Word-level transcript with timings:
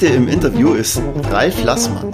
Heute 0.00 0.14
im 0.14 0.28
Interview 0.28 0.72
ist 0.72 0.98
Ralf 1.24 1.62
Lassmann. 1.62 2.10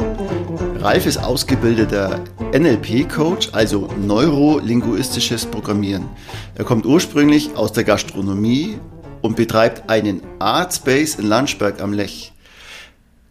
Ralf 0.80 1.06
ist 1.06 1.18
ausgebildeter 1.18 2.24
NLP-Coach, 2.52 3.50
also 3.52 3.88
neurolinguistisches 4.04 5.46
Programmieren. 5.46 6.08
Er 6.56 6.64
kommt 6.64 6.84
ursprünglich 6.84 7.54
aus 7.54 7.72
der 7.72 7.84
Gastronomie 7.84 8.80
und 9.22 9.36
betreibt 9.36 9.88
einen 9.88 10.20
Art 10.40 10.74
Space 10.74 11.14
in 11.14 11.28
Landsberg 11.28 11.80
am 11.80 11.92
Lech. 11.92 12.32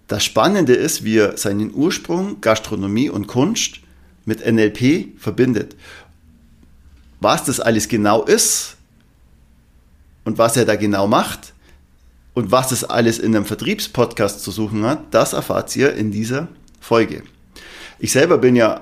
Das 0.08 0.24
Spannende 0.24 0.74
ist, 0.74 1.04
wie 1.04 1.18
er 1.18 1.36
seinen 1.36 1.74
Ursprung, 1.74 2.40
Gastronomie 2.40 3.10
und 3.10 3.28
Kunst 3.28 3.82
mit 4.24 4.50
NLP 4.50 5.20
verbindet. 5.20 5.76
Was 7.20 7.44
das 7.44 7.60
alles 7.60 7.90
genau 7.90 8.24
ist 8.24 8.78
und 10.24 10.38
was 10.38 10.56
er 10.56 10.64
da 10.64 10.78
genau 10.78 11.08
macht, 11.08 11.55
und 12.36 12.52
was 12.52 12.72
es 12.72 12.84
alles 12.84 13.18
in 13.18 13.36
einem 13.36 13.46
Vertriebspodcast 13.46 14.44
zu 14.44 14.52
suchen 14.52 14.86
hat, 14.86 15.00
das 15.12 15.34
erfahrt 15.34 15.76
ihr 15.76 15.94
in 15.96 16.12
dieser 16.12 16.50
Folge. 16.80 17.24
Ich 17.98 18.12
selber 18.12 18.38
bin 18.38 18.56
ja 18.56 18.82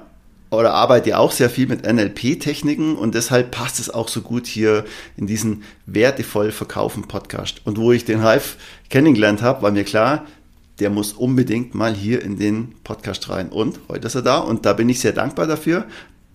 oder 0.50 0.74
arbeite 0.74 1.12
ja 1.12 1.18
auch 1.18 1.32
sehr 1.32 1.50
viel 1.50 1.68
mit 1.68 1.84
NLP-Techniken 1.84 2.96
und 2.96 3.16
deshalb 3.16 3.52
passt 3.52 3.80
es 3.80 3.90
auch 3.90 4.08
so 4.08 4.22
gut 4.22 4.46
hier 4.46 4.86
in 5.18 5.26
diesen 5.26 5.64
wertevoll 5.86 6.52
verkaufen 6.52 7.08
Podcast. 7.08 7.62
Und 7.66 7.78
wo 7.78 7.92
ich 7.92 8.06
den 8.06 8.20
Ralf 8.20 8.58
kennengelernt 8.90 9.42
habe, 9.42 9.62
war 9.62 9.72
mir 9.72 9.84
klar, 9.84 10.26
der 10.80 10.90
muss 10.90 11.14
unbedingt 11.14 11.76
mal 11.76 11.94
hier 11.94 12.22
in 12.22 12.38
den 12.38 12.76
Podcast 12.84 13.30
rein. 13.30 13.50
Und 13.50 13.80
heute 13.88 14.08
ist 14.08 14.16
er 14.16 14.22
da 14.22 14.40
und 14.40 14.66
da 14.66 14.74
bin 14.74 14.90
ich 14.90 15.00
sehr 15.00 15.14
dankbar 15.14 15.48
dafür. 15.48 15.86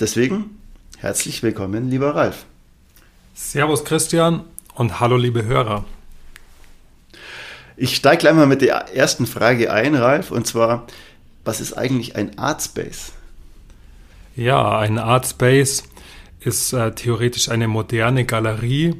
Deswegen 0.00 0.58
herzlich 0.98 1.42
willkommen, 1.42 1.90
lieber 1.90 2.14
Ralf. 2.14 2.45
Servus 3.34 3.84
Christian 3.84 4.45
und 4.74 5.01
hallo 5.01 5.17
liebe 5.17 5.45
Hörer. 5.45 5.84
Ich 7.80 7.94
steige 7.94 8.18
gleich 8.18 8.34
mal 8.34 8.46
mit 8.46 8.61
der 8.61 8.92
ersten 8.96 9.24
Frage 9.24 9.72
ein, 9.72 9.94
Ralf, 9.94 10.33
und 10.33 10.48
zwar, 10.48 10.89
was 11.44 11.61
ist 11.61 11.74
eigentlich 11.74 12.16
ein 12.16 12.36
Artspace? 12.36 13.12
Ja, 14.34 14.80
ein 14.80 14.98
Artspace 14.98 15.84
ist 16.40 16.72
äh, 16.72 16.90
theoretisch 16.90 17.48
eine 17.48 17.68
moderne 17.68 18.24
Galerie. 18.24 18.96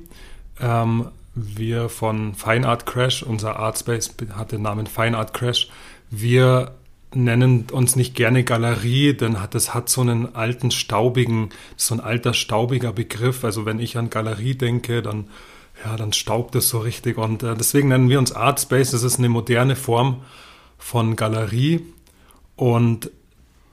Ähm, 0.61 1.09
wir 1.35 1.89
von 1.89 2.37
Fine 2.37 2.69
Art 2.69 2.87
Crash, 2.87 3.25
unser 3.25 3.57
Artspace 3.57 4.15
hat 4.37 4.53
den 4.53 4.63
Namen 4.63 4.87
Fine 4.87 5.19
Art 5.19 5.35
Crash, 5.35 5.69
wir 6.11 6.71
nennen 7.13 7.67
uns 7.73 7.97
nicht 7.97 8.15
gerne 8.15 8.45
Galerie, 8.45 9.15
denn 9.15 9.37
das 9.51 9.75
hat 9.75 9.89
so 9.89 10.03
einen 10.03 10.37
alten, 10.37 10.71
staubigen, 10.71 11.51
so 11.77 11.95
ein 11.95 12.01
alter, 12.01 12.33
staubiger 12.33 12.93
Begriff. 12.93 13.43
Also 13.45 13.67
wenn 13.67 13.81
ich 13.81 13.99
an 13.99 14.09
Galerie 14.09 14.55
denke, 14.55 15.03
dann 15.03 15.29
ja, 15.85 15.97
dann 15.97 16.13
staubt 16.13 16.55
es 16.55 16.69
so 16.69 16.79
richtig. 16.79 17.19
Und 17.19 17.43
äh, 17.43 17.55
deswegen 17.55 17.89
nennen 17.89 18.09
wir 18.09 18.19
uns 18.19 18.33
Art 18.33 18.61
Space. 18.61 18.91
Das 18.91 19.03
ist 19.03 19.19
eine 19.19 19.29
moderne 19.29 19.77
Form 19.77 20.23
von 20.77 21.17
Galerie. 21.17 21.85
Und 22.57 23.11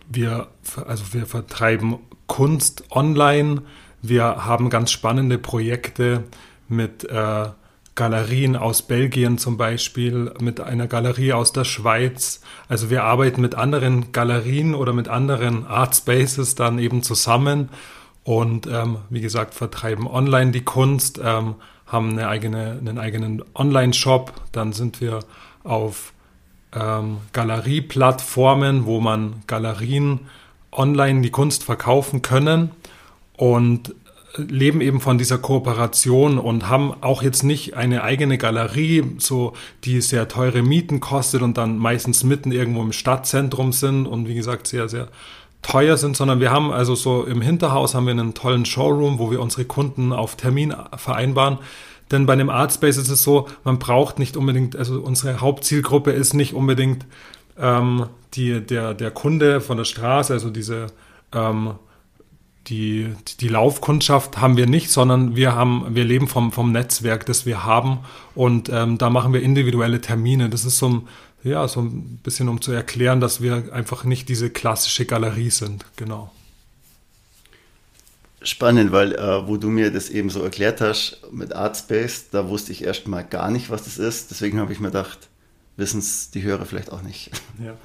wir, 0.08 0.48
also 0.88 1.14
wir 1.14 1.26
vertreiben 1.26 1.98
Kunst 2.28 2.84
online. 2.92 3.64
Wir 4.02 4.46
haben 4.46 4.70
ganz 4.70 4.92
spannende 4.92 5.38
Projekte 5.38 6.24
mit 6.68 7.04
äh, 7.06 7.48
Galerien 7.96 8.58
aus 8.58 8.82
Belgien 8.82 9.38
zum 9.38 9.58
Beispiel, 9.58 10.34
mit 10.42 10.60
einer 10.60 10.88
Galerie 10.88 11.34
aus 11.34 11.54
der 11.54 11.64
Schweiz. 11.64 12.42
Also 12.68 12.90
wir 12.90 13.04
arbeiten 13.04 13.42
mit 13.42 13.56
anderen 13.56 14.12
Galerien 14.12 14.76
oder 14.76 14.92
mit 14.92 15.08
anderen 15.08 15.66
Art 15.66 15.96
Spaces 15.96 16.56
dann 16.56 16.78
eben 16.78 17.04
zusammen 17.04 17.70
und 18.24 18.68
ähm, 18.68 18.98
wie 19.10 19.22
gesagt 19.22 19.54
vertreiben 19.54 20.08
online 20.08 20.52
die 20.52 20.64
Kunst. 20.64 21.22
Ähm, 21.24 21.56
haben 21.86 22.12
eine 22.12 22.28
eigene, 22.28 22.78
einen 22.80 22.98
eigenen 22.98 23.44
Online-Shop. 23.54 24.34
Dann 24.52 24.74
sind 24.74 25.02
wir 25.02 25.20
auf 25.64 26.14
ähm, 26.74 27.18
Galerieplattformen, 27.34 28.86
wo 28.86 29.00
man 29.00 29.44
Galerien 29.48 30.22
online 30.72 31.22
die 31.22 31.32
Kunst 31.32 31.64
verkaufen 31.64 32.22
können 32.22 32.72
und 33.38 33.96
leben 34.38 34.82
eben 34.82 35.00
von 35.00 35.18
dieser 35.18 35.38
Kooperation 35.38 36.38
und 36.38 36.68
haben 36.70 36.94
auch 37.02 37.24
jetzt 37.24 37.44
nicht 37.44 37.76
eine 37.76 38.04
eigene 38.04 38.38
Galerie, 38.38 39.04
so 39.18 39.54
die 39.84 40.02
sehr 40.02 40.28
teure 40.28 40.62
Mieten 40.62 41.00
kostet 41.00 41.42
und 41.42 41.58
dann 41.58 41.78
meistens 41.78 42.24
mitten 42.24 42.52
irgendwo 42.52 42.82
im 42.82 42.92
Stadtzentrum 42.92 43.72
sind 43.72 44.06
und 44.06 44.28
wie 44.28 44.36
gesagt 44.36 44.68
sehr 44.68 44.90
sehr 44.90 45.08
teuer 45.66 45.98
sind, 45.98 46.16
sondern 46.16 46.40
wir 46.40 46.52
haben 46.52 46.72
also 46.72 46.94
so 46.94 47.24
im 47.24 47.42
Hinterhaus 47.42 47.96
haben 47.96 48.06
wir 48.06 48.12
einen 48.12 48.36
tollen 48.36 48.66
Showroom, 48.66 49.18
wo 49.18 49.32
wir 49.32 49.42
unsere 49.42 49.66
Kunden 49.66 50.14
auf 50.14 50.36
Termin 50.36 50.76
vereinbaren. 50.96 51.58
Denn 52.12 52.28
bei 52.28 52.34
einem 52.34 52.52
Artspace 52.52 52.98
ist 52.98 53.10
es 53.10 53.24
so, 53.24 53.48
man 53.64 53.80
braucht 53.80 54.20
nicht 54.20 54.38
unbedingt, 54.38 54.76
also 54.76 55.02
unsere 55.02 55.42
Hauptzielgruppe 55.42 56.12
ist 56.12 56.36
nicht 56.36 56.54
unbedingt 56.54 57.08
ähm, 57.58 58.06
die, 58.36 58.62
der, 58.62 58.94
der 58.94 59.10
Kunde 59.10 59.60
von 59.60 59.78
der 59.78 59.86
Straße, 59.86 60.34
also 60.34 60.52
diese 60.52 60.88
ähm, 61.34 61.74
die, 62.68 63.14
die 63.40 63.48
Laufkundschaft 63.48 64.40
haben 64.40 64.58
wir 64.58 64.68
nicht, 64.68 64.92
sondern 64.92 65.36
wir 65.36 65.56
haben, 65.56 65.96
wir 65.96 66.04
leben 66.04 66.28
vom, 66.28 66.52
vom 66.52 66.72
Netzwerk, 66.72 67.26
das 67.26 67.46
wir 67.46 67.64
haben 67.64 68.00
und 68.34 68.70
ähm, 68.70 68.98
da 68.98 69.10
machen 69.10 69.34
wir 69.34 69.42
individuelle 69.42 70.02
Termine. 70.02 70.50
Das 70.50 70.66
ist 70.66 70.78
so 70.78 70.90
ein, 70.90 71.08
ja, 71.46 71.68
so 71.68 71.80
ein 71.82 72.20
bisschen 72.24 72.50
um 72.50 72.60
zu 72.60 72.72
erklären, 72.72 73.22
dass 73.22 73.40
wir 73.40 73.72
einfach 73.72 74.04
nicht 74.04 74.28
diese 74.30 74.50
klassische 74.50 75.06
Galerie 75.06 75.52
sind, 75.52 75.86
genau. 75.96 76.32
Spannend, 78.42 78.92
weil 78.92 79.14
äh, 79.14 79.48
wo 79.48 79.58
du 79.58 79.70
mir 79.70 79.92
das 79.92 80.10
eben 80.10 80.30
so 80.30 80.42
erklärt 80.42 80.82
hast 80.82 81.22
mit 81.32 81.54
Artspace, 81.54 82.30
da 82.32 82.50
wusste 82.50 82.72
ich 82.72 82.84
erst 82.84 83.08
mal 83.08 83.24
gar 83.24 83.52
nicht, 83.52 83.70
was 83.70 83.84
das 83.84 83.98
ist. 83.98 84.32
Deswegen 84.32 84.60
habe 84.60 84.74
ich 84.74 84.80
mir 84.80 84.88
gedacht, 84.88 85.30
wissen 85.78 86.00
es 86.00 86.32
die 86.32 86.42
Hörer 86.42 86.66
vielleicht 86.66 86.92
auch 86.92 87.02
nicht. 87.04 87.32
Ja, 87.64 87.76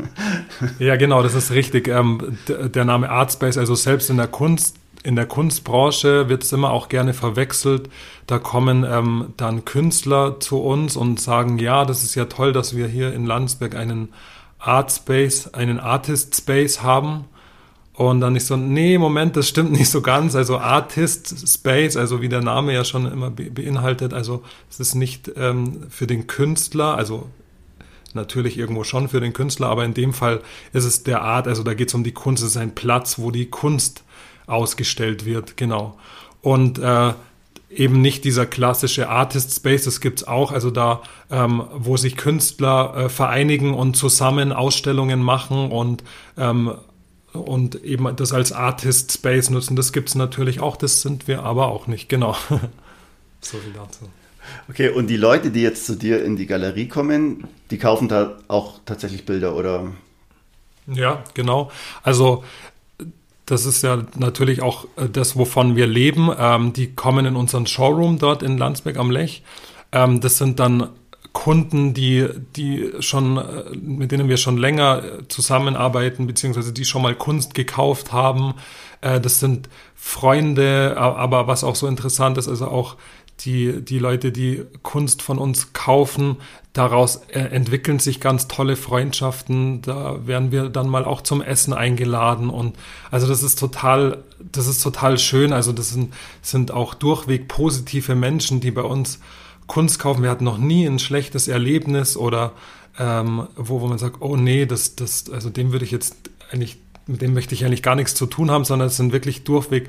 ja 0.79 0.97
genau, 0.97 1.23
das 1.23 1.35
ist 1.35 1.51
richtig. 1.51 1.89
Ähm, 1.89 2.39
der 2.49 2.85
Name 2.85 3.11
Artspace, 3.11 3.59
also 3.59 3.75
selbst 3.75 4.09
in 4.11 4.17
der 4.17 4.29
Kunst, 4.29 4.77
in 5.03 5.17
der 5.17 5.27
Kunstbranche 5.27 6.29
wird 6.29 6.45
es 6.45 6.53
immer 6.53 6.71
auch 6.71 6.89
gerne 6.89 7.15
verwechselt. 7.15 7.89
Da 8.27 8.39
kommen 8.39 8.85
ähm, 8.89 9.33
dann 9.37 9.65
Künstler 9.65 10.41
zu 10.41 10.59
uns 10.59 10.97
und 10.97 11.21
sagen, 11.21 11.59
ja, 11.59 11.85
das 11.85 12.05
ist 12.05 12.15
ja 12.15 12.27
toll, 12.27 12.53
dass 12.53 12.77
wir 12.77 12.87
hier 12.87 13.15
in 13.15 13.25
Landsberg 13.25 13.75
einen 13.75 14.11
Artspace, 14.59 15.55
einen 15.55 15.81
Artist 15.81 16.37
Space 16.37 16.83
haben. 16.83 17.25
Und 17.95 18.21
dann 18.21 18.37
ich 18.37 18.45
so, 18.45 18.57
nee, 18.57 18.99
Moment, 18.99 19.37
das 19.37 19.49
stimmt 19.49 19.73
nicht 19.73 19.91
so 19.91 20.01
ganz. 20.01 20.35
Also 20.35 20.59
Artist 20.59 21.49
Space, 21.49 21.97
also 21.97 22.21
wie 22.21 22.29
der 22.29 22.43
Name 22.43 22.73
ja 22.73 22.85
schon 22.85 23.11
immer 23.11 23.31
beinhaltet, 23.31 24.15
also 24.15 24.43
es 24.71 24.81
ist 24.81 24.95
nicht 24.95 25.33
ähm, 25.37 25.87
für 25.91 26.07
den 26.07 26.27
Künstler, 26.27 26.95
also 26.97 27.29
natürlich 28.15 28.59
irgendwo 28.59 28.85
schon 28.85 29.09
für 29.09 29.21
den 29.21 29.33
Künstler, 29.33 29.69
aber 29.69 29.85
in 29.85 29.95
dem 29.95 30.13
Fall 30.13 30.41
ist 30.73 30.85
es 30.85 31.05
der 31.05 31.23
Art, 31.23 31.47
also 31.47 31.63
da 31.63 31.75
geht 31.75 31.89
es 31.89 31.95
um 31.95 32.05
die 32.05 32.13
Kunst, 32.13 32.43
es 32.43 32.51
ist 32.51 32.57
ein 32.57 32.75
Platz, 32.75 33.19
wo 33.19 33.31
die 33.31 33.47
Kunst 33.47 34.03
ausgestellt 34.51 35.25
wird, 35.25 35.57
genau. 35.57 35.99
Und 36.43 36.79
äh, 36.79 37.13
eben 37.71 38.01
nicht 38.01 38.25
dieser 38.25 38.47
klassische 38.47 39.09
Artist 39.09 39.55
Space, 39.55 39.85
das 39.85 40.01
gibt's 40.01 40.25
auch, 40.25 40.53
also 40.53 40.71
da, 40.71 41.03
ähm, 41.31 41.65
wo 41.75 41.97
sich 41.97 42.17
Künstler 42.17 42.95
äh, 42.97 43.09
vereinigen 43.09 43.75
und 43.75 43.97
zusammen 43.97 44.53
Ausstellungen 44.53 45.23
machen 45.23 45.71
und 45.71 46.03
ähm, 46.37 46.73
und 47.33 47.85
eben 47.85 48.17
das 48.17 48.33
als 48.33 48.51
Artist 48.51 49.13
Space 49.13 49.51
nutzen. 49.51 49.77
Das 49.77 49.93
gibt 49.93 50.09
es 50.09 50.15
natürlich 50.17 50.61
auch, 50.61 50.77
das 50.77 51.01
sind 51.01 51.29
wir 51.29 51.45
aber 51.45 51.69
auch 51.69 51.87
nicht, 51.87 52.09
genau. 52.09 52.35
so 53.41 53.59
viel 53.59 53.73
dazu. 53.73 54.09
Okay, 54.69 54.89
und 54.89 55.07
die 55.07 55.17
Leute, 55.17 55.51
die 55.51 55.63
jetzt 55.63 55.87
zu 55.87 55.95
dir 55.95 56.25
in 56.25 56.37
die 56.37 56.47
Galerie 56.47 56.89
kommen, 56.89 57.47
die 57.71 57.79
kaufen 57.79 58.09
da 58.09 58.39
auch 58.49 58.81
tatsächlich 58.85 59.25
Bilder 59.25 59.55
oder? 59.55 59.93
Ja, 60.89 61.23
genau. 61.35 61.71
Also 62.03 62.43
das 63.51 63.67
ist 63.67 63.83
ja 63.83 64.03
natürlich 64.17 64.63
auch 64.63 64.85
äh, 64.97 65.09
das, 65.09 65.37
wovon 65.37 65.77
wir 65.77 65.87
leben. 65.87 66.31
Ähm, 66.39 66.73
die 66.73 66.95
kommen 66.95 67.27
in 67.27 67.37
unseren 67.37 67.67
Showroom 67.67 68.19
dort 68.19 68.43
in 68.43 68.59
Landsberg 68.59 68.97
am 68.97 69.11
Lech. 69.11 69.43
Ähm, 69.93 70.21
das 70.21 70.39
sind 70.39 70.61
dann 70.61 70.91
Kunden, 71.33 71.95
die, 71.95 72.29
die 72.57 72.91
schon, 73.01 73.37
äh, 73.37 73.77
mit 73.77 74.13
denen 74.13 74.29
wir 74.29 74.37
schon 74.37 74.57
länger 74.57 75.03
äh, 75.03 75.29
zusammenarbeiten, 75.29 76.27
beziehungsweise 76.27 76.73
die 76.73 76.85
schon 76.85 77.03
mal 77.03 77.15
Kunst 77.15 77.55
gekauft 77.55 78.13
haben. 78.13 78.55
Äh, 79.01 79.21
das 79.21 79.41
sind 79.41 79.69
Freunde, 79.95 80.97
aber 80.97 81.47
was 81.47 81.63
auch 81.63 81.77
so 81.77 81.87
interessant 81.87 82.39
ist, 82.39 82.49
also 82.49 82.69
auch 82.69 82.97
die, 83.45 83.83
die 83.83 83.99
Leute, 83.99 84.33
die 84.33 84.65
Kunst 84.83 85.23
von 85.23 85.39
uns 85.39 85.73
kaufen, 85.73 86.37
daraus 86.73 87.17
entwickeln 87.33 87.99
sich 87.99 88.21
ganz 88.21 88.49
tolle 88.49 88.77
Freundschaften. 88.77 89.83
Da 89.83 90.27
werden 90.27 90.53
wir 90.53 90.69
dann 90.69 90.89
mal 90.89 91.05
auch 91.05 91.21
zum 91.23 91.43
Essen 91.43 91.73
eingeladen 91.73 92.51
und 92.51 92.77
also 93.11 93.27
das 93.27 93.43
ist 93.43 93.59
total, 93.59 94.23
das 94.53 94.67
ist 94.67 94.83
total 94.83 95.19
schön. 95.19 95.53
Also 95.53 95.73
das 95.73 95.91
sind, 95.91 96.15
sind 96.43 96.71
auch 96.71 96.95
durchweg 96.95 97.49
positive 97.49 98.15
Menschen, 98.15 98.61
die 98.61 98.71
bei 98.71 98.83
uns 98.83 99.21
Kunst 99.67 99.99
kaufen. 99.99 100.23
Wir 100.23 100.31
hatten 100.31 100.45
noch 100.45 100.59
nie 100.59 100.85
ein 100.87 100.99
schlechtes 100.99 101.49
Erlebnis 101.49 102.17
oder 102.17 102.53
ähm, 102.99 103.47
wo, 103.57 103.81
wo 103.81 103.87
man 103.87 103.99
sagt, 103.99 104.17
oh 104.21 104.37
nee, 104.37 104.67
das, 104.67 104.97
das, 104.97 105.31
also 105.31 105.49
dem 105.49 105.73
würde 105.73 105.85
ich 105.85 105.91
jetzt 105.91 106.17
eigentlich, 106.51 106.79
mit 107.07 107.23
dem 107.23 107.35
möchte 107.35 107.55
ich 107.55 107.65
eigentlich 107.65 107.83
gar 107.83 107.95
nichts 107.95 108.15
zu 108.15 108.27
tun 108.27 108.51
haben, 108.51 108.65
sondern 108.65 108.89
es 108.89 108.97
sind 108.97 109.13
wirklich 109.13 109.45
durchweg 109.45 109.89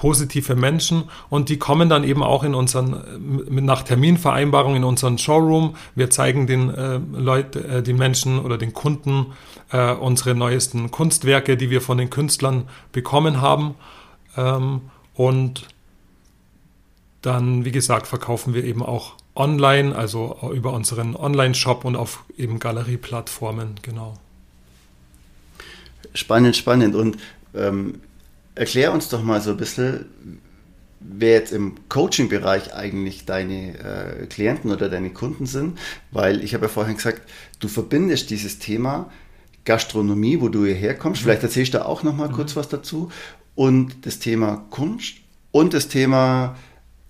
positive 0.00 0.56
Menschen 0.56 1.04
und 1.28 1.50
die 1.50 1.58
kommen 1.58 1.90
dann 1.90 2.04
eben 2.04 2.22
auch 2.22 2.42
in 2.42 2.54
unseren 2.54 3.04
nach 3.50 3.82
Terminvereinbarung 3.82 4.74
in 4.74 4.82
unseren 4.82 5.18
Showroom. 5.18 5.76
Wir 5.94 6.08
zeigen 6.08 6.46
den 6.46 6.70
äh, 6.70 6.98
Leute, 7.12 7.62
äh, 7.68 7.82
den 7.82 7.98
Menschen 7.98 8.38
oder 8.38 8.56
den 8.56 8.72
Kunden 8.72 9.26
äh, 9.70 9.92
unsere 9.92 10.34
neuesten 10.34 10.90
Kunstwerke, 10.90 11.58
die 11.58 11.68
wir 11.68 11.82
von 11.82 11.98
den 11.98 12.08
Künstlern 12.08 12.66
bekommen 12.92 13.42
haben 13.42 13.74
ähm, 14.38 14.80
und 15.16 15.68
dann, 17.20 17.66
wie 17.66 17.72
gesagt, 17.72 18.06
verkaufen 18.06 18.54
wir 18.54 18.64
eben 18.64 18.82
auch 18.82 19.16
online, 19.34 19.94
also 19.94 20.50
über 20.54 20.72
unseren 20.72 21.14
Online-Shop 21.14 21.84
und 21.84 21.96
auf 21.96 22.24
eben 22.38 22.58
Galerieplattformen, 22.58 23.74
genau. 23.82 24.14
Spannend, 26.14 26.56
spannend. 26.56 26.94
Und 26.94 27.18
ähm, 27.54 28.00
erklär 28.54 28.92
uns 28.92 29.08
doch 29.08 29.22
mal 29.22 29.40
so 29.40 29.50
ein 29.50 29.56
bisschen, 29.56 30.06
wer 31.00 31.32
jetzt 31.32 31.52
im 31.52 31.74
Coaching-Bereich 31.88 32.74
eigentlich 32.74 33.24
deine 33.24 33.78
äh, 33.78 34.26
Klienten 34.26 34.70
oder 34.70 34.88
deine 34.88 35.10
Kunden 35.10 35.46
sind, 35.46 35.78
weil 36.10 36.44
ich 36.44 36.54
habe 36.54 36.66
ja 36.66 36.68
vorhin 36.68 36.96
gesagt, 36.96 37.22
du 37.58 37.68
verbindest 37.68 38.30
dieses 38.30 38.58
Thema 38.58 39.10
Gastronomie, 39.64 40.40
wo 40.40 40.48
du 40.48 40.64
hierher 40.64 40.94
kommst, 40.94 41.22
mhm. 41.22 41.24
vielleicht 41.24 41.42
erzählst 41.42 41.74
du 41.74 41.84
auch 41.84 42.02
noch 42.02 42.16
mal 42.16 42.28
mhm. 42.28 42.32
kurz 42.32 42.56
was 42.56 42.68
dazu, 42.68 43.10
und 43.54 44.06
das 44.06 44.18
Thema 44.18 44.64
Kunst 44.70 45.16
und 45.50 45.74
das 45.74 45.88
Thema 45.88 46.56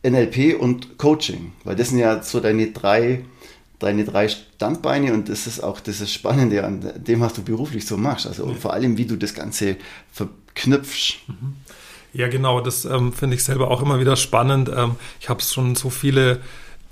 NLP 0.03 0.59
und 0.59 0.99
Coaching, 0.99 1.53
weil 1.65 1.77
das 1.77 1.91
sind 1.91 1.99
ja 1.99 2.23
so 2.23 2.41
deine 2.41 2.69
drei, 2.69 3.25
deine 3.79 4.05
drei 4.05 4.29
Standbeine 4.29 5.13
und 5.13 5.29
das 5.29 5.47
ist 5.47 5.63
auch 5.63 5.79
das 5.81 6.01
ist 6.01 6.13
Spannende 6.13 6.65
an 6.65 6.93
dem, 6.97 7.21
was 7.21 7.35
du 7.35 7.43
beruflich 7.43 7.87
so 7.87 7.97
machst. 7.97 8.27
Also 8.27 8.49
ja. 8.49 8.55
vor 8.55 8.73
allem, 8.73 8.97
wie 8.97 9.05
du 9.05 9.17
das 9.17 9.35
Ganze 9.35 9.77
verknüpfst. 10.61 11.19
Mhm. 11.29 11.57
Ja, 12.13 12.29
genau, 12.29 12.61
das 12.61 12.85
ähm, 12.85 13.13
finde 13.13 13.37
ich 13.37 13.45
selber 13.45 13.71
auch 13.71 13.83
immer 13.83 14.01
wieder 14.01 14.17
spannend. 14.17 14.71
Ähm, 14.75 14.97
ich 15.21 15.29
habe 15.29 15.41
schon 15.43 15.77
so 15.77 15.91
viele 15.91 16.41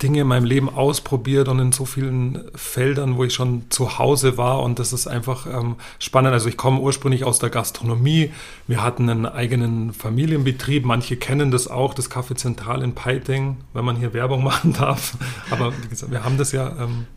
Dinge 0.01 0.21
in 0.21 0.27
meinem 0.27 0.45
Leben 0.45 0.69
ausprobiert 0.69 1.49
und 1.49 1.59
in 1.59 1.73
so 1.73 1.83
vielen 1.83 2.49
Feldern, 2.55 3.17
wo 3.17 3.25
ich 3.25 3.33
schon 3.33 3.63
zu 3.69 3.99
Hause 3.99 4.37
war. 4.37 4.61
Und 4.61 4.79
das 4.79 4.93
ist 4.93 5.07
einfach 5.07 5.45
ähm, 5.45 5.75
spannend. 5.99 6.31
Also 6.31 6.47
ich 6.47 6.55
komme 6.55 6.79
ursprünglich 6.79 7.25
aus 7.25 7.39
der 7.39 7.49
Gastronomie. 7.49 8.31
Wir 8.65 8.81
hatten 8.81 9.09
einen 9.09 9.25
eigenen 9.25 9.91
Familienbetrieb. 9.91 10.85
Manche 10.85 11.17
kennen 11.17 11.51
das 11.51 11.67
auch, 11.67 11.93
das 11.93 12.09
Café 12.09 12.35
Zentral 12.35 12.81
in 12.81 12.95
Peiting, 12.95 13.57
wenn 13.73 13.83
man 13.83 13.97
hier 13.97 14.13
Werbung 14.13 14.41
machen 14.45 14.71
darf. 14.71 15.17
Aber 15.51 15.73
wie 15.83 15.89
gesagt, 15.89 16.13
wir 16.13 16.23
haben 16.23 16.37
das 16.37 16.53
ja 16.53 16.69
ähm, 16.79 17.07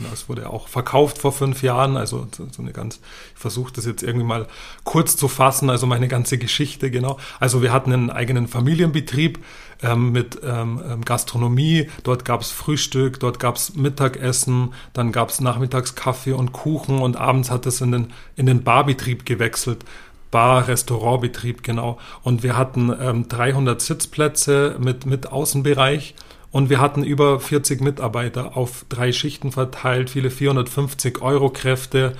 Genau, 0.00 0.14
es 0.14 0.30
wurde 0.30 0.48
auch 0.48 0.66
verkauft 0.66 1.18
vor 1.18 1.30
fünf 1.30 1.62
Jahren. 1.62 1.98
Also 1.98 2.26
so 2.32 2.62
eine 2.62 2.72
ganz, 2.72 3.00
ich 3.34 3.40
versuche 3.40 3.70
das 3.70 3.84
jetzt 3.84 4.02
irgendwie 4.02 4.24
mal 4.24 4.46
kurz 4.84 5.14
zu 5.14 5.28
fassen, 5.28 5.68
also 5.68 5.86
meine 5.86 6.08
ganze 6.08 6.38
Geschichte, 6.38 6.90
genau. 6.90 7.18
Also 7.38 7.60
wir 7.60 7.70
hatten 7.70 7.92
einen 7.92 8.08
eigenen 8.08 8.48
Familienbetrieb 8.48 9.44
ähm, 9.82 10.10
mit 10.12 10.40
ähm, 10.42 10.80
ähm 10.88 11.04
Gastronomie. 11.04 11.90
Dort 12.02 12.24
gab 12.24 12.40
es 12.40 12.50
Frühstück, 12.50 13.20
dort 13.20 13.38
gab 13.38 13.56
es 13.56 13.74
Mittagessen, 13.74 14.72
dann 14.94 15.12
gab 15.12 15.28
es 15.28 15.42
nachmittags 15.42 15.94
Kaffee 15.94 16.32
und 16.32 16.52
Kuchen 16.52 17.00
und 17.00 17.18
abends 17.18 17.50
hat 17.50 17.66
es 17.66 17.82
in 17.82 17.92
den, 17.92 18.12
in 18.36 18.46
den 18.46 18.62
Barbetrieb 18.62 19.26
gewechselt. 19.26 19.84
Bar, 20.30 20.66
Restaurantbetrieb, 20.66 21.62
genau. 21.62 21.98
Und 22.22 22.42
wir 22.42 22.56
hatten 22.56 22.90
ähm, 22.98 23.28
300 23.28 23.82
Sitzplätze 23.82 24.76
mit, 24.78 25.04
mit 25.04 25.30
Außenbereich. 25.30 26.14
Und 26.52 26.68
wir 26.68 26.80
hatten 26.80 27.04
über 27.04 27.38
40 27.38 27.80
Mitarbeiter 27.80 28.56
auf 28.56 28.84
drei 28.88 29.12
Schichten 29.12 29.52
verteilt, 29.52 30.10
viele 30.10 30.30
450 30.30 31.22
Euro 31.22 31.50
Kräfte 31.50 32.14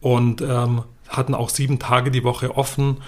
und 0.00 0.40
ähm, 0.40 0.82
hatten 1.08 1.34
auch 1.34 1.50
sieben 1.50 1.78
Tage 1.78 2.10
die 2.10 2.24
Woche 2.24 2.56
offen. 2.56 2.98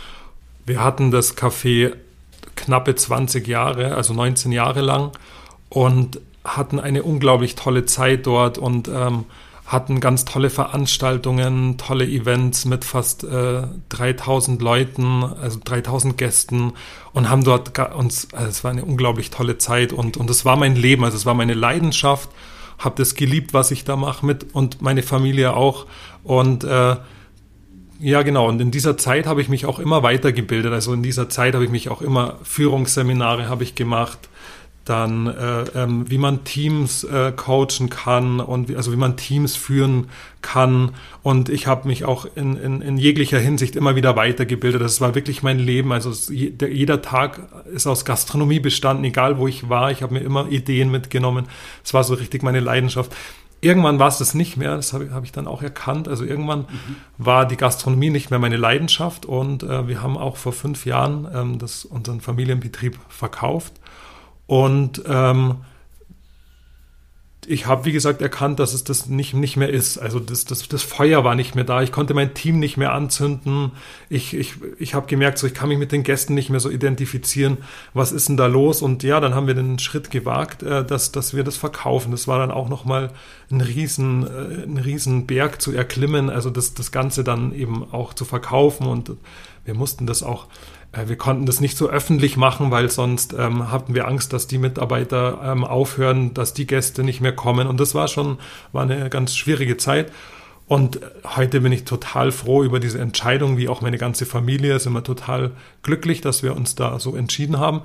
Wir 0.67 0.82
hatten 0.82 1.11
das 1.11 1.37
Café 1.37 1.94
knappe 2.56 2.94
20 2.94 3.46
Jahre, 3.46 3.94
also 3.94 4.12
19 4.12 4.52
Jahre 4.52 4.81
lang 4.81 5.12
und 5.69 6.20
hatten 6.44 6.78
eine 6.78 7.02
unglaublich 7.02 7.55
tolle 7.55 7.87
Zeit 7.87 8.26
dort 8.26 8.58
und 8.58 8.88
ähm, 8.88 9.25
hatten 9.66 9.98
ganz 9.98 10.24
tolle 10.24 10.48
Veranstaltungen, 10.48 11.76
tolle 11.76 12.06
Events 12.06 12.66
mit 12.66 12.84
fast 12.84 13.24
äh, 13.24 13.62
3000 13.88 14.62
Leuten, 14.62 15.24
also 15.24 15.58
3000 15.64 16.16
Gästen 16.16 16.72
und 17.12 17.28
haben 17.28 17.42
dort 17.42 17.76
uns, 17.94 18.28
also 18.32 18.48
es 18.48 18.62
war 18.62 18.70
eine 18.70 18.84
unglaublich 18.84 19.30
tolle 19.30 19.58
Zeit 19.58 19.92
und 19.92 20.16
und 20.16 20.30
es 20.30 20.44
war 20.44 20.56
mein 20.56 20.76
Leben, 20.76 21.04
also 21.04 21.16
es 21.16 21.26
war 21.26 21.34
meine 21.34 21.54
Leidenschaft, 21.54 22.30
habe 22.78 22.94
das 22.96 23.16
geliebt, 23.16 23.54
was 23.54 23.72
ich 23.72 23.84
da 23.84 23.96
mache 23.96 24.24
mit 24.24 24.54
und 24.54 24.82
meine 24.82 25.02
Familie 25.02 25.54
auch 25.54 25.86
und 26.22 26.62
äh, 26.62 26.96
ja, 27.99 28.20
genau. 28.20 28.46
Und 28.46 28.61
in 28.61 28.70
dieser 28.70 28.99
Zeit 28.99 29.26
habe 29.26 29.40
ich 29.40 29.49
mich 29.49 29.64
auch 29.64 29.78
immer 29.78 30.02
weitergebildet. 30.02 30.70
Also 30.70 30.92
in 30.92 31.02
dieser 31.02 31.30
Zeit 31.30 31.54
habe 31.54 31.64
ich 31.64 31.70
mich 31.70 31.88
auch 31.88 32.02
immer 32.02 32.37
Führungsseminare 32.42 33.49
habe 33.49 33.64
ich 33.64 33.75
gemacht 33.75 34.28
dann 34.87 35.26
äh, 35.26 35.64
ähm, 35.75 36.09
wie 36.09 36.16
man 36.16 36.45
Teams 36.45 37.02
äh, 37.02 37.33
coachen 37.33 37.90
kann 37.90 38.38
und 38.38 38.69
wie, 38.69 38.76
also 38.76 38.93
wie 38.93 38.97
man 38.97 39.16
Teams 39.16 39.57
führen 39.57 40.07
kann. 40.43 40.93
Und 41.25 41.49
ich 41.49 41.66
habe 41.66 41.88
mich 41.88 42.05
auch 42.05 42.25
in, 42.37 42.57
in, 42.57 42.83
in 42.83 42.97
jeglicher 42.97 43.40
Hinsicht 43.40 43.75
immer 43.75 43.97
wieder 43.97 44.14
weitergebildet. 44.14 44.81
Das 44.81 45.00
war 45.00 45.16
wirklich 45.16 45.43
mein 45.43 45.59
Leben. 45.59 45.90
Also 45.90 46.11
es, 46.11 46.28
jeder 46.28 47.02
Tag 47.02 47.40
ist 47.75 47.88
aus 47.88 48.05
Gastronomie 48.05 48.61
bestanden, 48.61 49.02
egal 49.02 49.38
wo 49.38 49.49
ich 49.49 49.69
war. 49.69 49.90
Ich 49.90 50.02
habe 50.02 50.14
mir 50.14 50.21
immer 50.21 50.49
Ideen 50.49 50.93
mitgenommen. 50.93 51.47
Es 51.85 51.93
war 51.93 52.05
so 52.05 52.14
richtig 52.14 52.45
meine 52.45 52.61
Leidenschaft. 52.61 53.12
Irgendwann 53.61 53.99
war 53.99 54.09
es 54.09 54.19
das 54.19 54.35
nicht 54.35 54.57
mehr, 54.57 54.76
das 54.76 54.93
habe 54.93 55.11
hab 55.12 55.25
ich 55.25 55.33
dann 55.33 55.49
auch 55.49 55.62
erkannt. 55.62 56.07
Also 56.07 56.25
irgendwann 56.25 56.61
mhm. 56.61 56.97
war 57.19 57.45
die 57.45 57.57
Gastronomie 57.57 58.11
nicht 58.11 58.31
mehr 58.31 58.38
meine 58.38 58.59
Leidenschaft 58.59 59.26
und 59.26 59.64
äh, 59.64 59.88
wir 59.88 60.00
haben 60.00 60.16
auch 60.16 60.37
vor 60.37 60.52
fünf 60.52 60.87
Jahren 60.87 61.26
ähm, 61.35 61.59
das, 61.59 61.85
unseren 61.85 62.21
Familienbetrieb 62.21 62.97
verkauft 63.09 63.73
und 64.47 65.03
ähm, 65.07 65.57
ich 67.49 67.67
habe, 67.67 67.85
wie 67.85 67.93
gesagt, 67.93 68.23
erkannt, 68.23 68.59
dass 68.59 68.75
es 68.75 68.85
das 68.85 69.07
nicht, 69.07 69.35
nicht 69.35 69.57
mehr 69.57 69.71
ist. 69.71 69.99
Also 69.99 70.19
das, 70.19 70.45
das, 70.45 70.67
das 70.69 70.83
Feuer 70.83 71.25
war 71.25 71.35
nicht 71.35 71.55
mehr 71.55 71.65
da. 71.65 71.83
Ich 71.83 71.93
konnte 71.93 72.12
mein 72.12 72.35
Team 72.35 72.59
nicht 72.59 72.76
mehr 72.76 72.93
anzünden. 72.93 73.73
Ich, 74.09 74.35
ich, 74.35 74.55
ich 74.79 74.95
habe 74.95 75.07
gemerkt, 75.07 75.38
so, 75.38 75.47
ich 75.47 75.55
kann 75.55 75.69
mich 75.69 75.79
mit 75.79 75.93
den 75.93 76.03
Gästen 76.03 76.35
nicht 76.35 76.50
mehr 76.50 76.61
so 76.61 76.71
identifizieren. 76.71 77.59
Was 77.95 78.12
ist 78.12 78.29
denn 78.29 78.37
da 78.37 78.47
los? 78.47 78.83
Und 78.83 79.03
ja, 79.03 79.21
dann 79.21 79.35
haben 79.35 79.47
wir 79.47 79.55
den 79.55 79.79
Schritt 79.79 80.11
gewagt, 80.11 80.62
äh, 80.62 80.85
dass, 80.85 81.12
dass 81.12 81.35
wir 81.35 81.45
das 81.45 81.57
verkaufen. 81.57 82.11
Das 82.11 82.26
war 82.26 82.38
dann 82.38 82.50
auch 82.50 82.69
nochmal 82.69 83.11
ein 83.50 83.61
riesen, 83.61 84.26
äh, 84.26 84.65
ein 84.65 84.79
riesen 84.79 85.26
Berg 85.26 85.62
zu 85.62 85.73
erklimmen. 85.73 86.31
Also 86.31 86.50
das, 86.50 86.75
das 86.75 86.91
Ganze 86.91 87.23
dann 87.23 87.55
eben 87.55 87.85
auch 87.93 88.12
zu 88.12 88.25
verkaufen. 88.25 88.87
Und 88.87 89.12
wir 89.65 89.75
mussten 89.75 90.07
das 90.07 90.23
auch 90.23 90.47
wir 91.07 91.16
konnten 91.16 91.47
das 91.47 91.61
nicht 91.61 91.76
so 91.76 91.88
öffentlich 91.88 92.37
machen, 92.37 92.71
weil 92.71 92.90
sonst 92.90 93.35
ähm, 93.35 93.71
hatten 93.71 93.95
wir 93.95 94.09
Angst, 94.09 94.33
dass 94.33 94.47
die 94.47 94.59
Mitarbeiter 94.59 95.40
ähm, 95.45 95.64
aufhören, 95.64 96.33
dass 96.35 96.55
die 96.55 96.66
Gäste 96.66 97.05
nicht 97.05 97.21
mehr 97.21 97.35
kommen. 97.35 97.66
Und 97.66 97.81
das 97.81 97.95
war 97.95 98.09
schon 98.09 98.38
war 98.73 98.83
eine 98.83 99.11
ganz 99.11 99.37
schwierige 99.37 99.76
Zeit. 99.76 100.12
Und 100.69 101.00
heute 101.37 101.61
bin 101.61 101.71
ich 101.71 101.85
total 101.85 102.33
froh 102.33 102.64
über 102.64 102.81
diese 102.81 102.99
Entscheidung, 102.99 103.57
wie 103.57 103.69
auch 103.69 103.83
meine 103.83 103.99
ganze 103.99 104.26
Familie, 104.26 104.78
sind 104.81 104.95
wir 104.95 105.05
total 105.05 105.52
glücklich, 105.83 106.21
dass 106.21 106.43
wir 106.43 106.57
uns 106.57 106.75
da 106.75 106.99
so 106.99 107.14
entschieden 107.14 107.59
haben. 107.59 107.83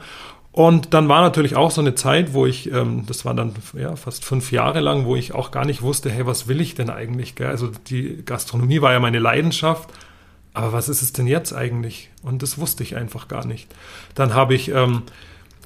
Und 0.52 0.94
dann 0.94 1.08
war 1.08 1.22
natürlich 1.22 1.56
auch 1.56 1.72
so 1.72 1.80
eine 1.80 1.96
Zeit, 1.96 2.34
wo 2.34 2.46
ich, 2.46 2.72
ähm, 2.72 3.06
das 3.08 3.24
war 3.24 3.34
dann 3.34 3.54
ja, 3.78 3.96
fast 3.96 4.26
fünf 4.26 4.52
Jahre 4.52 4.82
lang, 4.82 5.06
wo 5.06 5.16
ich 5.16 5.34
auch 5.34 5.52
gar 5.52 5.66
nicht 5.66 5.82
wusste, 5.82 6.10
hey, 6.10 6.26
was 6.26 6.48
will 6.48 6.60
ich 6.60 6.76
denn 6.76 6.90
eigentlich? 6.90 7.36
Gell? 7.36 7.48
Also 7.48 7.70
die 7.88 8.24
Gastronomie 8.26 8.82
war 8.82 8.92
ja 8.92 9.00
meine 9.00 9.20
Leidenschaft, 9.20 9.90
aber 10.54 10.74
was 10.74 10.90
ist 10.90 11.02
es 11.02 11.14
denn 11.14 11.28
jetzt 11.28 11.54
eigentlich? 11.54 12.10
Und 12.24 12.44
das 12.44 12.58
wusste 12.58 12.84
ich 12.84 12.96
einfach 12.96 13.28
gar 13.28 13.46
nicht. 13.46 13.74
Dann 14.16 14.34
habe 14.34 14.54
ich 14.54 14.70
ähm, 14.70 15.04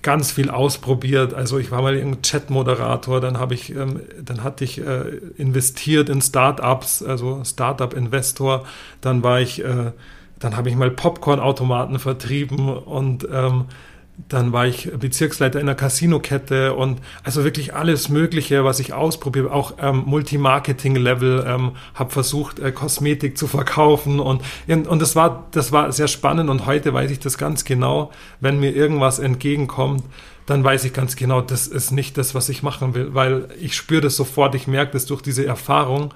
ganz 0.05 0.31
viel 0.31 0.51
ausprobiert. 0.51 1.33
Also 1.33 1.57
ich 1.57 1.71
war 1.71 1.81
mal 1.81 1.97
ein 1.97 2.21
Chat-Moderator, 2.21 3.19
dann 3.19 3.39
habe 3.39 3.55
ich, 3.55 3.75
ähm, 3.75 4.01
dann 4.21 4.43
hatte 4.43 4.63
ich 4.63 4.79
äh, 4.79 5.17
investiert 5.37 6.09
in 6.09 6.21
Startups, 6.21 7.01
also 7.01 7.43
Startup-Investor. 7.43 8.65
Dann 9.01 9.23
war 9.23 9.41
ich, 9.41 9.63
äh, 9.65 9.91
dann 10.37 10.55
habe 10.55 10.69
ich 10.69 10.75
mal 10.75 10.91
Popcorn-Automaten 10.91 11.97
vertrieben 11.97 12.69
und 12.69 13.27
ähm, 13.31 13.65
dann 14.29 14.53
war 14.53 14.65
ich 14.65 14.91
Bezirksleiter 14.97 15.59
in 15.59 15.67
einer 15.67 15.75
Casino-Kette 15.75 16.73
und 16.73 17.01
also 17.23 17.43
wirklich 17.43 17.75
alles 17.75 18.09
Mögliche, 18.09 18.63
was 18.63 18.79
ich 18.79 18.93
ausprobiere, 18.93 19.51
auch 19.51 19.73
ähm, 19.79 20.03
Multimarketing-Level, 20.05 21.45
ähm, 21.47 21.71
habe 21.93 22.11
versucht, 22.11 22.59
äh, 22.59 22.71
Kosmetik 22.71 23.37
zu 23.37 23.47
verkaufen 23.47 24.19
und, 24.19 24.41
und 24.67 25.01
das 25.01 25.15
war, 25.15 25.47
das 25.51 25.71
war 25.71 25.91
sehr 25.91 26.07
spannend 26.07 26.49
und 26.49 26.65
heute 26.65 26.93
weiß 26.93 27.11
ich 27.11 27.19
das 27.19 27.37
ganz 27.37 27.65
genau, 27.65 28.11
wenn 28.39 28.59
mir 28.59 28.73
irgendwas 28.73 29.19
entgegenkommt, 29.19 30.03
dann 30.45 30.63
weiß 30.63 30.85
ich 30.85 30.93
ganz 30.93 31.15
genau, 31.15 31.41
das 31.41 31.67
ist 31.67 31.91
nicht 31.91 32.17
das, 32.17 32.35
was 32.35 32.49
ich 32.49 32.63
machen 32.63 32.95
will, 32.95 33.13
weil 33.13 33.49
ich 33.59 33.75
spüre 33.75 34.01
das 34.01 34.15
sofort, 34.15 34.55
ich 34.55 34.67
merke 34.67 34.93
das 34.93 35.05
durch 35.07 35.21
diese 35.21 35.45
Erfahrung. 35.45 36.13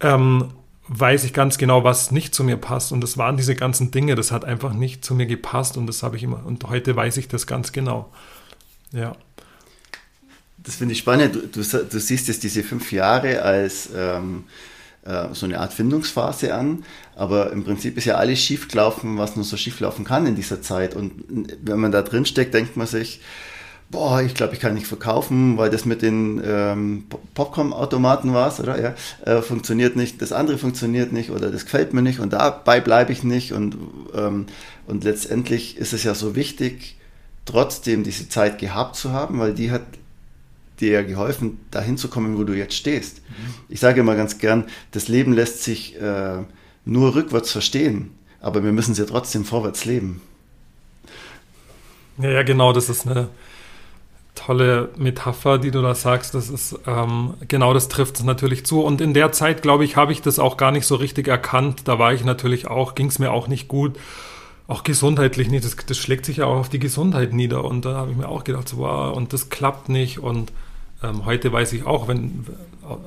Ähm, 0.00 0.48
weiß 0.88 1.24
ich 1.24 1.32
ganz 1.32 1.58
genau, 1.58 1.84
was 1.84 2.10
nicht 2.10 2.34
zu 2.34 2.44
mir 2.44 2.56
passt. 2.56 2.92
Und 2.92 3.00
das 3.00 3.16
waren 3.16 3.36
diese 3.36 3.54
ganzen 3.54 3.90
Dinge, 3.90 4.14
das 4.14 4.30
hat 4.30 4.44
einfach 4.44 4.72
nicht 4.72 5.04
zu 5.04 5.14
mir 5.14 5.26
gepasst 5.26 5.76
und 5.76 5.86
das 5.86 6.02
habe 6.02 6.16
ich 6.16 6.22
immer. 6.22 6.44
Und 6.44 6.64
heute 6.64 6.94
weiß 6.94 7.16
ich 7.16 7.28
das 7.28 7.46
ganz 7.46 7.72
genau. 7.72 8.12
Ja. 8.92 9.16
Das 10.58 10.76
finde 10.76 10.92
ich 10.92 10.98
spannend. 10.98 11.34
Du, 11.34 11.40
du, 11.40 11.62
du, 11.62 12.00
siehst 12.00 12.28
jetzt 12.28 12.42
diese 12.42 12.62
fünf 12.62 12.92
Jahre 12.92 13.42
als 13.42 13.90
ähm, 13.94 14.44
äh, 15.04 15.26
so 15.32 15.46
eine 15.46 15.60
Art 15.60 15.72
Findungsphase 15.72 16.54
an, 16.54 16.84
aber 17.16 17.52
im 17.52 17.64
Prinzip 17.64 17.98
ist 17.98 18.06
ja 18.06 18.14
alles 18.14 18.40
schiefgelaufen, 18.40 19.18
was 19.18 19.36
nur 19.36 19.44
so 19.44 19.56
schieflaufen 19.56 20.04
kann 20.04 20.26
in 20.26 20.36
dieser 20.36 20.62
Zeit. 20.62 20.94
Und 20.94 21.12
wenn 21.62 21.78
man 21.78 21.92
da 21.92 22.02
drin 22.02 22.24
steckt, 22.24 22.54
denkt 22.54 22.76
man 22.76 22.86
sich, 22.86 23.20
boah, 23.94 24.20
ich 24.20 24.34
glaube, 24.34 24.54
ich 24.54 24.60
kann 24.60 24.74
nicht 24.74 24.88
verkaufen, 24.88 25.56
weil 25.56 25.70
das 25.70 25.84
mit 25.84 26.02
den 26.02 26.42
ähm, 26.44 27.04
Popcorn-Automaten 27.34 28.34
war, 28.34 28.58
oder? 28.58 28.80
Ja, 28.82 28.94
äh, 29.24 29.40
funktioniert 29.40 29.94
nicht, 29.94 30.20
das 30.20 30.32
andere 30.32 30.58
funktioniert 30.58 31.12
nicht 31.12 31.30
oder 31.30 31.52
das 31.52 31.64
gefällt 31.64 31.94
mir 31.94 32.02
nicht 32.02 32.18
und 32.18 32.32
dabei 32.32 32.80
bleibe 32.80 33.12
ich 33.12 33.22
nicht 33.22 33.52
und, 33.52 33.76
ähm, 34.12 34.46
und 34.88 35.04
letztendlich 35.04 35.78
ist 35.78 35.92
es 35.92 36.02
ja 36.02 36.14
so 36.14 36.34
wichtig, 36.34 36.96
trotzdem 37.44 38.02
diese 38.02 38.28
Zeit 38.28 38.58
gehabt 38.58 38.96
zu 38.96 39.12
haben, 39.12 39.38
weil 39.38 39.54
die 39.54 39.70
hat 39.70 39.82
dir 40.80 41.04
geholfen, 41.04 41.60
dahin 41.70 41.96
zu 41.96 42.08
kommen, 42.08 42.36
wo 42.36 42.42
du 42.42 42.52
jetzt 42.52 42.74
stehst. 42.74 43.18
Mhm. 43.18 43.54
Ich 43.68 43.78
sage 43.78 44.00
immer 44.00 44.16
ganz 44.16 44.38
gern, 44.38 44.64
das 44.90 45.06
Leben 45.06 45.32
lässt 45.32 45.62
sich 45.62 46.00
äh, 46.00 46.38
nur 46.84 47.14
rückwärts 47.14 47.52
verstehen, 47.52 48.10
aber 48.40 48.64
wir 48.64 48.72
müssen 48.72 48.90
es 48.90 48.98
ja 48.98 49.04
trotzdem 49.04 49.44
vorwärts 49.44 49.84
leben. 49.84 50.20
Ja, 52.18 52.30
ja, 52.30 52.42
genau, 52.42 52.72
das 52.72 52.88
ist 52.88 53.06
eine 53.06 53.28
tolle 54.34 54.90
Metapher, 54.96 55.58
die 55.58 55.70
du 55.70 55.80
da 55.82 55.94
sagst. 55.94 56.34
Das 56.34 56.50
ist 56.50 56.78
ähm, 56.86 57.34
genau 57.48 57.72
das 57.72 57.88
trifft 57.88 58.16
es 58.16 58.24
natürlich 58.24 58.66
zu. 58.66 58.82
Und 58.82 59.00
in 59.00 59.14
der 59.14 59.32
Zeit, 59.32 59.62
glaube 59.62 59.84
ich, 59.84 59.96
habe 59.96 60.12
ich 60.12 60.22
das 60.22 60.38
auch 60.38 60.56
gar 60.56 60.72
nicht 60.72 60.86
so 60.86 60.96
richtig 60.96 61.28
erkannt. 61.28 61.82
Da 61.86 61.98
war 61.98 62.12
ich 62.12 62.24
natürlich 62.24 62.66
auch, 62.66 62.94
ging 62.94 63.06
es 63.06 63.18
mir 63.18 63.32
auch 63.32 63.48
nicht 63.48 63.68
gut, 63.68 63.96
auch 64.66 64.82
gesundheitlich 64.82 65.48
nicht. 65.48 65.64
Das, 65.64 65.76
das, 65.76 65.98
schlägt 65.98 66.26
sich 66.26 66.38
ja 66.38 66.46
auch 66.46 66.56
auf 66.56 66.68
die 66.68 66.78
Gesundheit 66.80 67.32
nieder. 67.32 67.64
Und 67.64 67.84
da 67.84 67.94
habe 67.94 68.10
ich 68.10 68.16
mir 68.16 68.28
auch 68.28 68.44
gedacht, 68.44 68.68
so, 68.68 68.78
wow, 68.78 69.16
und 69.16 69.32
das 69.32 69.50
klappt 69.50 69.88
nicht. 69.88 70.18
Und 70.18 70.52
ähm, 71.02 71.24
heute 71.24 71.52
weiß 71.52 71.72
ich 71.72 71.86
auch, 71.86 72.08
wenn 72.08 72.46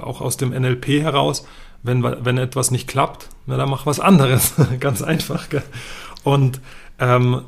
auch 0.02 0.22
aus 0.22 0.38
dem 0.38 0.50
NLP 0.50 1.02
heraus, 1.02 1.46
wenn, 1.84 2.04
wenn 2.04 2.38
etwas 2.38 2.72
nicht 2.72 2.88
klappt, 2.88 3.30
na, 3.46 3.58
dann 3.58 3.70
mach 3.70 3.86
was 3.86 4.00
anderes. 4.00 4.54
Ganz 4.80 5.02
einfach. 5.02 5.50
Gell? 5.50 5.64
Und 6.24 6.62
ähm, 7.00 7.42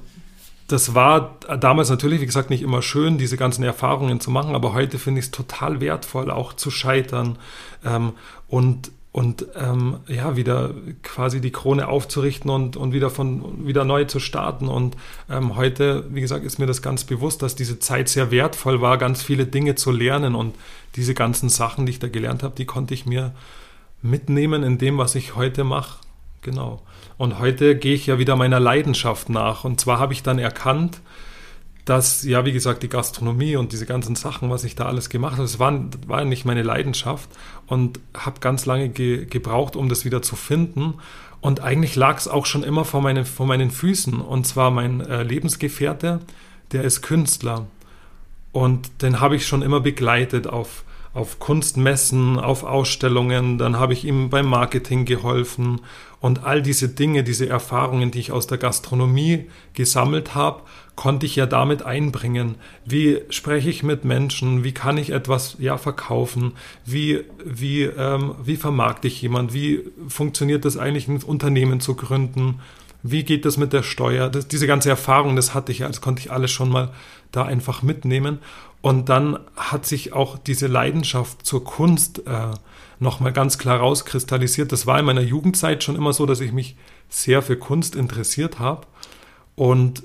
das 0.70 0.94
war 0.94 1.38
damals 1.60 1.90
natürlich, 1.90 2.22
wie 2.22 2.28
gesagt, 2.28 2.52
nicht 2.52 2.62
immer 2.62 2.82
schön, 2.82 3.18
diese 3.18 3.38
ganzen 3.38 3.64
Erfahrungen 3.64 4.20
zu 4.20 4.30
machen, 4.30 4.54
aber 4.54 4.74
heute 4.74 5.00
finde 5.00 5.20
ich 5.20 5.26
es 5.26 5.32
total 5.32 5.82
wertvoll, 5.82 6.30
auch 6.30 6.54
zu 6.54 6.72
scheitern 6.72 7.38
ähm, 7.84 8.14
und 8.48 8.92
und 9.12 9.48
ähm, 9.56 9.98
ja 10.08 10.36
wieder 10.36 10.70
quasi 11.02 11.42
die 11.42 11.52
Krone 11.52 11.88
aufzurichten 11.88 12.52
und, 12.52 12.78
und 12.78 12.94
wieder 12.94 13.10
von 13.10 13.66
wieder 13.66 13.84
neu 13.84 14.06
zu 14.06 14.20
starten. 14.20 14.68
Und 14.68 14.96
ähm, 15.32 15.56
heute 15.56 16.06
wie 16.12 16.22
gesagt 16.22 16.46
ist 16.46 16.60
mir 16.60 16.68
das 16.68 16.84
ganz 16.84 17.06
bewusst 17.06 17.42
dass 17.42 17.56
diese 17.56 17.80
Zeit 17.80 18.08
sehr 18.08 18.30
wertvoll 18.30 18.82
war 18.82 19.00
ganz 19.00 19.24
viele 19.24 19.48
Dinge 19.48 19.74
zu 19.74 19.90
lernen. 19.90 20.36
Und 20.36 20.56
diese 20.96 21.16
ganzen 21.16 21.50
Sachen 21.50 21.88
die 21.88 21.94
ich 21.94 22.00
da 22.00 22.08
gelernt 22.08 22.44
habe 22.44 22.54
die 22.56 22.66
konnte 22.66 22.94
ich 22.94 23.08
mir 23.08 23.34
mitnehmen 24.04 24.62
in 24.62 24.78
dem 24.78 25.00
was 25.00 25.16
ich 25.16 25.36
heute 25.36 25.64
mache. 25.64 25.98
Genau 26.44 26.84
und 27.20 27.38
heute 27.38 27.76
gehe 27.76 27.96
ich 27.96 28.08
ja 28.08 28.18
wieder 28.18 28.38
meiner 28.38 28.62
Leidenschaft 28.62 29.28
nach. 29.28 29.66
Und 29.66 29.82
zwar 29.82 30.00
habe 30.00 30.14
ich 30.14 30.24
dann 30.24 30.40
erkannt, 30.40 31.02
dass, 31.84 32.24
ja, 32.24 32.46
wie 32.46 32.54
gesagt, 32.54 32.82
die 32.82 32.88
Gastronomie 32.88 33.58
und 33.58 33.74
diese 33.74 33.86
ganzen 33.86 34.16
Sachen, 34.16 34.50
was 34.50 34.64
ich 34.64 34.76
da 34.76 34.86
alles 34.86 35.10
gemacht 35.10 35.34
habe, 35.34 35.42
das 35.42 35.60
war, 35.60 35.78
war 36.08 36.24
nicht 36.24 36.46
meine 36.46 36.64
Leidenschaft 36.64 37.30
und 37.68 38.00
habe 38.16 38.40
ganz 38.40 38.66
lange 38.66 38.88
ge 38.88 39.26
gebraucht, 39.26 39.76
um 39.76 39.90
das 39.90 40.06
wieder 40.06 40.22
zu 40.22 40.38
finden. 40.38 40.94
Und 41.42 41.60
eigentlich 41.60 41.98
lag 41.98 42.18
es 42.18 42.30
auch 42.30 42.46
schon 42.46 42.64
immer 42.64 42.86
vor, 42.86 43.02
meine, 43.02 43.26
vor 43.26 43.46
meinen 43.46 43.70
Füßen. 43.70 44.22
Und 44.22 44.48
zwar 44.48 44.72
mein 44.72 45.02
äh, 45.02 45.24
Lebensgefährte, 45.24 46.22
der 46.72 46.86
ist 46.86 47.02
Künstler. 47.02 47.68
Und 48.54 49.02
den 49.02 49.20
habe 49.20 49.36
ich 49.36 49.46
schon 49.46 49.62
immer 49.62 49.82
begleitet 49.82 50.48
auf, 50.48 50.86
auf 51.14 51.38
Kunstmessen, 51.40 52.40
auf 52.40 52.64
Ausstellungen. 52.64 53.58
Dann 53.58 53.78
habe 53.78 53.92
ich 53.92 54.06
ihm 54.06 54.30
beim 54.30 54.46
Marketing 54.46 55.04
geholfen 55.04 55.82
und 56.22 56.44
all 56.44 56.62
diese 56.62 56.90
Dinge, 56.90 57.24
diese 57.24 57.48
Erfahrungen, 57.48 58.12
die 58.12 58.20
ich 58.20 58.32
aus 58.32 58.48
der 58.48 58.58
Gastronomie 58.58 59.46
gesammelt 59.74 60.36
habe, 60.36 60.64
konnte 60.96 61.26
ich 61.26 61.38
ja 61.38 61.46
damit 61.46 61.84
einbringen. 61.84 62.56
Wie 62.84 63.22
spreche 63.30 63.70
ich 63.70 63.84
mit 63.84 64.04
Menschen? 64.04 64.66
Wie 64.66 64.74
kann 64.74 64.98
ich 64.98 65.12
etwas 65.12 65.56
ja 65.60 65.78
verkaufen? 65.78 66.54
Wie, 66.86 67.22
wie, 67.46 67.84
ähm, 67.84 68.36
wie 68.44 68.58
vermarkte 68.58 69.08
ich 69.08 69.22
jemand? 69.22 69.54
Wie 69.54 69.86
funktioniert 70.10 70.66
das 70.66 70.76
eigentlich, 70.76 71.08
ein 71.08 71.24
Unternehmen 71.24 71.80
zu 71.80 71.96
gründen? 71.96 72.60
Wie 73.02 73.24
geht 73.24 73.46
das 73.46 73.58
mit 73.58 73.74
der 73.74 73.84
Steuer? 73.84 74.30
Das, 74.30 74.48
diese 74.48 74.68
ganze 74.68 74.90
Erfahrung, 74.90 75.36
das 75.36 75.54
hatte 75.54 75.72
ich, 75.72 75.80
das 75.80 76.02
konnte 76.02 76.22
ich 76.22 76.32
alles 76.32 76.52
schon 76.52 76.70
mal 76.70 76.92
da 77.32 77.44
einfach 77.44 77.82
mitnehmen. 77.82 78.40
Und 78.82 79.10
dann 79.10 79.40
hat 79.56 79.86
sich 79.86 80.14
auch 80.14 80.38
diese 80.38 80.68
Leidenschaft 80.68 81.46
zur 81.46 81.64
Kunst 81.64 82.26
äh, 82.28 82.52
nochmal 83.00 83.34
ganz 83.34 83.58
klar 83.58 83.80
rauskristallisiert. 83.80 84.72
Das 84.72 84.86
war 84.86 85.00
in 85.00 85.06
meiner 85.06 85.22
Jugendzeit 85.22 85.84
schon 85.84 85.96
immer 85.96 86.14
so, 86.14 86.26
dass 86.26 86.40
ich 86.40 86.52
mich 86.52 86.76
sehr 87.10 87.42
für 87.42 87.58
Kunst 87.58 87.96
interessiert 87.96 88.60
habe. 88.60 88.88
Und 89.56 90.04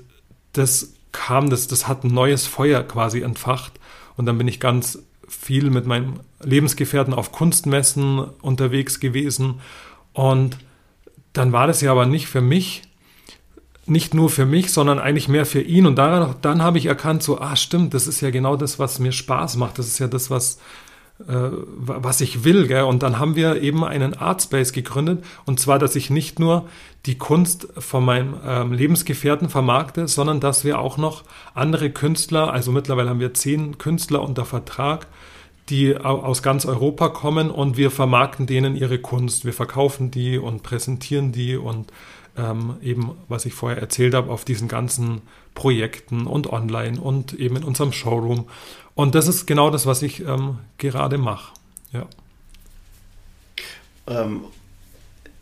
das 0.53 0.93
kam, 1.11 1.49
das, 1.49 1.67
das 1.67 1.87
hat 1.87 2.03
ein 2.03 2.13
neues 2.13 2.47
Feuer 2.47 2.83
quasi 2.83 3.21
entfacht. 3.21 3.73
Und 4.17 4.25
dann 4.25 4.37
bin 4.37 4.47
ich 4.47 4.59
ganz 4.59 4.99
viel 5.27 5.69
mit 5.69 5.85
meinem 5.85 6.19
Lebensgefährten 6.41 7.13
auf 7.13 7.31
Kunstmessen 7.31 8.19
unterwegs 8.41 8.99
gewesen. 8.99 9.61
Und 10.13 10.57
dann 11.33 11.51
war 11.51 11.67
das 11.67 11.81
ja 11.81 11.91
aber 11.91 12.05
nicht 12.05 12.27
für 12.27 12.41
mich, 12.41 12.83
nicht 13.87 14.13
nur 14.13 14.29
für 14.29 14.45
mich, 14.45 14.71
sondern 14.71 14.99
eigentlich 14.99 15.27
mehr 15.27 15.45
für 15.45 15.61
ihn. 15.61 15.85
Und 15.85 15.95
dann, 15.95 16.35
dann 16.41 16.63
habe 16.63 16.77
ich 16.77 16.87
erkannt, 16.87 17.23
so, 17.23 17.39
ah, 17.39 17.55
stimmt, 17.55 17.93
das 17.93 18.07
ist 18.07 18.21
ja 18.21 18.31
genau 18.31 18.55
das, 18.55 18.79
was 18.79 18.99
mir 18.99 19.11
Spaß 19.11 19.57
macht. 19.57 19.77
Das 19.77 19.87
ist 19.87 19.99
ja 19.99 20.07
das, 20.07 20.29
was, 20.31 20.57
äh, 21.27 21.49
was 21.77 22.21
ich 22.21 22.43
will. 22.43 22.67
Gell? 22.67 22.83
Und 22.83 23.03
dann 23.03 23.19
haben 23.19 23.35
wir 23.35 23.61
eben 23.61 23.83
einen 23.83 24.15
Artspace 24.15 24.73
gegründet. 24.73 25.23
Und 25.45 25.59
zwar, 25.59 25.77
dass 25.77 25.95
ich 25.95 26.09
nicht 26.09 26.39
nur 26.39 26.67
die 27.05 27.17
Kunst 27.17 27.67
von 27.77 28.03
meinem 28.03 28.35
ähm, 28.43 28.73
Lebensgefährten 28.73 29.49
vermarkte, 29.49 30.07
sondern 30.07 30.39
dass 30.39 30.63
wir 30.63 30.79
auch 30.79 30.97
noch 30.97 31.23
andere 31.53 31.91
Künstler, 31.91 32.51
also 32.51 32.71
mittlerweile 32.71 33.09
haben 33.09 33.19
wir 33.19 33.35
zehn 33.35 33.77
Künstler 33.77 34.23
unter 34.23 34.45
Vertrag, 34.45 35.07
die 35.69 35.97
aus 35.97 36.43
ganz 36.43 36.65
Europa 36.65 37.09
kommen 37.09 37.49
und 37.49 37.77
wir 37.77 37.89
vermarkten 37.89 38.45
denen 38.45 38.75
ihre 38.75 38.99
Kunst. 38.99 39.45
Wir 39.45 39.53
verkaufen 39.53 40.11
die 40.11 40.37
und 40.37 40.61
präsentieren 40.61 41.31
die 41.31 41.55
und 41.55 41.91
ähm, 42.37 42.77
eben, 42.81 43.11
was 43.27 43.45
ich 43.45 43.53
vorher 43.53 43.79
erzählt 43.79 44.13
habe, 44.13 44.31
auf 44.31 44.45
diesen 44.45 44.67
ganzen 44.67 45.21
Projekten 45.53 46.27
und 46.27 46.51
online 46.51 46.99
und 46.99 47.33
eben 47.33 47.57
in 47.57 47.63
unserem 47.63 47.91
Showroom. 47.91 48.47
Und 48.93 49.15
das 49.15 49.27
ist 49.27 49.45
genau 49.45 49.69
das, 49.69 49.85
was 49.85 50.01
ich 50.01 50.21
ähm, 50.21 50.59
gerade 50.77 51.17
mache. 51.17 51.53
Ja. 51.91 52.07
Ähm, 54.07 54.45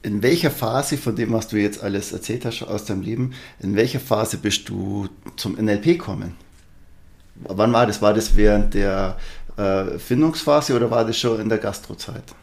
in 0.02 0.22
welcher 0.22 0.52
Phase 0.52 0.98
von 0.98 1.16
dem, 1.16 1.32
was 1.32 1.48
du 1.48 1.58
jetzt 1.58 1.82
alles 1.82 2.12
erzählt 2.12 2.46
hast 2.46 2.62
aus 2.64 2.86
deinem 2.86 3.02
Leben, 3.02 3.34
in 3.60 3.76
welcher 3.76 4.00
Phase 4.00 4.38
bist 4.38 4.68
du 4.70 5.08
zum 5.38 5.54
NLP 5.54 5.84
gekommen? 5.84 6.36
Wann 7.36 7.74
war 7.74 7.88
das? 7.88 8.02
War 8.02 8.14
das 8.14 8.36
während 8.36 8.74
der 8.74 9.18
äh, 9.58 9.98
Findungsphase 9.98 10.76
oder 10.76 10.92
war 10.92 11.06
das 11.06 11.18
schon 11.18 11.40
in 11.40 11.50
der 11.50 11.58
Gastrozeit? 11.58 12.36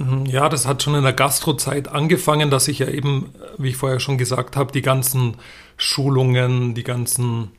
Mhm, 0.00 0.24
ja, 0.26 0.48
das 0.48 0.66
hat 0.66 0.82
schon 0.82 0.94
in 0.94 1.02
der 1.02 1.12
Gastrozeit 1.12 1.88
angefangen, 1.88 2.50
dass 2.50 2.68
ich 2.68 2.78
ja 2.78 2.88
eben, 2.88 3.34
wie 3.58 3.68
ich 3.68 3.76
vorher 3.76 4.00
schon 4.00 4.16
gesagt 4.16 4.56
habe, 4.56 4.72
die 4.72 4.82
ganzen 4.82 5.36
Schulungen, 5.76 6.74
die 6.74 6.84
ganzen 6.84 7.50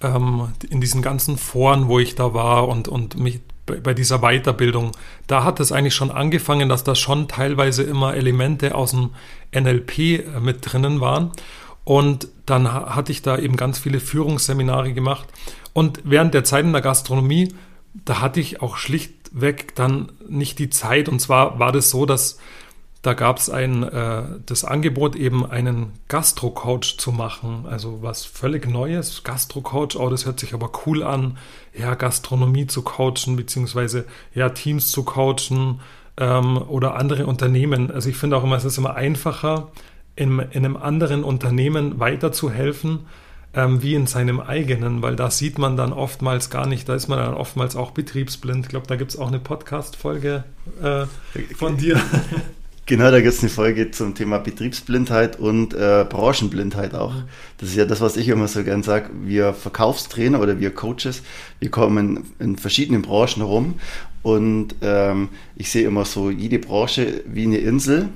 ähm, 0.00 0.48
in 0.68 0.80
diesen 0.80 1.00
ganzen 1.02 1.38
Foren, 1.38 1.88
wo 1.88 1.98
ich 1.98 2.14
da 2.14 2.34
war 2.34 2.68
und, 2.68 2.88
und 2.88 3.18
mich 3.18 3.40
bei 3.66 3.92
dieser 3.92 4.20
Weiterbildung, 4.20 4.92
da 5.26 5.44
hat 5.44 5.60
es 5.60 5.72
eigentlich 5.72 5.94
schon 5.94 6.10
angefangen, 6.10 6.70
dass 6.70 6.84
da 6.84 6.94
schon 6.94 7.28
teilweise 7.28 7.82
immer 7.82 8.14
Elemente 8.14 8.74
aus 8.74 8.92
dem 8.92 9.10
NLP 9.54 9.98
äh, 9.98 10.40
mit 10.40 10.58
drinnen 10.62 11.00
waren. 11.00 11.32
Und 11.84 12.28
dann 12.46 12.70
hatte 12.72 13.12
ich 13.12 13.22
da 13.22 13.38
eben 13.38 13.56
ganz 13.56 13.78
viele 13.78 14.00
Führungsseminare 14.00 14.92
gemacht. 14.92 15.26
Und 15.72 16.00
während 16.04 16.34
der 16.34 16.44
Zeit 16.44 16.64
in 16.64 16.72
der 16.72 16.82
Gastronomie, 16.82 17.54
da 18.04 18.20
hatte 18.20 18.40
ich 18.40 18.60
auch 18.60 18.76
schlichtweg 19.28 19.74
dann 19.74 20.12
nicht 20.28 20.58
die 20.58 20.70
Zeit. 20.70 21.08
Und 21.08 21.20
zwar 21.20 21.58
war 21.58 21.72
das 21.72 21.90
so, 21.90 22.06
dass 22.06 22.38
da 23.02 23.14
gab 23.14 23.38
es 23.38 23.48
ein 23.48 23.84
äh, 23.84 24.22
das 24.44 24.64
Angebot, 24.64 25.14
eben 25.14 25.48
einen 25.48 25.92
Gastro-Coach 26.08 26.98
zu 26.98 27.12
machen. 27.12 27.64
Also 27.68 28.02
was 28.02 28.24
völlig 28.24 28.68
Neues. 28.68 29.22
Gastro-Coach, 29.22 29.96
oh, 29.96 30.10
das 30.10 30.26
hört 30.26 30.40
sich 30.40 30.52
aber 30.52 30.70
cool 30.84 31.04
an. 31.04 31.38
Ja, 31.78 31.94
Gastronomie 31.94 32.66
zu 32.66 32.82
coachen, 32.82 33.36
beziehungsweise 33.36 34.04
ja, 34.34 34.48
Teams 34.48 34.90
zu 34.90 35.04
coachen 35.04 35.80
ähm, 36.16 36.56
oder 36.56 36.96
andere 36.96 37.26
Unternehmen. 37.26 37.92
Also 37.92 38.08
ich 38.08 38.16
finde 38.16 38.36
auch 38.36 38.44
immer, 38.44 38.56
es 38.56 38.64
ist 38.64 38.78
immer 38.78 38.96
einfacher, 38.96 39.70
in, 40.16 40.40
in 40.40 40.64
einem 40.64 40.76
anderen 40.76 41.22
Unternehmen 41.22 42.00
weiterzuhelfen, 42.00 43.06
ähm, 43.54 43.82
wie 43.82 43.94
in 43.94 44.06
seinem 44.06 44.40
eigenen, 44.40 45.02
weil 45.02 45.16
da 45.16 45.30
sieht 45.30 45.58
man 45.58 45.76
dann 45.76 45.92
oftmals 45.92 46.50
gar 46.50 46.66
nicht, 46.66 46.88
da 46.88 46.94
ist 46.94 47.08
man 47.08 47.18
dann 47.18 47.34
oftmals 47.34 47.76
auch 47.76 47.92
betriebsblind. 47.92 48.66
Ich 48.66 48.68
glaube, 48.68 48.86
da 48.86 48.96
gibt 48.96 49.10
es 49.10 49.18
auch 49.18 49.28
eine 49.28 49.38
Podcast-Folge 49.38 50.44
äh, 50.82 51.06
von 51.54 51.76
dir. 51.76 52.00
Genau, 52.88 53.10
da 53.10 53.20
gibt 53.20 53.34
es 53.34 53.40
eine 53.40 53.50
Folge 53.50 53.90
zum 53.90 54.14
Thema 54.14 54.38
Betriebsblindheit 54.38 55.38
und 55.38 55.74
äh, 55.74 56.06
Branchenblindheit 56.08 56.94
auch. 56.94 57.12
Das 57.58 57.68
ist 57.68 57.76
ja 57.76 57.84
das, 57.84 58.00
was 58.00 58.16
ich 58.16 58.28
immer 58.28 58.48
so 58.48 58.64
gern 58.64 58.82
sage. 58.82 59.10
Wir 59.24 59.52
Verkaufstrainer 59.52 60.40
oder 60.40 60.58
wir 60.58 60.70
Coaches, 60.70 61.22
wir 61.60 61.70
kommen 61.70 62.24
in 62.38 62.56
verschiedenen 62.56 63.02
Branchen 63.02 63.42
rum 63.42 63.74
und 64.22 64.74
ähm, 64.80 65.28
ich 65.54 65.70
sehe 65.70 65.86
immer 65.86 66.06
so 66.06 66.30
jede 66.30 66.58
Branche 66.58 67.22
wie 67.26 67.42
eine 67.42 67.58
Insel 67.58 68.08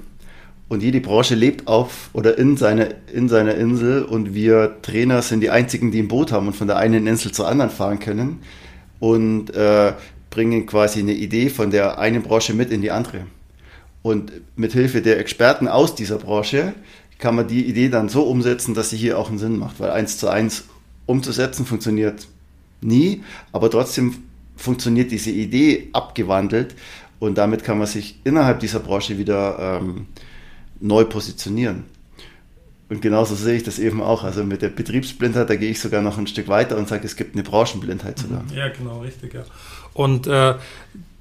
und 0.73 0.83
jede 0.83 1.03
Branche 1.03 1.35
lebt 1.35 1.69
auf 1.69 2.09
oder 2.15 2.39
in 2.39 2.57
seiner, 2.57 2.89
in 3.13 3.29
seiner 3.29 3.57
Insel. 3.57 4.05
Und 4.05 4.33
wir 4.33 4.79
Trainer 4.81 5.21
sind 5.21 5.41
die 5.41 5.51
einzigen, 5.51 5.91
die 5.91 6.01
ein 6.01 6.09
Boot 6.09 6.33
haben 6.33 6.47
und 6.47 6.57
von 6.57 6.67
der 6.67 6.79
einen 6.79 7.07
Insel 7.07 7.31
zur 7.31 7.47
anderen 7.47 7.71
fahren 7.71 7.99
können 7.99 8.39
und 8.99 9.55
äh, 9.55 9.93
bringen 10.31 10.65
quasi 10.65 11.01
eine 11.01 11.13
Idee 11.13 11.51
von 11.51 11.71
der 11.71 11.99
einen 11.99 12.23
Branche 12.23 12.55
mit 12.55 12.71
in 12.71 12.81
die 12.81 12.91
andere. 12.91 13.27
Und 14.01 14.33
mit 14.57 14.73
Hilfe 14.73 15.03
der 15.03 15.19
Experten 15.19 15.69
aus 15.69 15.95
dieser 15.95 16.17
Branche 16.17 16.73
kann 17.19 17.35
man 17.35 17.49
die 17.49 17.67
Idee 17.67 17.91
dann 17.91 18.09
so 18.09 18.23
umsetzen, 18.23 18.73
dass 18.73 18.89
sie 18.89 18.97
hier 18.97 19.19
auch 19.19 19.29
einen 19.29 19.39
Sinn 19.39 19.59
macht, 19.59 19.79
weil 19.79 19.91
eins 19.91 20.17
zu 20.17 20.29
eins 20.29 20.65
umzusetzen 21.05 21.67
funktioniert 21.67 22.29
nie, 22.81 23.23
aber 23.53 23.71
trotzdem 23.71 24.15
funktioniert 24.57 25.11
diese 25.11 25.33
Idee 25.33 25.91
abgewandelt. 25.93 26.75
Und 27.19 27.37
damit 27.37 27.63
kann 27.63 27.77
man 27.77 27.87
sich 27.87 28.19
innerhalb 28.25 28.61
dieser 28.61 28.81
Branche 28.81 29.19
wieder 29.19 29.81
ähm, 29.83 30.07
neu 30.83 31.05
positionieren. 31.05 31.85
Und 32.89 33.01
genauso 33.01 33.35
sehe 33.35 33.57
ich 33.57 33.63
das 33.63 33.79
eben 33.79 34.03
auch. 34.03 34.23
Also 34.23 34.45
mit 34.45 34.61
der 34.61 34.69
Betriebsblindheit, 34.69 35.49
da 35.49 35.57
gehe 35.57 35.71
ich 35.71 35.81
sogar 35.81 36.03
noch 36.03 36.19
ein 36.19 36.27
Stück 36.27 36.49
weiter 36.49 36.77
und 36.77 36.89
sage, 36.89 37.07
es 37.07 37.17
gibt 37.17 37.35
eine 37.35 37.43
Branchenblindheit 37.43 38.19
sogar. 38.19 38.45
Ja, 38.55 38.69
genau, 38.69 39.01
richtig, 39.01 39.33
ja. 39.33 39.45
Und 39.95 40.27
äh, 40.27 40.55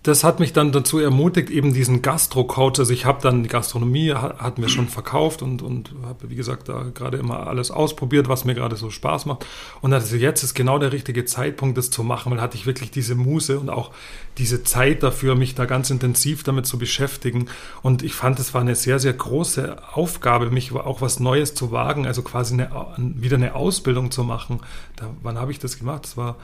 das 0.04 0.24
hat 0.24 0.40
mich 0.40 0.52
dann 0.52 0.72
dazu 0.72 0.98
ermutigt, 0.98 1.52
eben 1.52 1.74
diesen 1.74 2.02
Gastro-Coach, 2.02 2.80
also 2.80 2.92
ich 2.92 3.06
habe 3.06 3.22
dann 3.22 3.44
die 3.44 3.50
Gastronomie, 3.50 4.12
hat 4.14 4.58
mir 4.58 4.68
schon 4.68 4.88
verkauft 4.88 5.44
und, 5.44 5.62
und 5.62 5.92
habe, 6.04 6.32
wie 6.32 6.36
gesagt, 6.36 6.70
da 6.70 6.86
gerade 6.92 7.18
immer 7.18 7.46
alles 7.46 7.70
ausprobiert, 7.70 8.28
was 8.28 8.44
mir 8.44 8.56
gerade 8.56 8.76
so 8.78 8.90
Spaß 8.90 9.28
macht. 9.28 9.46
Und 9.80 9.94
also 9.94 10.16
jetzt 10.16 10.42
ist 10.42 10.56
genau 10.56 10.80
der 10.80 10.92
richtige 10.92 11.26
Zeitpunkt, 11.26 11.78
das 11.78 11.92
zu 11.92 12.02
machen, 12.04 12.32
weil 12.32 12.42
hatte 12.42 12.58
ich 12.58 12.66
wirklich 12.66 12.90
diese 12.90 13.14
Muße 13.14 13.60
und 13.60 13.70
auch 13.70 13.92
diese 14.40 14.64
Zeit 14.64 15.04
dafür, 15.04 15.36
mich 15.36 15.54
da 15.54 15.66
ganz 15.66 15.92
intensiv 15.92 16.42
damit 16.42 16.66
zu 16.66 16.80
beschäftigen. 16.80 17.46
Und 17.84 18.02
ich 18.02 18.16
fand, 18.16 18.40
es 18.40 18.56
war 18.56 18.62
eine 18.62 18.76
sehr, 18.76 18.98
sehr 18.98 19.14
große 19.14 19.78
Aufgabe, 19.94 20.50
mich 20.50 20.72
auch 20.74 21.02
was 21.02 21.20
Neues 21.20 21.54
zu 21.54 21.72
wagen, 21.72 22.08
also 22.08 22.24
quasi 22.24 22.56
eine, 22.56 22.72
wieder 22.98 23.38
eine 23.38 23.54
Ausbildung 23.54 24.10
zu 24.10 24.24
machen. 24.24 24.62
Da, 24.96 25.12
wann 25.22 25.38
habe 25.38 25.52
ich 25.52 25.60
das 25.60 25.78
gemacht? 25.78 26.06
Das 26.06 26.18
war 26.18 26.38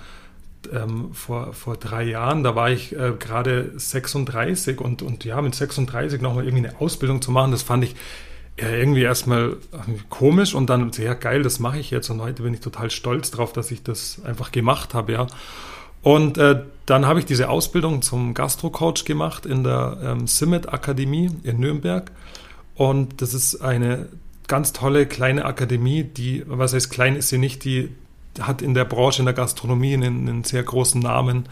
ähm, 0.74 1.14
vor, 1.14 1.54
vor 1.54 1.78
drei 1.78 2.04
Jahren, 2.04 2.44
da 2.44 2.56
war 2.56 2.70
ich 2.70 2.94
äh, 2.94 3.14
gerade 3.18 3.72
36 3.76 4.80
und, 4.80 5.02
und 5.02 5.24
ja, 5.26 5.42
mit 5.42 5.56
36 5.56 6.22
nochmal 6.22 6.46
irgendwie 6.46 6.68
eine 6.68 6.82
Ausbildung 6.82 7.22
zu 7.22 7.32
machen, 7.32 7.52
das 7.52 7.64
fand 7.64 7.84
ich 7.84 7.96
ja, 8.60 8.70
irgendwie 8.70 9.04
erstmal 9.04 9.58
komisch 10.10 10.56
und 10.56 10.70
dann 10.70 10.92
sehr 10.92 11.16
geil, 11.16 11.44
das 11.44 11.60
mache 11.60 11.80
ich 11.80 11.92
jetzt 11.92 12.10
und 12.10 12.22
heute 12.22 12.44
bin 12.44 12.54
ich 12.54 12.60
total 12.60 12.90
stolz 12.90 13.32
drauf, 13.32 13.54
dass 13.54 13.72
ich 13.72 13.84
das 13.84 14.22
einfach 14.26 14.52
gemacht 14.52 14.94
habe, 14.94 15.14
ja. 15.14 15.28
Und 16.02 16.38
äh, 16.38 16.64
dann 16.86 17.06
habe 17.06 17.20
ich 17.20 17.26
diese 17.26 17.50
Ausbildung 17.50 18.02
zum 18.02 18.34
Gastro-Coach 18.34 19.04
gemacht 19.06 19.46
in 19.46 19.64
der 19.64 19.98
ähm, 20.02 20.28
Simmet 20.28 20.72
Akademie 20.72 21.32
in 21.44 21.60
Nürnberg 21.60 22.12
und 22.76 23.22
das 23.22 23.34
ist 23.34 23.62
eine 23.62 24.08
ganz 24.48 24.74
tolle 24.74 25.06
kleine 25.06 25.46
Akademie, 25.46 26.04
die, 26.04 26.44
was 26.48 26.74
heißt 26.74 26.90
klein 26.90 27.16
ist 27.16 27.30
sie 27.30 27.38
nicht, 27.38 27.64
die 27.66 27.90
hat 28.42 28.62
in 28.62 28.74
der 28.74 28.86
Branche, 28.86 29.22
in 29.22 29.26
der 29.26 29.34
Gastronomie 29.34 29.94
einen, 29.94 30.28
einen 30.28 30.44
sehr 30.44 30.64
großen 30.64 31.02
Namen. 31.02 31.48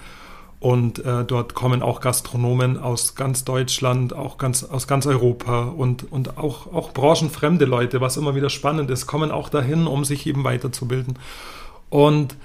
Und 0.60 1.00
äh, 1.06 1.24
dort 1.26 1.54
kommen 1.54 1.84
auch 1.84 2.02
Gastronomen 2.02 2.80
aus 2.80 3.16
ganz 3.16 3.44
Deutschland, 3.44 4.14
auch 4.14 4.38
ganz, 4.38 4.64
aus 4.64 4.88
ganz 4.88 5.06
Europa 5.06 5.66
und, 5.66 6.12
und 6.12 6.38
auch, 6.38 6.74
auch 6.74 6.92
branchenfremde 6.92 7.66
Leute, 7.66 8.02
was 8.02 8.18
immer 8.18 8.36
wieder 8.36 8.50
spannend 8.50 8.90
ist, 8.90 9.06
kommen 9.06 9.32
auch 9.32 9.50
dahin, 9.50 9.86
um 9.86 10.06
sich 10.06 10.26
eben 10.26 10.44
weiterzubilden. 10.44 11.20
Und 11.90 12.36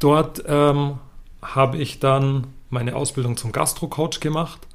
dort 0.00 0.44
ähm, 0.46 0.98
habe 1.40 1.78
ich 1.78 1.98
dann 2.00 2.48
meine 2.68 2.96
Ausbildung 2.96 3.36
zum 3.36 3.52
Gastro-Coach 3.52 4.20
gemacht. 4.20 4.66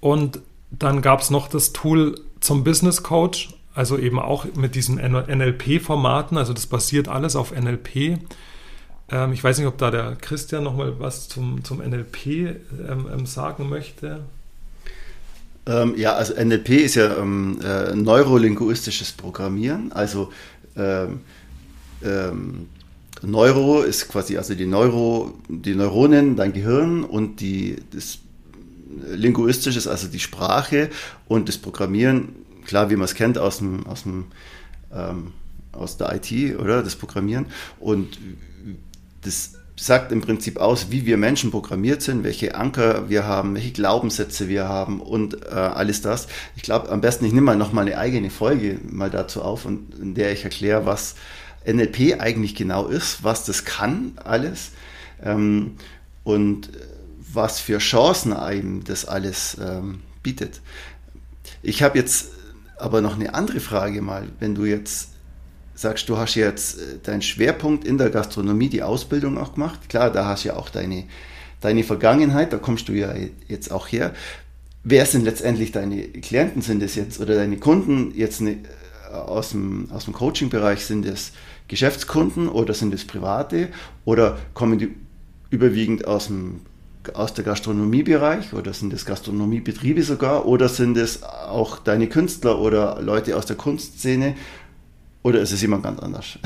Und 0.00 0.40
dann 0.70 1.00
gab 1.00 1.20
es 1.20 1.30
noch 1.30 1.48
das 1.48 1.72
Tool 1.72 2.20
zum 2.40 2.64
Business 2.64 3.02
Coach, 3.02 3.55
also 3.76 3.98
eben 3.98 4.18
auch 4.18 4.46
mit 4.56 4.74
diesen 4.74 4.96
NLP-Formaten. 4.96 6.38
Also 6.38 6.52
das 6.54 6.66
basiert 6.66 7.08
alles 7.08 7.36
auf 7.36 7.52
NLP. 7.52 8.18
Ähm, 9.10 9.32
ich 9.32 9.44
weiß 9.44 9.58
nicht, 9.58 9.66
ob 9.66 9.76
da 9.76 9.90
der 9.90 10.16
Christian 10.16 10.64
noch 10.64 10.74
mal 10.76 10.98
was 10.98 11.28
zum, 11.28 11.62
zum 11.62 11.78
NLP 11.78 12.26
ähm, 12.26 12.56
ähm, 13.12 13.26
sagen 13.26 13.68
möchte. 13.68 14.24
Ähm, 15.66 15.94
ja, 15.96 16.14
also 16.14 16.32
NLP 16.34 16.70
ist 16.70 16.94
ja 16.94 17.18
ähm, 17.18 17.60
äh, 17.62 17.94
neurolinguistisches 17.94 19.12
Programmieren. 19.12 19.92
Also 19.92 20.32
ähm, 20.76 21.20
Neuro 23.22 23.82
ist 23.82 24.08
quasi 24.08 24.36
also 24.36 24.54
die 24.54 24.66
Neuro, 24.66 25.34
die 25.48 25.74
Neuronen, 25.74 26.36
dein 26.36 26.52
Gehirn 26.52 27.02
und 27.04 27.40
die 27.40 27.76
das 27.92 28.18
Linguistische 29.12 29.78
ist 29.78 29.86
also 29.86 30.08
die 30.08 30.20
Sprache 30.20 30.90
und 31.28 31.48
das 31.48 31.58
Programmieren, 31.58 32.45
klar, 32.66 32.90
wie 32.90 32.96
man 32.96 33.04
es 33.06 33.14
kennt 33.14 33.38
aus 33.38 33.58
dem, 33.58 33.86
aus 33.86 34.02
dem 34.02 34.26
aus 35.72 35.96
der 35.96 36.14
IT, 36.14 36.58
oder? 36.58 36.82
Das 36.82 36.96
Programmieren. 36.96 37.46
Und 37.78 38.18
das 39.22 39.54
sagt 39.78 40.10
im 40.10 40.22
Prinzip 40.22 40.56
aus, 40.56 40.90
wie 40.90 41.04
wir 41.04 41.18
Menschen 41.18 41.50
programmiert 41.50 42.00
sind, 42.00 42.24
welche 42.24 42.54
Anker 42.54 43.10
wir 43.10 43.24
haben, 43.24 43.54
welche 43.54 43.72
Glaubenssätze 43.72 44.48
wir 44.48 44.68
haben 44.68 45.00
und 45.00 45.42
äh, 45.44 45.54
alles 45.54 46.00
das. 46.00 46.28
Ich 46.56 46.62
glaube, 46.62 46.88
am 46.88 47.02
besten, 47.02 47.26
ich 47.26 47.32
nehme 47.32 47.44
mal 47.46 47.56
nochmal 47.56 47.86
eine 47.86 47.98
eigene 47.98 48.30
Folge 48.30 48.78
mal 48.88 49.10
dazu 49.10 49.42
auf, 49.42 49.66
und, 49.66 49.94
in 49.98 50.14
der 50.14 50.32
ich 50.32 50.44
erkläre, 50.44 50.86
was 50.86 51.14
NLP 51.66 52.20
eigentlich 52.20 52.54
genau 52.54 52.86
ist, 52.86 53.22
was 53.22 53.44
das 53.44 53.66
kann 53.66 54.12
alles 54.24 54.70
ähm, 55.22 55.72
und 56.24 56.70
was 57.32 57.60
für 57.60 57.78
Chancen 57.78 58.32
einem 58.32 58.82
das 58.82 59.04
alles 59.04 59.58
ähm, 59.60 60.00
bietet. 60.22 60.62
Ich 61.62 61.82
habe 61.82 61.98
jetzt 61.98 62.30
aber 62.78 63.00
noch 63.00 63.14
eine 63.14 63.34
andere 63.34 63.60
Frage 63.60 64.02
mal, 64.02 64.28
wenn 64.38 64.54
du 64.54 64.64
jetzt 64.64 65.10
sagst, 65.74 66.08
du 66.08 66.16
hast 66.16 66.34
jetzt 66.34 66.78
äh, 66.78 66.98
deinen 67.02 67.22
Schwerpunkt 67.22 67.84
in 67.84 67.98
der 67.98 68.10
Gastronomie, 68.10 68.68
die 68.68 68.82
Ausbildung 68.82 69.38
auch 69.38 69.54
gemacht. 69.54 69.88
Klar, 69.88 70.10
da 70.10 70.26
hast 70.26 70.44
du 70.44 70.48
ja 70.48 70.56
auch 70.56 70.70
deine, 70.70 71.04
deine 71.60 71.84
Vergangenheit, 71.84 72.52
da 72.52 72.58
kommst 72.58 72.88
du 72.88 72.92
ja 72.92 73.14
jetzt 73.46 73.70
auch 73.70 73.88
her. 73.88 74.14
Wer 74.82 75.04
sind 75.04 75.24
letztendlich 75.24 75.72
deine 75.72 76.02
Klienten? 76.08 76.62
Sind 76.62 76.82
es 76.82 76.94
jetzt 76.94 77.20
oder 77.20 77.34
deine 77.34 77.58
Kunden 77.58 78.12
jetzt 78.14 78.40
ne, 78.40 78.58
aus 79.12 79.50
dem, 79.50 79.90
aus 79.90 80.04
dem 80.04 80.14
Coaching-Bereich? 80.14 80.84
Sind 80.86 81.04
es 81.04 81.32
Geschäftskunden 81.68 82.48
oder 82.48 82.72
sind 82.72 82.94
es 82.94 83.04
private? 83.04 83.68
Oder 84.04 84.38
kommen 84.54 84.78
die 84.78 84.94
überwiegend 85.50 86.06
aus 86.06 86.28
dem 86.28 86.60
aus 87.14 87.34
der 87.34 87.44
Gastronomiebereich 87.44 88.52
oder 88.52 88.72
sind 88.72 88.92
es 88.92 89.04
Gastronomiebetriebe 89.04 90.02
sogar 90.02 90.46
oder 90.46 90.68
sind 90.68 90.96
es 90.96 91.22
auch 91.22 91.78
deine 91.78 92.08
Künstler 92.08 92.58
oder 92.58 93.00
Leute 93.00 93.36
aus 93.36 93.46
der 93.46 93.56
Kunstszene? 93.56 94.34
Oder 95.22 95.40
ist 95.40 95.50
es 95.50 95.60
jemand 95.60 95.82
ganz 95.82 95.98
anders? 95.98 96.38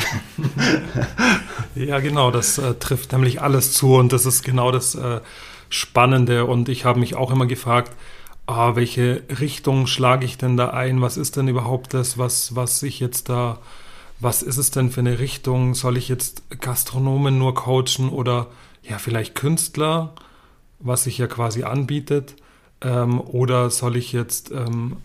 ja, 1.74 2.00
genau, 2.00 2.30
das 2.30 2.56
äh, 2.56 2.74
trifft 2.76 3.12
nämlich 3.12 3.42
alles 3.42 3.74
zu 3.74 3.94
und 3.94 4.10
das 4.10 4.24
ist 4.24 4.42
genau 4.42 4.72
das 4.72 4.94
äh, 4.94 5.20
Spannende. 5.68 6.46
Und 6.46 6.70
ich 6.70 6.86
habe 6.86 6.98
mich 6.98 7.14
auch 7.14 7.30
immer 7.30 7.44
gefragt, 7.44 7.92
ah, 8.46 8.76
welche 8.76 9.22
Richtung 9.38 9.86
schlage 9.86 10.24
ich 10.24 10.38
denn 10.38 10.56
da 10.56 10.70
ein? 10.70 11.02
Was 11.02 11.18
ist 11.18 11.36
denn 11.36 11.46
überhaupt 11.46 11.92
das, 11.92 12.16
was, 12.16 12.56
was 12.56 12.82
ich 12.82 13.00
jetzt 13.00 13.28
da, 13.28 13.58
was 14.18 14.42
ist 14.42 14.56
es 14.56 14.70
denn 14.70 14.90
für 14.90 15.00
eine 15.00 15.18
Richtung? 15.18 15.74
Soll 15.74 15.98
ich 15.98 16.08
jetzt 16.08 16.42
Gastronomen 16.60 17.38
nur 17.38 17.54
coachen 17.54 18.08
oder 18.08 18.46
ja, 18.82 18.98
vielleicht 18.98 19.34
Künstler? 19.34 20.14
Was 20.80 21.04
sich 21.04 21.18
ja 21.18 21.26
quasi 21.26 21.62
anbietet? 21.62 22.34
Ähm, 22.80 23.20
oder 23.20 23.70
soll 23.70 23.96
ich 23.96 24.12
jetzt, 24.12 24.50
ähm, 24.50 24.96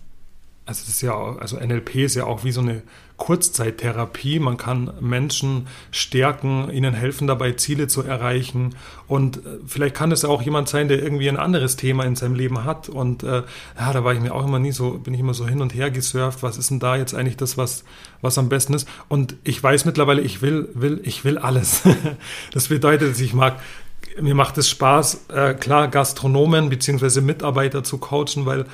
also 0.66 0.82
das 0.82 0.90
ist 0.90 1.02
ja, 1.02 1.14
also 1.14 1.58
NLP 1.58 1.96
ist 1.96 2.16
ja 2.16 2.26
auch 2.26 2.44
wie 2.44 2.52
so 2.52 2.62
eine 2.62 2.82
Kurzzeittherapie. 3.18 4.40
Man 4.40 4.58
kann 4.58 4.92
Menschen 5.00 5.68
stärken, 5.92 6.70
ihnen 6.72 6.94
helfen 6.94 7.28
dabei, 7.28 7.54
Ziele 7.54 7.88
zu 7.88 8.02
erreichen. 8.02 8.76
Und 9.08 9.38
äh, 9.38 9.60
vielleicht 9.66 9.96
kann 9.96 10.12
es 10.12 10.26
auch 10.26 10.42
jemand 10.42 10.70
sein, 10.70 10.88
der 10.88 11.02
irgendwie 11.02 11.30
ein 11.30 11.38
anderes 11.38 11.76
Thema 11.76 12.06
in 12.06 12.16
seinem 12.16 12.36
Leben 12.36 12.64
hat. 12.64 12.90
Und 12.90 13.24
äh, 13.24 13.44
ja, 13.78 13.94
da 13.94 14.04
war 14.04 14.14
ich 14.14 14.20
mir 14.20 14.34
auch 14.34 14.46
immer 14.46 14.60
nie 14.60 14.72
so, 14.72 14.92
bin 14.92 15.14
ich 15.14 15.20
immer 15.20 15.34
so 15.34 15.48
hin 15.48 15.62
und 15.62 15.74
her 15.74 15.92
gesurft. 15.92 16.44
Was 16.44 16.58
ist 16.58 16.72
denn 16.72 16.80
da 16.80 16.96
jetzt 16.96 17.14
eigentlich 17.14 17.38
das, 17.38 17.58
was, 17.58 17.84
was 18.22 18.38
am 18.38 18.50
besten 18.50 18.74
ist? 18.74 18.88
Und 19.08 19.36
ich 19.44 19.62
weiß 19.62 19.86
mittlerweile, 19.86 20.22
ich 20.22 20.42
will, 20.42 20.70
will, 20.74 21.02
ich 21.04 21.24
will 21.24 21.38
alles. 21.38 21.84
das 22.54 22.70
bedeutet, 22.70 23.20
ich 23.20 23.34
mag 23.34 23.60
mir 24.22 24.36
macht 24.36 24.58
es 24.58 24.70
Spaß, 24.70 25.28
äh, 25.30 25.54
klar, 25.54 25.88
Gastronomen 25.88 26.70
bzw. 26.70 27.22
Mitarbeiter 27.22 27.84
zu 27.84 27.98
coachen, 27.98 28.46
weil 28.46 28.66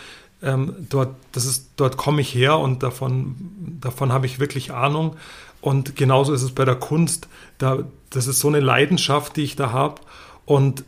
ähm, 0.43 0.75
dort, 0.89 1.15
das 1.31 1.45
ist, 1.45 1.69
dort 1.75 1.97
komme 1.97 2.21
ich 2.21 2.33
her 2.33 2.57
und 2.57 2.83
davon, 2.83 3.35
davon 3.81 4.11
habe 4.11 4.25
ich 4.25 4.39
wirklich 4.39 4.73
Ahnung. 4.73 5.15
Und 5.61 5.95
genauso 5.95 6.33
ist 6.33 6.41
es 6.41 6.51
bei 6.53 6.65
der 6.65 6.75
Kunst. 6.75 7.27
Da, 7.59 7.83
das 8.09 8.27
ist 8.27 8.39
so 8.39 8.47
eine 8.47 8.59
Leidenschaft, 8.59 9.35
die 9.37 9.43
ich 9.43 9.55
da 9.55 9.71
habe. 9.71 10.01
Und, 10.45 10.83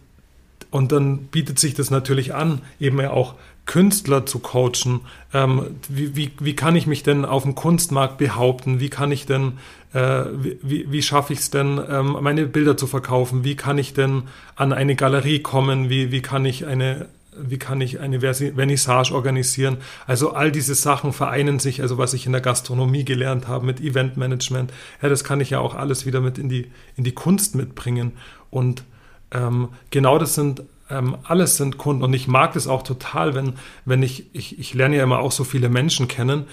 und 0.72 0.92
dann 0.92 1.28
bietet 1.28 1.60
sich 1.60 1.76
das 1.76 1.92
natürlich 1.92 2.34
an, 2.34 2.62
eben 2.80 3.00
auch 3.06 3.36
Künstler 3.66 4.26
zu 4.26 4.40
coachen. 4.40 5.02
Ähm, 5.34 5.78
wie, 5.88 6.16
wie, 6.16 6.32
wie 6.40 6.56
kann 6.56 6.76
ich 6.76 6.88
mich 6.88 7.04
denn 7.04 7.26
auf 7.26 7.44
dem 7.44 7.56
Kunstmarkt 7.56 8.18
behaupten? 8.18 8.80
Wie 8.80 8.90
kann 8.90 9.12
ich 9.12 9.26
denn, 9.26 9.54
äh, 9.94 10.26
wie, 10.34 10.92
wie 10.92 11.02
schaffe 11.02 11.34
ich 11.34 11.40
es 11.40 11.50
denn, 11.50 11.80
ähm, 11.90 12.18
meine 12.22 12.46
Bilder 12.46 12.76
zu 12.76 12.88
verkaufen? 12.88 13.44
Wie 13.44 13.56
kann 13.56 13.78
ich 13.78 13.94
denn 13.94 14.24
an 14.56 14.74
eine 14.74 14.96
Galerie 14.96 15.40
kommen? 15.40 15.90
Wie, 15.90 16.12
wie 16.12 16.22
kann 16.22 16.44
ich 16.46 16.66
eine, 16.66 17.08
wie 17.38 17.58
kann 17.58 17.80
ich 17.80 18.00
eine 18.02 18.20
Vernissage 18.20 19.14
organisieren? 19.14 19.78
Also 20.08 20.34
all 20.34 20.52
diese 20.52 20.76
Sachen 20.76 21.14
vereinen 21.14 21.60
sich, 21.60 21.82
also 21.82 21.98
was 21.98 22.14
ich 22.14 22.26
in 22.26 22.34
der 22.34 22.42
Gastronomie 22.42 23.06
gelernt 23.06 23.48
habe 23.48 23.66
mit 23.66 23.80
Eventmanagement, 23.80 24.74
ja, 25.02 25.08
das 25.08 25.24
kann 25.24 25.40
ich 25.40 25.52
ja 25.52 25.60
auch 25.60 25.74
alles 25.74 26.06
wieder 26.06 26.20
mit 26.20 26.38
in 26.38 26.50
die, 26.50 26.70
in 26.98 27.06
die 27.06 27.14
Kunst 27.14 27.56
mitbringen. 27.56 28.12
Und 28.50 28.84
ähm, 29.32 29.70
genau 29.90 30.20
das 30.20 30.36
sind 30.36 30.64
ähm, 30.94 31.18
alles 31.24 31.58
sind 31.58 31.78
Kunden 31.78 32.04
und 32.04 32.14
ich 32.14 32.28
mag 32.28 32.54
das 32.54 32.68
auch 32.68 32.84
total, 32.84 33.36
wenn, 33.36 33.54
wenn 33.86 34.04
ich, 34.04 34.28
ich, 34.34 34.60
ich 34.60 34.74
lerne 34.74 34.98
ja 34.98 35.04
immer 35.04 35.20
auch 35.20 35.32
so 35.32 35.44
viele 35.44 35.70
Menschen 35.70 36.08
kennen, 36.08 36.46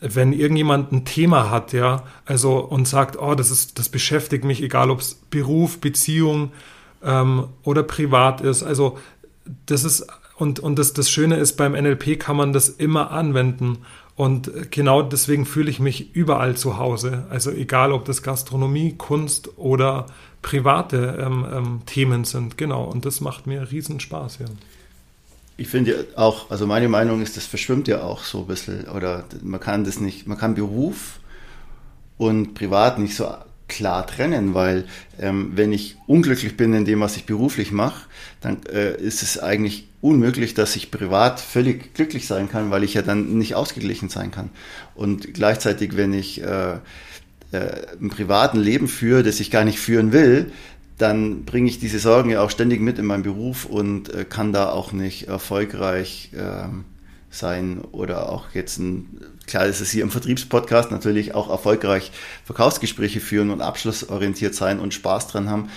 wenn 0.00 0.32
irgendjemand 0.32 0.92
ein 0.92 1.04
Thema 1.04 1.50
hat, 1.50 1.72
ja, 1.72 2.04
also 2.24 2.58
und 2.58 2.86
sagt, 2.86 3.18
oh, 3.18 3.34
das 3.34 3.50
ist, 3.50 3.78
das 3.78 3.88
beschäftigt 3.88 4.44
mich, 4.44 4.62
egal 4.62 4.90
ob 4.90 5.00
es 5.00 5.14
Beruf, 5.30 5.80
Beziehung 5.80 6.52
ähm, 7.02 7.48
oder 7.62 7.82
privat 7.82 8.40
ist. 8.40 8.62
Also 8.62 8.98
das 9.66 9.84
ist, 9.84 10.06
und, 10.36 10.60
und 10.60 10.78
das, 10.78 10.92
das 10.92 11.10
Schöne 11.10 11.36
ist, 11.36 11.56
beim 11.56 11.72
NLP 11.72 12.18
kann 12.18 12.36
man 12.36 12.52
das 12.52 12.68
immer 12.68 13.10
anwenden. 13.10 13.78
Und 14.14 14.70
genau 14.72 15.02
deswegen 15.02 15.46
fühle 15.46 15.70
ich 15.70 15.78
mich 15.78 16.14
überall 16.14 16.56
zu 16.56 16.78
Hause. 16.78 17.26
Also 17.30 17.50
egal, 17.50 17.92
ob 17.92 18.04
das 18.04 18.22
Gastronomie, 18.22 18.94
Kunst 18.96 19.56
oder 19.56 20.06
private 20.42 21.18
ähm, 21.20 21.46
ähm, 21.52 21.80
Themen 21.86 22.24
sind. 22.24 22.58
Genau, 22.58 22.84
und 22.84 23.04
das 23.04 23.20
macht 23.20 23.46
mir 23.46 23.70
riesen 23.70 24.00
Spaß. 24.00 24.38
Ja. 24.40 24.46
Ich 25.56 25.68
finde 25.68 25.90
ja 25.90 25.96
auch, 26.16 26.50
also 26.50 26.66
meine 26.66 26.88
Meinung 26.88 27.20
ist, 27.20 27.36
das 27.36 27.46
verschwimmt 27.46 27.88
ja 27.88 28.02
auch 28.02 28.22
so 28.22 28.40
ein 28.40 28.46
bisschen. 28.46 28.88
Oder 28.88 29.24
man 29.42 29.60
kann 29.60 29.84
das 29.84 30.00
nicht, 30.00 30.26
man 30.26 30.38
kann 30.38 30.54
Beruf 30.54 31.18
und 32.16 32.54
Privat 32.54 32.98
nicht 32.98 33.16
so 33.16 33.28
klar 33.68 34.06
trennen, 34.06 34.54
weil 34.54 34.86
ähm, 35.20 35.52
wenn 35.54 35.72
ich 35.72 35.96
unglücklich 36.06 36.56
bin 36.56 36.72
in 36.72 36.84
dem, 36.84 37.00
was 37.00 37.16
ich 37.16 37.26
beruflich 37.26 37.70
mache, 37.70 38.06
dann 38.40 38.64
äh, 38.72 38.96
ist 38.96 39.22
es 39.22 39.38
eigentlich 39.38 39.88
unmöglich, 40.00 40.54
dass 40.54 40.74
ich 40.76 40.90
privat 40.90 41.40
völlig 41.40 41.92
glücklich 41.94 42.26
sein 42.26 42.48
kann, 42.48 42.70
weil 42.70 42.84
ich 42.84 42.94
ja 42.94 43.02
dann 43.02 43.36
nicht 43.36 43.54
ausgeglichen 43.54 44.08
sein 44.08 44.30
kann. 44.30 44.50
Und 44.94 45.34
gleichzeitig, 45.34 45.96
wenn 45.96 46.14
ich 46.14 46.42
äh, 46.42 46.76
äh, 47.52 47.94
im 48.00 48.10
privaten 48.10 48.58
Leben 48.58 48.88
führe, 48.88 49.22
das 49.22 49.40
ich 49.40 49.50
gar 49.50 49.64
nicht 49.64 49.78
führen 49.78 50.12
will, 50.12 50.52
dann 50.98 51.44
bringe 51.44 51.68
ich 51.68 51.78
diese 51.78 51.98
Sorgen 52.00 52.30
ja 52.30 52.42
auch 52.42 52.50
ständig 52.50 52.80
mit 52.80 52.98
in 52.98 53.06
meinen 53.06 53.22
Beruf 53.22 53.64
und 53.64 54.12
äh, 54.12 54.24
kann 54.24 54.52
da 54.52 54.70
auch 54.70 54.92
nicht 54.92 55.28
erfolgreich 55.28 56.30
äh, 56.34 56.68
sein 57.30 57.80
oder 57.92 58.30
auch 58.30 58.50
jetzt 58.54 58.78
ein, 58.78 59.20
klar 59.46 59.66
ist 59.66 59.80
es 59.80 59.90
hier 59.90 60.02
im 60.02 60.10
Vertriebspodcast 60.10 60.90
natürlich 60.90 61.34
auch 61.34 61.50
erfolgreich 61.50 62.10
Verkaufsgespräche 62.44 63.20
führen 63.20 63.50
und 63.50 63.60
abschlussorientiert 63.60 64.54
sein 64.54 64.80
und 64.80 64.94
Spaß 64.94 65.28
dran 65.28 65.48
haben, 65.48 65.70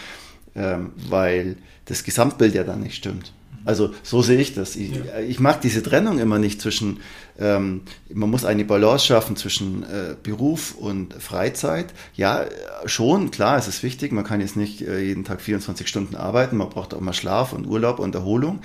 ähm, 0.56 0.92
weil 1.10 1.58
das 1.86 2.04
Gesamtbild 2.04 2.56
ja 2.56 2.64
dann 2.64 2.82
nicht 2.82 2.96
stimmt. 2.96 3.34
Also 3.64 3.94
so 4.04 4.22
sehe 4.22 4.40
ich 4.40 4.54
das. 4.54 4.76
Ich, 4.76 4.92
ja. 4.92 5.20
ich 5.20 5.40
mag 5.40 5.62
diese 5.62 5.84
Trennung 5.84 6.20
immer 6.20 6.40
nicht 6.40 6.62
zwischen, 6.62 7.00
ähm, 7.40 7.82
man 8.12 8.30
muss 8.30 8.46
eine 8.46 8.66
Balance 8.66 9.06
schaffen 9.06 9.36
zwischen 9.36 9.84
äh, 9.84 10.16
Beruf 10.22 10.76
und 10.76 11.14
Freizeit. 11.14 11.94
Ja, 12.16 12.46
schon, 12.86 13.32
klar, 13.32 13.58
es 13.58 13.68
ist 13.68 13.84
wichtig. 13.84 14.12
Man 14.12 14.24
kann 14.24 14.42
jetzt 14.42 14.56
nicht 14.56 14.82
äh, 14.82 15.02
jeden 15.02 15.24
Tag 15.24 15.42
24 15.42 15.88
Stunden 15.88 16.16
arbeiten. 16.16 16.58
Man 16.58 16.70
braucht 16.70 16.94
auch 16.94 17.02
mal 17.02 17.14
Schlaf 17.14 17.54
und 17.54 17.68
Urlaub 17.68 18.00
und 18.00 18.16
Erholung. 18.16 18.62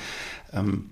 Ähm, 0.52 0.90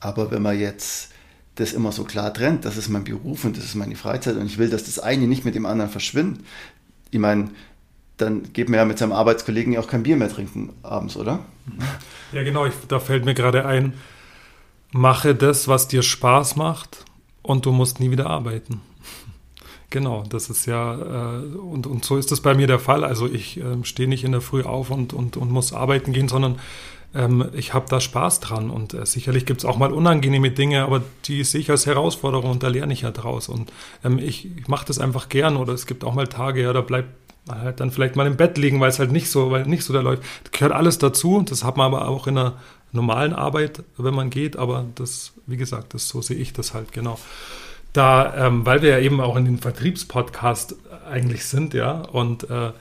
aber 0.00 0.30
wenn 0.30 0.42
man 0.42 0.58
jetzt 0.58 1.10
das 1.54 1.72
immer 1.72 1.92
so 1.92 2.04
klar 2.04 2.32
trennt, 2.32 2.64
das 2.64 2.76
ist 2.76 2.88
mein 2.88 3.04
Beruf 3.04 3.44
und 3.44 3.56
das 3.56 3.64
ist 3.64 3.74
meine 3.74 3.96
Freizeit 3.96 4.36
und 4.36 4.46
ich 4.46 4.58
will, 4.58 4.70
dass 4.70 4.84
das 4.84 4.98
eine 4.98 5.26
nicht 5.26 5.44
mit 5.44 5.54
dem 5.54 5.66
anderen 5.66 5.90
verschwindet. 5.90 6.44
Ich 7.10 7.18
meine, 7.18 7.50
dann 8.18 8.52
geht 8.52 8.68
man 8.68 8.78
ja 8.78 8.84
mit 8.84 8.98
seinem 8.98 9.12
Arbeitskollegen 9.12 9.72
ja 9.72 9.80
auch 9.80 9.86
kein 9.86 10.02
Bier 10.02 10.16
mehr 10.16 10.28
trinken 10.28 10.74
abends, 10.82 11.16
oder? 11.16 11.40
Ja, 12.32 12.42
genau, 12.42 12.66
ich, 12.66 12.74
da 12.88 12.98
fällt 12.98 13.24
mir 13.24 13.34
gerade 13.34 13.64
ein, 13.64 13.94
mache 14.92 15.34
das, 15.34 15.68
was 15.68 15.88
dir 15.88 16.02
Spaß 16.02 16.56
macht 16.56 17.04
und 17.42 17.64
du 17.64 17.72
musst 17.72 18.00
nie 18.00 18.10
wieder 18.10 18.28
arbeiten. 18.28 18.80
Genau, 19.90 20.22
das 20.28 20.50
ist 20.50 20.66
ja, 20.66 21.38
äh, 21.38 21.56
und, 21.56 21.86
und 21.86 22.04
so 22.04 22.18
ist 22.18 22.30
das 22.30 22.42
bei 22.42 22.52
mir 22.52 22.66
der 22.66 22.78
Fall. 22.78 23.04
Also 23.04 23.26
ich 23.26 23.56
äh, 23.56 23.82
stehe 23.84 24.06
nicht 24.06 24.22
in 24.22 24.32
der 24.32 24.42
Früh 24.42 24.62
auf 24.62 24.90
und, 24.90 25.14
und, 25.14 25.38
und 25.38 25.50
muss 25.50 25.72
arbeiten 25.72 26.12
gehen, 26.12 26.28
sondern 26.28 26.58
ähm, 27.14 27.48
ich 27.54 27.72
habe 27.72 27.86
da 27.88 27.98
Spaß 27.98 28.40
dran. 28.40 28.68
Und 28.68 28.92
äh, 28.92 29.06
sicherlich 29.06 29.46
gibt 29.46 29.60
es 29.60 29.64
auch 29.64 29.78
mal 29.78 29.90
unangenehme 29.90 30.50
Dinge, 30.50 30.82
aber 30.82 31.02
die 31.24 31.42
sehe 31.42 31.62
ich 31.62 31.70
als 31.70 31.86
Herausforderung 31.86 32.50
und 32.50 32.62
da 32.62 32.68
lerne 32.68 32.92
ich 32.92 33.00
ja 33.00 33.10
draus. 33.10 33.48
Und 33.48 33.72
ähm, 34.04 34.18
ich, 34.18 34.58
ich 34.58 34.68
mache 34.68 34.84
das 34.84 34.98
einfach 34.98 35.30
gern 35.30 35.56
oder 35.56 35.72
es 35.72 35.86
gibt 35.86 36.04
auch 36.04 36.12
mal 36.12 36.26
Tage, 36.26 36.60
ja, 36.60 36.74
da 36.74 36.82
bleibt 36.82 37.08
halt 37.48 37.80
dann 37.80 37.90
vielleicht 37.90 38.16
mal 38.16 38.26
im 38.26 38.36
Bett 38.36 38.58
liegen, 38.58 38.80
weil 38.80 38.90
es 38.90 38.98
halt 38.98 39.12
nicht 39.12 39.30
so, 39.30 39.50
weil 39.50 39.66
nicht 39.66 39.84
so 39.84 39.92
da 39.92 40.00
läuft. 40.00 40.22
Das 40.44 40.52
gehört 40.52 40.72
alles 40.72 40.98
dazu. 40.98 41.42
Das 41.42 41.64
hat 41.64 41.76
man 41.76 41.86
aber 41.86 42.08
auch 42.08 42.26
in 42.26 42.38
einer 42.38 42.54
normalen 42.92 43.32
Arbeit, 43.32 43.82
wenn 43.96 44.14
man 44.14 44.30
geht. 44.30 44.56
Aber 44.56 44.86
das, 44.94 45.32
wie 45.46 45.56
gesagt, 45.56 45.94
das 45.94 46.08
so 46.08 46.22
sehe 46.22 46.36
ich 46.36 46.52
das 46.52 46.74
halt 46.74 46.92
genau. 46.92 47.18
Da, 47.92 48.46
ähm, 48.46 48.66
weil 48.66 48.82
wir 48.82 48.90
ja 48.90 48.98
eben 48.98 49.20
auch 49.20 49.36
in 49.36 49.44
den 49.44 49.58
Vertriebspodcast 49.58 50.76
eigentlich 51.10 51.46
sind, 51.46 51.74
ja, 51.74 52.02
und 52.02 52.48
äh, 52.50 52.72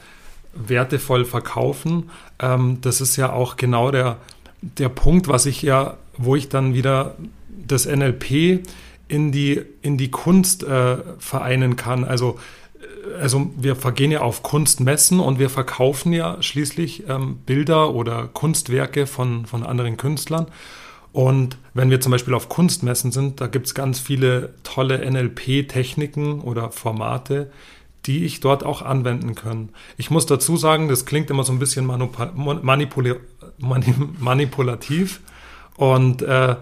wertevoll 0.53 1.25
verkaufen, 1.25 2.09
ähm, 2.39 2.79
das 2.81 3.01
ist 3.01 3.15
ja 3.15 3.31
auch 3.31 3.55
genau 3.55 3.91
der, 3.91 4.17
der 4.61 4.89
Punkt, 4.89 5.27
was 5.27 5.45
ich 5.45 5.61
ja, 5.61 5.97
wo 6.17 6.35
ich 6.35 6.49
dann 6.49 6.73
wieder 6.73 7.15
das 7.47 7.85
NLP 7.85 8.65
in 9.07 9.31
die, 9.31 9.61
in 9.81 9.97
die 9.97 10.11
Kunst 10.11 10.63
äh, 10.63 10.97
vereinen 11.19 11.75
kann. 11.75 12.03
Also 12.03 12.39
also 13.19 13.49
wir 13.57 13.75
vergehen 13.75 14.11
ja 14.11 14.21
auf 14.21 14.43
Kunstmessen 14.43 15.19
und 15.19 15.39
wir 15.39 15.49
verkaufen 15.49 16.13
ja 16.13 16.41
schließlich 16.41 17.07
ähm, 17.07 17.37
Bilder 17.45 17.93
oder 17.93 18.27
Kunstwerke 18.27 19.07
von, 19.07 19.45
von 19.45 19.63
anderen 19.63 19.97
Künstlern. 19.97 20.47
Und 21.13 21.57
wenn 21.73 21.89
wir 21.89 21.99
zum 21.99 22.11
Beispiel 22.11 22.33
auf 22.33 22.49
Kunstmessen 22.49 23.11
sind, 23.11 23.41
da 23.41 23.47
gibt 23.47 23.65
es 23.67 23.73
ganz 23.73 23.99
viele 23.99 24.53
tolle 24.63 24.99
NLP-Techniken 25.09 26.41
oder 26.41 26.71
Formate, 26.71 27.49
die 28.05 28.23
ich 28.23 28.39
dort 28.39 28.63
auch 28.63 28.81
anwenden 28.81 29.33
kann. 29.33 29.69
Ich 29.97 30.11
muss 30.11 30.25
dazu 30.25 30.57
sagen, 30.57 30.87
das 30.87 31.05
klingt 31.05 31.29
immer 31.29 31.43
so 31.43 31.51
ein 31.51 31.59
bisschen 31.59 31.85
manipula 31.85 33.15
manipulativ. 33.57 35.19
Und 35.75 36.21
äh, 36.21 36.55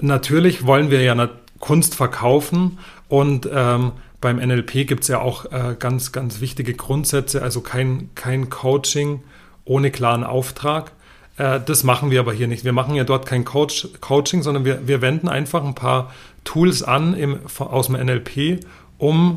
natürlich 0.00 0.66
wollen 0.66 0.90
wir 0.90 1.02
ja 1.02 1.28
Kunst 1.60 1.94
verkaufen 1.94 2.78
und 3.08 3.48
ähm, 3.52 3.92
beim 4.24 4.38
NLP 4.38 4.86
gibt 4.86 5.02
es 5.02 5.08
ja 5.08 5.20
auch 5.20 5.44
äh, 5.52 5.76
ganz, 5.78 6.10
ganz 6.10 6.40
wichtige 6.40 6.72
Grundsätze, 6.72 7.42
also 7.42 7.60
kein, 7.60 8.08
kein 8.14 8.48
Coaching 8.48 9.20
ohne 9.66 9.90
klaren 9.90 10.24
Auftrag. 10.24 10.92
Äh, 11.36 11.60
das 11.60 11.84
machen 11.84 12.10
wir 12.10 12.20
aber 12.20 12.32
hier 12.32 12.48
nicht. 12.48 12.64
Wir 12.64 12.72
machen 12.72 12.94
ja 12.94 13.04
dort 13.04 13.26
kein 13.26 13.44
Coach, 13.44 13.86
Coaching, 14.00 14.42
sondern 14.42 14.64
wir, 14.64 14.88
wir 14.88 15.02
wenden 15.02 15.28
einfach 15.28 15.62
ein 15.62 15.74
paar 15.74 16.10
Tools 16.42 16.82
an 16.82 17.12
im, 17.12 17.38
aus 17.58 17.88
dem 17.88 17.96
NLP, 17.96 18.64
um 18.96 19.36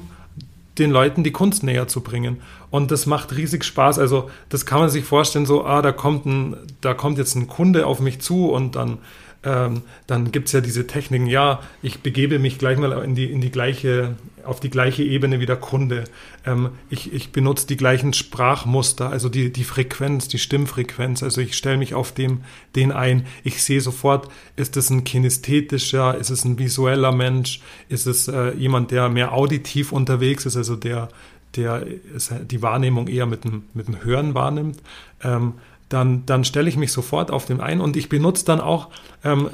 den 0.79 0.91
Leuten 0.91 1.25
die 1.25 1.33
Kunst 1.33 1.63
näher 1.63 1.89
zu 1.89 1.99
bringen. 1.99 2.41
Und 2.71 2.89
das 2.89 3.07
macht 3.07 3.35
riesig 3.35 3.65
Spaß. 3.65 3.99
Also 3.99 4.29
das 4.47 4.65
kann 4.65 4.79
man 4.79 4.89
sich 4.89 5.03
vorstellen, 5.03 5.45
so, 5.45 5.65
ah, 5.65 5.81
da 5.81 5.91
kommt, 5.91 6.25
ein, 6.25 6.55
da 6.79 6.93
kommt 6.93 7.17
jetzt 7.17 7.35
ein 7.35 7.47
Kunde 7.47 7.85
auf 7.85 7.99
mich 7.99 8.21
zu 8.21 8.51
und 8.51 8.77
dann 8.77 8.99
ähm, 9.47 9.83
dann 10.07 10.33
gibt 10.33 10.47
es 10.47 10.51
ja 10.51 10.59
diese 10.59 10.87
Techniken, 10.87 11.25
ja, 11.25 11.61
ich 11.81 11.99
begebe 11.99 12.37
mich 12.37 12.57
gleich 12.57 12.77
mal 12.77 12.91
in 13.03 13.15
die, 13.15 13.31
in 13.31 13.39
die 13.39 13.49
gleiche, 13.49 14.17
auf 14.43 14.59
die 14.59 14.69
gleiche 14.69 15.03
Ebene 15.03 15.39
wie 15.39 15.45
der 15.45 15.55
Kunde. 15.55 16.03
Ähm, 16.45 16.71
ich, 16.89 17.13
ich 17.13 17.31
benutze 17.31 17.65
die 17.65 17.77
gleichen 17.77 18.11
Sprachmuster, 18.11 19.09
also 19.09 19.29
die, 19.29 19.53
die 19.53 19.63
Frequenz, 19.63 20.27
die 20.27 20.37
Stimmfrequenz. 20.37 21.23
Also 21.23 21.39
ich 21.39 21.55
stelle 21.55 21.77
mich 21.77 21.93
auf 21.93 22.11
dem, 22.11 22.41
den 22.75 22.91
ein. 22.91 23.25
Ich 23.45 23.63
sehe 23.63 23.79
sofort, 23.79 24.27
ist 24.57 24.75
es 24.75 24.89
ein 24.89 25.05
kinästhetischer, 25.05 26.17
ist 26.17 26.29
es 26.29 26.43
ein 26.43 26.59
visueller 26.59 27.13
Mensch, 27.13 27.61
ist 27.87 28.05
es 28.05 28.27
äh, 28.27 28.53
jemand, 28.53 28.91
der 28.91 29.07
mehr 29.07 29.31
auditiv 29.31 29.93
unterwegs 29.93 30.45
ist, 30.45 30.57
also 30.57 30.75
der, 30.75 31.07
der 31.55 31.85
die 31.85 32.61
Wahrnehmung 32.61 33.07
eher 33.07 33.27
mit 33.27 33.45
dem, 33.45 33.63
mit 33.73 33.87
dem 33.87 34.03
Hören 34.03 34.33
wahrnimmt. 34.33 34.81
Ähm, 35.23 35.53
dann, 35.89 36.25
dann 36.25 36.43
stelle 36.43 36.69
ich 36.69 36.77
mich 36.77 36.91
sofort 36.91 37.31
auf 37.31 37.45
den 37.45 37.61
ein 37.61 37.81
und 37.81 37.95
ich 37.95 38.09
benutze 38.09 38.45
dann 38.45 38.59
auch 38.59 38.89
ähm, 39.23 39.49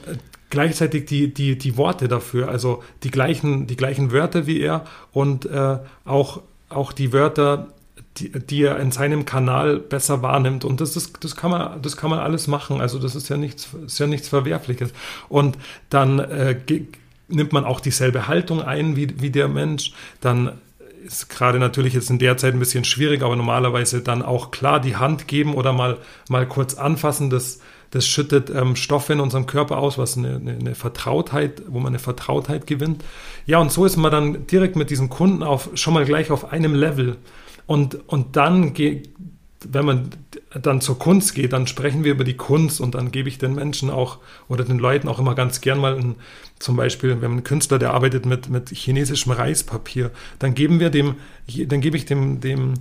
gleichzeitig 0.50 1.06
die, 1.06 1.34
die, 1.34 1.58
die 1.58 1.78
Worte 1.78 2.08
dafür, 2.08 2.50
also 2.50 2.84
die 3.04 3.12
gleichen, 3.12 3.66
die 3.68 3.76
gleichen 3.76 4.12
Wörter 4.12 4.46
wie 4.46 4.60
er 4.60 4.86
und 5.12 5.46
äh, 5.46 5.78
auch, 6.06 6.42
auch 6.70 6.92
die 6.92 7.12
Wörter, 7.12 7.70
die, 8.18 8.32
die, 8.32 8.64
er 8.64 8.80
in 8.80 8.92
seinem 8.92 9.26
Kanal 9.26 9.80
besser 9.80 10.22
wahrnimmt. 10.22 10.64
Und 10.64 10.80
das, 10.80 10.96
ist, 10.96 11.24
das, 11.24 11.36
kann 11.36 11.50
man, 11.50 11.82
das 11.82 11.98
kann 11.98 12.12
man 12.12 12.20
alles 12.20 12.48
machen. 12.48 12.82
Also 12.82 13.00
das 13.00 13.16
ist 13.16 13.30
ja 13.30 13.38
nichts, 13.38 13.70
ist 13.86 14.00
ja 14.00 14.06
nichts 14.06 14.28
Verwerfliches. 14.28 14.94
Und 15.28 15.58
dann 15.90 16.20
äh, 16.20 16.56
nimmt 17.28 17.52
man 17.52 17.66
auch 17.66 17.80
dieselbe 17.80 18.28
Haltung 18.28 18.62
ein 18.62 18.96
wie, 18.96 19.22
wie 19.22 19.32
der 19.32 19.48
Mensch. 19.48 19.94
Dann 20.22 20.60
ist 21.06 21.30
gerade 21.30 21.60
natürlich 21.60 21.94
jetzt 21.94 22.10
in 22.10 22.20
der 22.20 22.38
Zeit 22.38 22.54
ein 22.54 22.60
bisschen 22.60 22.84
schwierig, 22.84 23.22
aber 23.22 23.36
normalerweise 23.36 24.02
dann 24.02 24.22
auch 24.22 24.52
klar 24.52 24.80
die 24.80 24.96
Hand 24.96 25.28
geben 25.28 25.54
oder 25.54 25.74
mal, 25.74 25.98
mal 26.30 26.48
kurz 26.48 26.76
anfassen. 26.76 27.30
Das, 27.30 27.60
das 27.92 28.08
schüttet 28.08 28.50
ähm, 28.50 28.76
Stoffe 28.76 29.14
in 29.14 29.20
unserem 29.20 29.46
Körper 29.46 29.78
aus, 29.78 29.98
was 29.98 30.18
eine, 30.18 30.36
eine, 30.36 30.54
eine, 30.54 30.76
Vertrautheit, 30.76 31.62
wo 31.68 31.80
man 31.80 31.90
eine 31.90 32.00
Vertrautheit 32.00 32.66
gewinnt. 32.68 33.04
Ja, 33.46 33.60
und 33.60 33.72
so 33.72 33.86
ist 33.86 33.98
man 33.98 34.12
dann 34.12 34.48
direkt 34.48 34.76
mit 34.76 34.90
diesem 34.90 35.10
Kunden 35.10 35.44
auf, 35.44 35.70
schon 35.76 35.94
mal 35.94 36.06
gleich 36.06 36.32
auf 36.32 36.52
einem 36.52 36.74
Level. 36.74 37.18
Und, 37.66 38.08
und 38.10 38.36
dann 38.36 38.74
geht, 38.74 39.10
wenn 39.72 39.86
man 39.86 40.10
dann 40.62 40.82
zur 40.82 41.00
Kunst 41.00 41.36
geht, 41.36 41.54
dann 41.54 41.68
sprechen 41.68 42.04
wir 42.04 42.12
über 42.12 42.24
die 42.24 42.38
Kunst 42.38 42.82
und 42.82 42.96
dann 42.96 43.12
gebe 43.12 43.30
ich 43.30 43.38
den 43.38 43.56
Menschen 43.56 43.90
auch 43.90 44.20
oder 44.48 44.64
den 44.64 44.80
Leuten 44.80 45.08
auch 45.08 45.20
immer 45.20 45.36
ganz 45.36 45.62
gern 45.62 45.80
mal 45.80 45.98
ein, 45.98 46.16
zum 46.60 46.76
Beispiel, 46.76 47.22
wenn 47.22 47.38
ein 47.38 47.44
Künstler, 47.44 47.80
der 47.80 47.94
arbeitet 47.94 48.26
mit, 48.26 48.50
mit 48.50 48.70
chinesischem 48.70 49.32
Reispapier, 49.32 50.12
dann 50.40 50.56
geben 50.56 50.80
wir 50.80 50.90
dem, 50.90 51.16
dann 51.68 51.82
gebe 51.82 51.98
ich 51.98 52.06
dem, 52.06 52.40
dem, 52.40 52.76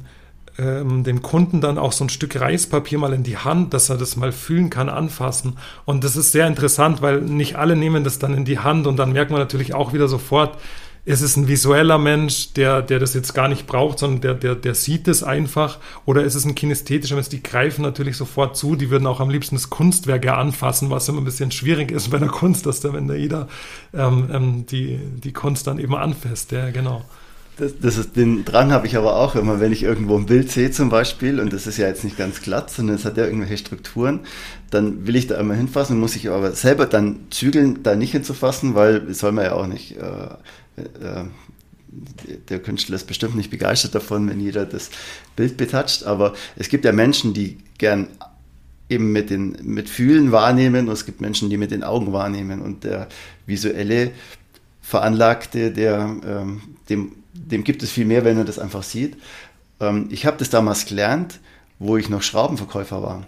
ähm, 0.58 1.02
dem 1.02 1.22
Kunden 1.22 1.60
dann 1.60 1.78
auch 1.78 1.92
so 1.92 2.04
ein 2.04 2.10
Stück 2.10 2.38
Reispapier 2.38 2.98
mal 2.98 3.12
in 3.12 3.22
die 3.22 3.38
Hand, 3.38 3.72
dass 3.72 3.88
er 3.88 3.96
das 3.96 4.16
mal 4.16 4.32
fühlen 4.32 4.70
kann, 4.70 4.88
anfassen. 4.88 5.56
Und 5.84 6.04
das 6.04 6.16
ist 6.16 6.32
sehr 6.32 6.46
interessant, 6.46 7.00
weil 7.00 7.22
nicht 7.22 7.56
alle 7.56 7.74
nehmen 7.74 8.04
das 8.04 8.18
dann 8.18 8.34
in 8.34 8.44
die 8.44 8.58
Hand 8.58 8.86
und 8.86 8.98
dann 8.98 9.12
merkt 9.12 9.30
man 9.30 9.40
natürlich 9.40 9.74
auch 9.74 9.92
wieder 9.92 10.08
sofort, 10.08 10.58
ist 11.04 11.20
es 11.20 11.36
ein 11.36 11.48
visueller 11.48 11.98
Mensch, 11.98 12.52
der, 12.52 12.80
der 12.80 13.00
das 13.00 13.12
jetzt 13.14 13.34
gar 13.34 13.48
nicht 13.48 13.66
braucht, 13.66 13.98
sondern 13.98 14.20
der, 14.20 14.34
der, 14.34 14.54
der 14.54 14.74
sieht 14.74 15.08
es 15.08 15.24
einfach? 15.24 15.78
Oder 16.04 16.22
ist 16.22 16.36
es 16.36 16.44
ein 16.44 16.54
kinästhetischer 16.54 17.16
Mensch? 17.16 17.28
Die 17.28 17.42
greifen 17.42 17.82
natürlich 17.82 18.16
sofort 18.16 18.56
zu, 18.56 18.76
die 18.76 18.88
würden 18.88 19.08
auch 19.08 19.18
am 19.18 19.28
liebsten 19.28 19.56
das 19.56 19.68
Kunstwerk 19.68 20.24
ja 20.24 20.36
anfassen, 20.38 20.90
was 20.90 21.08
immer 21.08 21.20
ein 21.20 21.24
bisschen 21.24 21.50
schwierig 21.50 21.90
ist 21.90 22.10
bei 22.10 22.18
der 22.18 22.28
Kunst, 22.28 22.66
dass 22.66 22.80
da, 22.80 22.92
wenn 22.92 23.08
da 23.08 23.14
jeder 23.14 23.48
ähm, 23.92 24.28
ähm, 24.32 24.66
die, 24.66 24.98
die 24.98 25.32
Kunst 25.32 25.66
dann 25.66 25.80
eben 25.80 25.96
anfasst. 25.96 26.52
Ja, 26.52 26.70
genau. 26.70 27.04
Das, 27.56 27.72
das 27.80 27.98
ist, 27.98 28.16
den 28.16 28.44
Drang 28.44 28.72
habe 28.72 28.86
ich 28.86 28.96
aber 28.96 29.16
auch 29.16 29.34
immer, 29.34 29.60
wenn 29.60 29.72
ich 29.72 29.82
irgendwo 29.82 30.16
ein 30.16 30.26
Bild 30.26 30.50
sehe 30.50 30.70
zum 30.70 30.88
Beispiel 30.88 31.38
und 31.38 31.52
das 31.52 31.66
ist 31.66 31.76
ja 31.76 31.86
jetzt 31.86 32.02
nicht 32.02 32.16
ganz 32.16 32.40
glatt, 32.40 32.70
sondern 32.70 32.96
es 32.96 33.04
hat 33.04 33.18
ja 33.18 33.24
irgendwelche 33.24 33.58
Strukturen, 33.58 34.20
dann 34.70 35.06
will 35.06 35.16
ich 35.16 35.26
da 35.26 35.36
immer 35.36 35.52
hinfassen, 35.52 36.00
muss 36.00 36.16
ich 36.16 36.30
aber 36.30 36.52
selber 36.52 36.86
dann 36.86 37.26
zügeln, 37.28 37.82
da 37.82 37.94
nicht 37.94 38.12
hinzufassen, 38.12 38.74
weil 38.74 39.12
soll 39.12 39.32
man 39.32 39.44
ja 39.44 39.52
auch 39.52 39.66
nicht 39.66 39.98
äh, 39.98 40.28
äh, 40.76 41.24
der 42.48 42.58
Künstler 42.58 42.96
ist 42.96 43.06
bestimmt 43.06 43.34
nicht 43.34 43.50
begeistert 43.50 43.94
davon, 43.94 44.28
wenn 44.28 44.40
jeder 44.40 44.64
das 44.64 44.90
Bild 45.36 45.56
betatscht, 45.56 46.04
aber 46.04 46.32
es 46.56 46.68
gibt 46.68 46.84
ja 46.84 46.92
Menschen, 46.92 47.34
die 47.34 47.58
gern 47.76 48.08
eben 48.88 49.12
mit 49.12 49.30
den 49.30 49.58
mit 49.62 49.88
Fühlen 49.90 50.32
wahrnehmen 50.32 50.88
und 50.88 50.94
es 50.94 51.04
gibt 51.04 51.20
Menschen, 51.20 51.50
die 51.50 51.56
mit 51.56 51.70
den 51.70 51.82
Augen 51.82 52.12
wahrnehmen 52.12 52.60
und 52.62 52.84
der 52.84 53.08
visuelle 53.46 54.10
Veranlagte, 54.80 55.70
der 55.70 56.16
ähm, 56.26 56.62
dem, 56.88 57.12
dem 57.32 57.64
gibt 57.64 57.82
es 57.82 57.90
viel 57.90 58.04
mehr, 58.04 58.24
wenn 58.24 58.38
er 58.38 58.44
das 58.44 58.58
einfach 58.58 58.82
sieht. 58.82 59.16
Ähm, 59.80 60.08
ich 60.10 60.26
habe 60.26 60.38
das 60.38 60.50
damals 60.50 60.86
gelernt, 60.86 61.40
wo 61.78 61.96
ich 61.96 62.08
noch 62.08 62.22
Schraubenverkäufer 62.22 63.02
war 63.02 63.26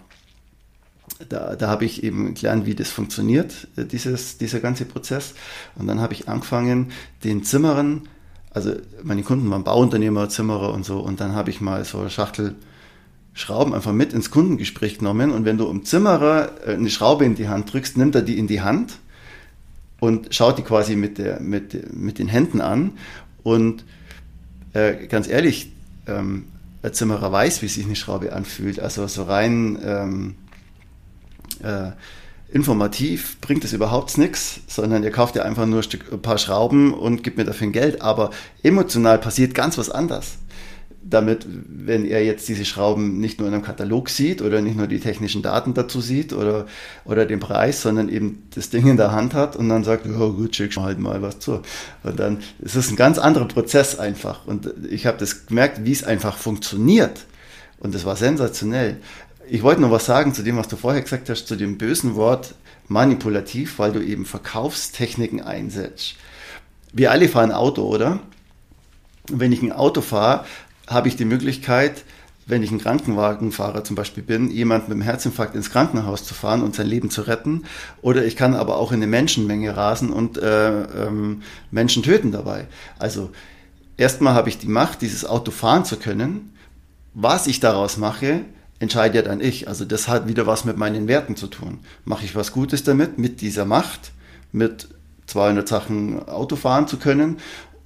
da, 1.29 1.55
da 1.55 1.67
habe 1.67 1.85
ich 1.85 2.03
eben 2.03 2.33
gelernt, 2.33 2.65
wie 2.65 2.75
das 2.75 2.89
funktioniert, 2.91 3.67
äh, 3.75 3.85
dieses, 3.85 4.37
dieser 4.37 4.59
ganze 4.59 4.85
Prozess. 4.85 5.33
Und 5.75 5.87
dann 5.87 5.99
habe 5.99 6.13
ich 6.13 6.27
angefangen, 6.27 6.91
den 7.23 7.43
Zimmerern, 7.43 8.07
also 8.51 8.73
meine 9.03 9.23
Kunden 9.23 9.49
waren 9.49 9.63
Bauunternehmer, 9.63 10.29
Zimmerer 10.29 10.73
und 10.73 10.85
so, 10.85 10.99
und 10.99 11.19
dann 11.19 11.35
habe 11.35 11.49
ich 11.49 11.61
mal 11.61 11.85
so 11.85 11.99
eine 11.99 12.09
Schachtel 12.09 12.55
Schrauben 13.37 13.73
einfach 13.73 13.91
mit 13.91 14.13
ins 14.13 14.31
Kundengespräch 14.31 14.99
genommen. 14.99 15.31
Und 15.31 15.43
wenn 15.43 15.57
du 15.57 15.65
um 15.65 15.83
Zimmerer 15.83 16.51
äh, 16.65 16.73
eine 16.73 16.89
Schraube 16.89 17.25
in 17.25 17.35
die 17.35 17.49
Hand 17.49 17.71
drückst, 17.71 17.97
nimmt 17.97 18.15
er 18.15 18.21
die 18.21 18.39
in 18.39 18.47
die 18.47 18.61
Hand 18.61 18.97
und 19.99 20.33
schaut 20.33 20.57
die 20.57 20.61
quasi 20.61 20.95
mit, 20.95 21.17
der, 21.17 21.41
mit, 21.41 21.93
mit 21.93 22.17
den 22.17 22.29
Händen 22.29 22.61
an. 22.61 22.93
Und 23.43 23.83
äh, 24.71 25.07
ganz 25.07 25.27
ehrlich, 25.27 25.73
ähm, 26.07 26.45
der 26.81 26.93
Zimmerer 26.93 27.29
weiß, 27.29 27.61
wie 27.61 27.67
sich 27.67 27.83
eine 27.85 27.97
Schraube 27.97 28.31
anfühlt. 28.31 28.79
Also 28.79 29.05
so 29.07 29.23
rein 29.23 29.77
ähm, 29.83 30.35
äh, 31.63 31.91
informativ 32.55 33.41
bringt 33.41 33.63
es 33.63 33.73
überhaupt 33.73 34.17
nichts, 34.17 34.61
sondern 34.67 35.03
ihr 35.03 35.11
kauft 35.11 35.35
ja 35.35 35.43
einfach 35.43 35.65
nur 35.65 35.79
ein, 35.79 35.83
Stück, 35.83 36.11
ein 36.11 36.21
paar 36.21 36.37
Schrauben 36.37 36.93
und 36.93 37.23
gibt 37.23 37.37
mir 37.37 37.43
dafür 37.43 37.67
Geld. 37.67 38.01
Aber 38.01 38.31
emotional 38.63 39.17
passiert 39.17 39.53
ganz 39.55 39.77
was 39.77 39.89
anderes. 39.89 40.37
Damit, 41.07 41.45
wenn 41.45 42.05
er 42.05 42.23
jetzt 42.23 42.47
diese 42.47 42.65
Schrauben 42.65 43.19
nicht 43.19 43.39
nur 43.39 43.47
in 43.47 43.53
einem 43.53 43.63
Katalog 43.63 44.09
sieht 44.09 44.41
oder 44.41 44.61
nicht 44.61 44.75
nur 44.75 44.87
die 44.87 44.99
technischen 44.99 45.43
Daten 45.43 45.75
dazu 45.75 46.01
sieht 46.01 46.33
oder, 46.33 46.65
oder 47.03 47.25
den 47.25 47.39
Preis, 47.39 47.81
sondern 47.81 48.09
eben 48.09 48.47
das 48.55 48.69
Ding 48.71 48.87
in 48.87 48.97
der 48.97 49.11
Hand 49.11 49.35
hat 49.35 49.55
und 49.55 49.69
dann 49.69 49.83
sagt, 49.83 50.07
oh 50.07 50.31
gut, 50.33 50.55
schick 50.55 50.75
halt 50.77 50.97
mal 50.97 51.21
was 51.21 51.39
zu. 51.39 51.61
Und 52.03 52.19
dann 52.19 52.39
ist 52.59 52.75
es 52.75 52.89
ein 52.89 52.95
ganz 52.95 53.19
anderer 53.19 53.47
Prozess 53.47 53.99
einfach. 53.99 54.47
Und 54.47 54.71
ich 54.89 55.05
habe 55.05 55.17
das 55.17 55.45
gemerkt, 55.45 55.83
wie 55.83 55.91
es 55.91 56.03
einfach 56.03 56.37
funktioniert. 56.37 57.25
Und 57.77 57.93
das 57.93 58.05
war 58.05 58.15
sensationell. 58.15 58.97
Ich 59.47 59.63
wollte 59.63 59.81
noch 59.81 59.91
was 59.91 60.05
sagen 60.05 60.33
zu 60.33 60.43
dem, 60.43 60.57
was 60.57 60.67
du 60.67 60.75
vorher 60.75 61.01
gesagt 61.01 61.29
hast, 61.29 61.47
zu 61.47 61.55
dem 61.55 61.77
bösen 61.77 62.15
Wort 62.15 62.55
manipulativ, 62.87 63.79
weil 63.79 63.91
du 63.91 63.99
eben 64.03 64.25
Verkaufstechniken 64.25 65.41
einsetzt. 65.41 66.15
Wir 66.93 67.11
alle 67.11 67.27
fahren 67.27 67.51
Auto, 67.51 67.83
oder? 67.83 68.19
Wenn 69.29 69.51
ich 69.51 69.61
ein 69.61 69.71
Auto 69.71 70.01
fahre, 70.01 70.45
habe 70.87 71.07
ich 71.07 71.15
die 71.15 71.25
Möglichkeit, 71.25 72.03
wenn 72.47 72.61
ich 72.61 72.71
ein 72.71 72.79
Krankenwagenfahrer 72.79 73.83
zum 73.83 73.95
Beispiel 73.95 74.23
bin, 74.23 74.51
jemand 74.51 74.87
mit 74.87 74.93
einem 74.93 75.01
Herzinfarkt 75.01 75.55
ins 75.55 75.71
Krankenhaus 75.71 76.23
zu 76.23 76.35
fahren 76.35 76.61
und 76.61 76.75
sein 76.75 76.87
Leben 76.87 77.09
zu 77.09 77.23
retten. 77.23 77.63
Oder 78.01 78.23
ich 78.25 78.35
kann 78.35 78.53
aber 78.53 78.77
auch 78.77 78.91
in 78.91 78.97
eine 78.97 79.07
Menschenmenge 79.07 79.75
rasen 79.75 80.11
und 80.11 80.37
äh, 80.37 80.83
ähm, 80.83 81.41
Menschen 81.71 82.03
töten 82.03 82.31
dabei. 82.31 82.67
Also 82.99 83.31
erstmal 83.97 84.35
habe 84.35 84.49
ich 84.49 84.59
die 84.59 84.67
Macht, 84.67 85.01
dieses 85.01 85.25
Auto 85.25 85.51
fahren 85.51 85.85
zu 85.85 85.97
können. 85.97 86.53
Was 87.15 87.47
ich 87.47 87.59
daraus 87.59 87.97
mache, 87.97 88.41
entscheide 88.79 89.17
ja 89.17 89.21
dann 89.21 89.41
ich. 89.41 89.67
Also 89.67 89.85
das 89.85 90.07
hat 90.07 90.27
wieder 90.27 90.47
was 90.47 90.65
mit 90.65 90.77
meinen 90.77 91.07
Werten 91.07 91.35
zu 91.35 91.47
tun. 91.47 91.79
Mache 92.03 92.25
ich 92.25 92.35
was 92.35 92.51
Gutes 92.51 92.83
damit, 92.83 93.17
mit 93.17 93.41
dieser 93.41 93.65
Macht, 93.65 94.11
mit 94.51 94.89
200 95.27 95.67
Sachen 95.67 96.27
Auto 96.27 96.55
fahren 96.55 96.87
zu 96.87 96.97
können, 96.97 97.37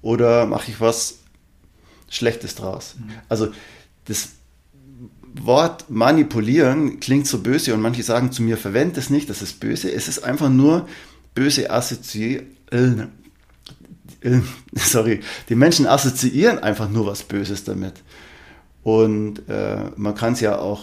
oder 0.02 0.46
mache 0.46 0.72
ich 0.72 0.80
was 0.80 1.20
Schlechtes 2.10 2.56
draus? 2.56 2.96
Mhm. 2.98 3.12
Also 3.28 3.50
das 4.06 4.30
Wort 5.42 5.90
manipulieren 5.90 7.00
klingt 7.00 7.28
so 7.28 7.40
böse 7.40 7.74
und 7.74 7.82
manche 7.82 8.04
sagen 8.04 8.32
zu 8.32 8.42
mir, 8.42 8.58
verwende 8.58 9.00
es 9.00 9.10
nicht, 9.10 9.30
das 9.30 9.42
ist 9.42 9.60
böse. 9.60 9.92
Es 9.92 10.08
ist 10.08 10.24
einfach 10.24 10.50
nur 10.50 10.88
böse 11.36 11.70
assoziieren. 11.70 12.48
Äh, 14.22 14.40
sorry, 14.74 15.22
die 15.48 15.56
Menschen 15.56 15.86
assoziieren 15.86 16.60
einfach 16.60 16.90
nur 16.90 17.06
was 17.06 17.24
Böses 17.24 17.64
damit. 17.64 17.94
Und 18.84 19.48
äh, 19.50 19.78
man 19.98 20.16
kann 20.16 20.34
es 20.34 20.40
ja 20.40 20.58
auch 20.58 20.82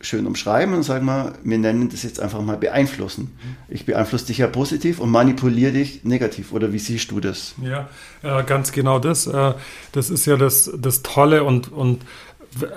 schön 0.00 0.26
umschreiben 0.26 0.74
und 0.74 0.82
sagen 0.82 1.04
mal, 1.04 1.34
wir 1.44 1.58
nennen 1.58 1.90
das 1.90 2.02
jetzt 2.02 2.20
einfach 2.20 2.40
mal 2.40 2.56
beeinflussen. 2.56 3.36
Ich 3.68 3.84
beeinflusse 3.84 4.26
dich 4.26 4.38
ja 4.38 4.46
positiv 4.46 4.98
und 4.98 5.10
manipuliere 5.10 5.72
dich 5.72 6.04
negativ. 6.04 6.52
Oder 6.52 6.72
wie 6.72 6.78
siehst 6.78 7.10
du 7.10 7.20
das? 7.20 7.54
Ja, 7.62 7.88
äh, 8.22 8.42
ganz 8.44 8.72
genau 8.72 8.98
das. 8.98 9.26
Äh, 9.26 9.54
das 9.92 10.08
ist 10.08 10.24
ja 10.26 10.36
das, 10.36 10.70
das 10.78 11.02
Tolle 11.02 11.44
und, 11.44 11.70
und 11.70 12.02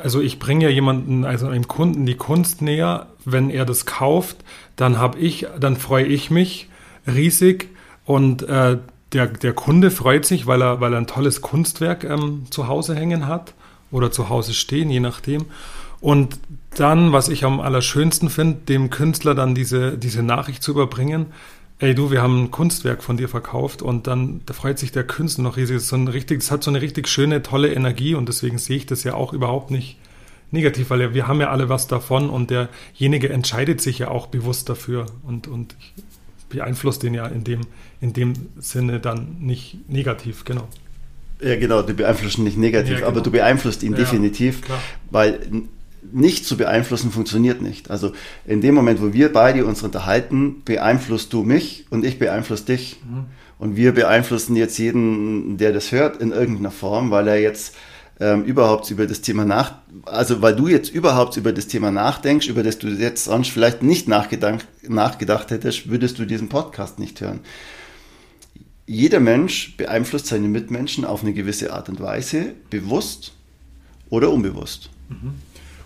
also 0.04 0.19
ich 0.22 0.38
bringe 0.38 0.65
ja 0.65 0.69
jemanden, 0.69 1.24
also 1.24 1.48
einem 1.48 1.67
Kunden 1.67 2.06
die 2.06 2.15
Kunst 2.15 2.62
näher, 2.62 3.08
wenn 3.26 3.50
er 3.50 3.65
das 3.65 3.86
kauft, 3.86 4.38
dann 4.76 4.98
habe 4.98 5.17
ich, 5.19 5.48
dann 5.60 5.78
freue 5.78 6.06
ich 6.06 6.30
mich 6.30 6.69
riesig 7.08 7.69
und 8.06 8.43
äh, 8.43 8.78
der, 9.13 9.28
der 9.28 9.54
Kunde 9.54 9.91
freut 9.91 10.26
sich, 10.26 10.46
weil 10.46 10.62
er, 10.62 10.82
weil 10.82 10.93
er 10.93 10.98
ein 10.98 11.08
tolles 11.08 11.41
Kunstwerk 11.41 12.04
ähm, 12.04 12.46
zu 12.50 12.67
Hause 12.67 12.96
hängen 12.96 13.28
hat 13.28 13.54
oder 13.94 14.12
zu 14.12 14.28
Hause 14.28 14.54
stehen, 14.54 14.90
je 14.90 15.00
nachdem. 15.00 15.46
Und 16.02 16.38
dann, 16.76 17.14
was 17.14 17.30
ich 17.30 17.46
am 17.46 17.62
allerschönsten 17.62 18.30
finde, 18.30 18.58
dem 18.68 18.90
Künstler 18.90 19.36
dann 19.36 19.56
diese, 19.56 19.98
diese 19.98 20.22
Nachricht 20.22 20.62
zu 20.62 20.72
überbringen, 20.72 21.28
ey 21.80 21.96
du, 21.96 22.12
wir 22.12 22.22
haben 22.22 22.44
ein 22.44 22.52
Kunstwerk 22.52 23.04
von 23.04 23.16
dir 23.16 23.30
verkauft 23.30 23.82
und 23.82 24.08
dann 24.08 24.42
da 24.46 24.54
freut 24.54 24.80
sich 24.80 24.92
der 24.92 25.06
Künstler 25.06 25.46
noch 25.46 25.56
riesig. 25.56 25.78
Das, 25.78 25.88
so 25.88 25.98
hat 26.52 26.64
so 26.64 26.72
eine 26.72 26.82
richtig 26.82 27.08
schöne, 27.08 27.42
tolle 27.42 27.74
Energie 27.74 28.16
und 28.16 28.28
deswegen 28.28 28.58
sehe 28.58 28.78
ich 28.78 28.86
das 28.86 29.04
ja 29.04 29.14
auch 29.14 29.32
überhaupt 29.32 29.72
nicht 29.72 29.98
negativ, 30.52 30.90
weil 30.90 31.14
wir 31.14 31.28
haben 31.28 31.40
ja 31.40 31.50
alle 31.50 31.70
was 31.70 31.88
davon 31.88 32.30
und 32.30 32.52
derjenige 32.52 33.30
entscheidet 33.30 33.82
sich 33.82 34.00
ja 34.00 34.10
auch 34.10 34.28
bewusst 34.28 34.70
dafür 34.70 35.06
und, 35.24 35.48
und 35.48 35.76
beeinflusst 36.50 37.02
den 37.04 37.14
ja 37.14 37.26
in 37.26 37.44
dem, 37.44 37.62
in 38.02 38.14
dem 38.14 38.34
Sinne 38.58 39.00
dann 39.00 39.38
nicht 39.40 39.90
negativ, 39.90 40.46
genau. 40.46 40.68
Ja, 41.44 41.56
genau, 41.58 41.82
du 41.82 41.94
beeinflusst 41.94 42.38
ihn 42.38 42.44
nicht 42.44 42.58
negativ, 42.58 42.92
ja, 42.92 42.98
genau. 42.98 43.08
aber 43.10 43.22
du 43.22 43.32
beeinflusst 43.32 43.84
ihn 43.84 43.92
ja, 43.94 44.00
definitiv, 44.00 44.62
klar. 44.62 44.80
weil 45.12 45.40
nicht 46.12 46.46
zu 46.46 46.58
beeinflussen 46.58 47.12
funktioniert 47.12 47.62
nicht. 47.62 47.90
Also 47.90 48.12
in 48.46 48.62
dem 48.62 48.76
Moment, 48.76 49.02
wo 49.02 49.14
wir 49.14 49.32
beide 49.32 49.66
uns 49.66 49.84
unterhalten, 49.84 50.62
beeinflusst 50.66 51.32
du 51.34 51.44
mich 51.44 51.86
und 51.90 52.06
ich 52.06 52.20
beeinflusse 52.20 52.66
dich. 52.66 53.02
Mhm. 53.04 53.26
Und 53.60 53.76
wir 53.78 53.94
beeinflussen 53.94 54.56
jetzt 54.56 54.78
jeden, 54.78 55.58
der 55.58 55.72
das 55.72 55.92
hört, 55.92 56.22
in 56.22 56.32
irgendeiner 56.32 56.72
Form, 56.72 57.12
weil 57.12 57.28
er 57.28 57.40
jetzt 57.40 57.76
ähm, 58.20 58.44
überhaupt 58.44 58.90
über 58.92 59.08
das 59.08 59.22
Thema 59.22 59.46
nach, 59.46 59.76
also 60.06 60.42
weil 60.42 60.56
du 60.56 60.68
jetzt 60.68 60.90
überhaupt 60.94 61.38
über 61.38 61.52
das 61.54 61.68
Thema 61.68 61.92
nachdenkst, 61.92 62.48
über 62.48 62.64
das 62.64 62.78
du 62.78 62.88
jetzt 62.88 63.26
sonst 63.26 63.50
vielleicht 63.50 63.82
nicht 63.82 64.08
nachgedacht, 64.08 64.68
nachgedacht 64.88 65.52
hättest, 65.52 65.90
würdest 65.90 66.20
du 66.20 66.26
diesen 66.26 66.50
Podcast 66.50 67.00
nicht 67.00 67.22
hören. 67.22 67.40
Jeder 68.86 69.19
Mensch 69.19 69.78
beeinflusst 69.78 70.28
seine 70.28 70.48
Mitmenschen 70.48 71.06
auf 71.06 71.22
eine 71.24 71.34
gewisse 71.34 71.74
Art 71.74 71.89
und 71.89 72.02
Weise, 72.02 72.54
bewusst 72.69 73.34
oder 74.10 74.30
unbewusst. 74.30 74.89
Mhm. 75.10 75.36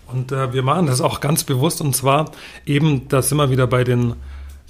Und 0.08 0.32
äh, 0.32 0.52
wir 0.52 0.62
machen 0.62 0.86
das 0.86 1.00
auch 1.00 1.20
ganz 1.20 1.44
bewusst 1.44 1.80
und 1.80 1.94
zwar 1.94 2.32
eben, 2.66 3.08
da 3.08 3.22
sind 3.22 3.38
wir 3.38 3.50
wieder 3.50 3.66
bei 3.66 3.84
den, 3.84 4.14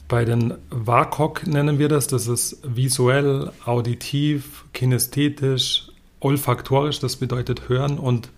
bei 0.08 0.24
den 0.24 0.54
WAKOK 0.70 1.46
nennen 1.46 1.78
wir 1.78 1.88
das. 1.88 2.08
Das 2.08 2.26
ist 2.26 2.58
visuell, 2.64 3.52
auditiv, 3.64 4.64
kinästhetisch, 4.72 5.88
olfaktorisch, 6.20 6.98
das 6.98 7.16
bedeutet 7.16 7.68
hören 7.68 7.98
und 7.98 8.30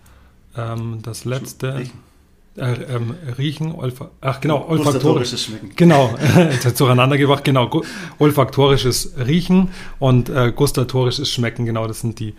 ähm, 0.56 0.98
das 1.02 1.24
letzte. 1.24 1.78
Riechen. 1.78 2.09
Äh, 2.56 2.72
ähm, 2.94 3.14
riechen, 3.38 3.72
Olfa 3.72 4.10
ach 4.20 4.40
genau, 4.40 4.66
olfaktorisches 4.68 5.44
Schmecken. 5.44 5.70
Genau, 5.76 6.12
zueinander 6.74 7.16
gebracht, 7.16 7.44
genau, 7.44 7.82
olfaktorisches 8.18 9.14
Riechen 9.24 9.68
und 10.00 10.28
äh, 10.30 10.50
gustatorisches 10.50 11.30
Schmecken, 11.30 11.64
genau, 11.64 11.86
das 11.86 12.00
sind 12.00 12.18
die, 12.18 12.34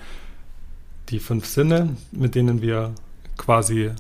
die 1.10 1.20
fünf 1.20 1.46
Sinne, 1.46 1.96
mit 2.12 2.36
denen 2.36 2.62
wir 2.62 2.94
quasi 3.38 3.92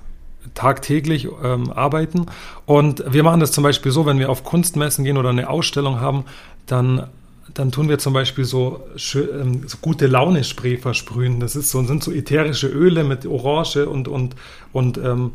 tagtäglich 0.53 1.29
ähm, 1.43 1.71
arbeiten. 1.71 2.25
Und 2.65 3.03
wir 3.07 3.23
machen 3.23 3.39
das 3.39 3.53
zum 3.53 3.63
Beispiel 3.63 3.93
so, 3.93 4.05
wenn 4.05 4.19
wir 4.19 4.29
auf 4.29 4.43
Kunstmessen 4.43 5.05
gehen 5.05 5.17
oder 5.17 5.29
eine 5.29 5.49
Ausstellung 5.49 6.01
haben, 6.01 6.25
dann, 6.65 7.07
dann 7.53 7.71
tun 7.71 7.87
wir 7.87 7.99
zum 7.99 8.13
Beispiel 8.13 8.43
so, 8.43 8.83
ähm, 9.15 9.63
so 9.65 9.77
gute 9.81 10.07
Laune-Spray 10.07 10.77
versprühen. 10.77 11.39
Das 11.39 11.55
ist 11.55 11.69
so, 11.69 11.81
sind 11.83 12.03
so 12.03 12.11
ätherische 12.11 12.67
Öle 12.67 13.05
mit 13.05 13.25
Orange 13.25 13.87
und, 13.87 14.09
und, 14.09 14.35
und 14.73 14.97
ähm, 14.97 15.31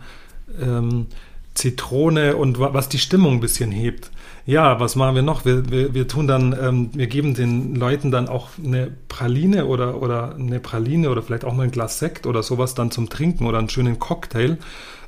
ähm, 0.60 1.06
Zitrone 1.54 2.36
und 2.36 2.58
was 2.58 2.88
die 2.88 2.98
Stimmung 2.98 3.34
ein 3.34 3.40
bisschen 3.40 3.72
hebt. 3.72 4.10
Ja, 4.44 4.78
was 4.78 4.94
machen 4.94 5.16
wir 5.16 5.22
noch? 5.22 5.44
Wir, 5.44 5.70
wir, 5.70 5.94
wir 5.94 6.06
tun 6.06 6.28
dann, 6.28 6.56
ähm, 6.60 6.90
wir 6.92 7.08
geben 7.08 7.34
den 7.34 7.74
Leuten 7.74 8.10
dann 8.10 8.28
auch 8.28 8.50
eine 8.62 8.92
Praline 9.08 9.66
oder, 9.66 10.00
oder 10.00 10.36
eine 10.36 10.60
Praline 10.60 11.10
oder 11.10 11.22
vielleicht 11.22 11.44
auch 11.44 11.54
mal 11.54 11.64
ein 11.64 11.72
Glas 11.72 11.98
Sekt 11.98 12.26
oder 12.26 12.42
sowas 12.42 12.74
dann 12.74 12.90
zum 12.90 13.08
Trinken 13.08 13.46
oder 13.46 13.58
einen 13.58 13.70
schönen 13.70 13.98
Cocktail 13.98 14.58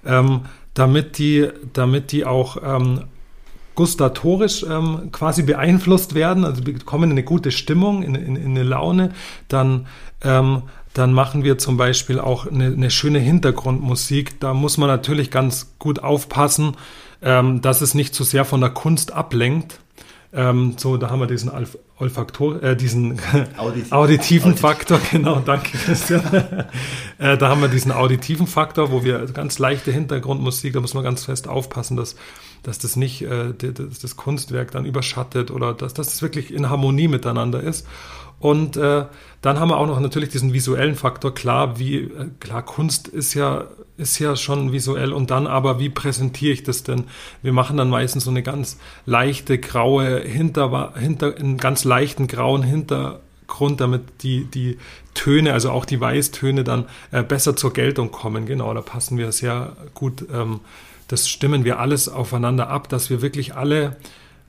ähm, 0.05 0.43
damit, 0.75 1.19
die, 1.19 1.49
damit 1.73 2.13
die 2.13 2.25
auch 2.25 2.57
ähm, 2.63 3.05
gustatorisch 3.75 4.65
ähm, 4.69 5.11
quasi 5.13 5.43
beeinflusst 5.43 6.15
werden, 6.15 6.45
also 6.45 6.63
bekommen 6.63 7.11
eine 7.11 7.23
gute 7.23 7.53
Stimmung, 7.53 8.03
in, 8.03 8.15
in, 8.15 8.37
in 8.37 8.51
eine 8.51 8.65
Laune, 8.65 9.13
dann, 9.47 9.87
ähm, 10.23 10.63
dann 10.95 11.13
machen 11.13 11.45
wir 11.45 11.59
zum 11.59 11.77
Beispiel 11.77 12.19
auch 12.19 12.47
eine, 12.47 12.67
eine, 12.67 12.91
schöne 12.91 13.19
Hintergrundmusik. 13.19 14.41
Da 14.41 14.55
muss 14.55 14.79
man 14.79 14.89
natürlich 14.89 15.31
ganz 15.31 15.75
gut 15.79 16.01
aufpassen, 16.03 16.77
ähm, 17.23 17.61
dass 17.61 17.81
es 17.81 17.95
nicht 17.95 18.15
zu 18.15 18.25
sehr 18.25 18.45
von 18.45 18.61
der 18.61 18.71
Kunst 18.71 19.13
ablenkt. 19.13 19.81
Ähm, 20.33 20.75
so, 20.77 20.99
da 20.99 21.09
haben 21.11 21.21
wir 21.21 21.27
diesen 21.27 21.51
Alf 21.51 21.79
Olfaktor, 22.01 22.63
äh, 22.63 22.77
diesen 22.77 23.19
Auditiv. 23.57 23.93
auditiven 23.93 24.53
Auditiv. 24.53 24.61
Faktor, 24.61 25.01
genau, 25.11 25.41
danke 25.41 25.77
Christian. 25.77 26.23
äh, 27.19 27.37
da 27.37 27.49
haben 27.49 27.61
wir 27.61 27.69
diesen 27.69 27.91
auditiven 27.91 28.47
Faktor, 28.47 28.93
wo 28.93 29.03
wir 29.03 29.27
ganz 29.27 29.59
leichte 29.59 29.91
Hintergrundmusik, 29.91 30.75
da 30.75 30.81
muss 30.81 30.95
man 30.95 31.03
ganz 31.03 31.25
fest 31.25 31.49
aufpassen, 31.49 31.97
dass, 31.97 32.15
dass 32.63 32.79
das 32.79 32.95
nicht 32.95 33.23
äh, 33.23 33.53
das, 33.53 33.99
das, 33.99 34.17
Kunstwerk 34.17 34.71
dann 34.71 34.85
überschattet 34.85 35.51
oder 35.51 35.75
dass, 35.75 35.93
dass 35.95 36.09
das 36.09 36.23
wirklich 36.23 36.53
in 36.53 36.71
Harmonie 36.71 37.09
miteinander 37.09 37.61
ist. 37.61 37.87
Und 38.41 38.77
äh, 38.77 39.05
dann 39.43 39.61
haben 39.61 39.69
wir 39.69 39.79
auch 39.79 39.87
noch 39.87 40.01
natürlich 40.01 40.29
diesen 40.29 40.53
visuellen 40.53 40.95
Faktor. 40.95 41.35
Klar, 41.35 41.79
wie 41.79 41.97
äh, 41.97 42.29
klar 42.41 42.63
Kunst 42.63 43.09
ist 43.09 43.35
ja 43.35 43.65
ist 43.97 44.21
ja 44.21 44.37
schon 44.37 44.71
visuell 44.71 45.13
und 45.13 45.33
dann 45.33 45.49
aber 45.49 45.81
wie 45.81 45.89
präsentiere 45.89 46.53
ich 46.53 46.63
das 46.63 46.85
denn? 46.85 47.05
Wir 47.43 47.53
machen 47.53 47.77
dann 47.77 47.91
meistens 47.91 48.25
so 48.25 48.31
eine 48.31 48.45
ganz 48.45 48.79
leichte 49.07 49.59
graue 49.59 50.21
Hinter 50.21 50.95
hinter 50.97 51.37
einen 51.37 51.57
ganz 51.57 51.83
leichten 51.83 52.29
grauen 52.29 52.63
Hintergrund, 52.63 53.81
damit 53.81 54.23
die 54.23 54.45
die 54.45 54.79
Töne, 55.15 55.53
also 55.53 55.73
auch 55.73 55.85
die 55.85 56.01
Weißtöne 56.01 56.63
dann 56.63 56.85
äh, 57.11 57.25
besser 57.25 57.57
zur 57.57 57.73
Geltung 57.73 58.13
kommen. 58.13 58.47
Genau, 58.47 58.73
da 58.73 58.83
passen 58.83 59.19
wir 59.19 59.33
sehr 59.33 59.77
gut. 59.95 60.25
Ähm, 60.33 60.61
das 61.09 61.29
stimmen 61.29 61.65
wir 61.65 61.81
alles 61.81 62.09
aufeinander 62.09 62.69
ab, 62.69 62.89
dass 62.89 63.11
wir 63.11 63.21
wirklich 63.21 63.57
alle 63.57 63.97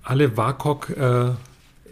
alle 0.03 0.37
WAKOK 0.37 0.89
äh, 0.91 1.31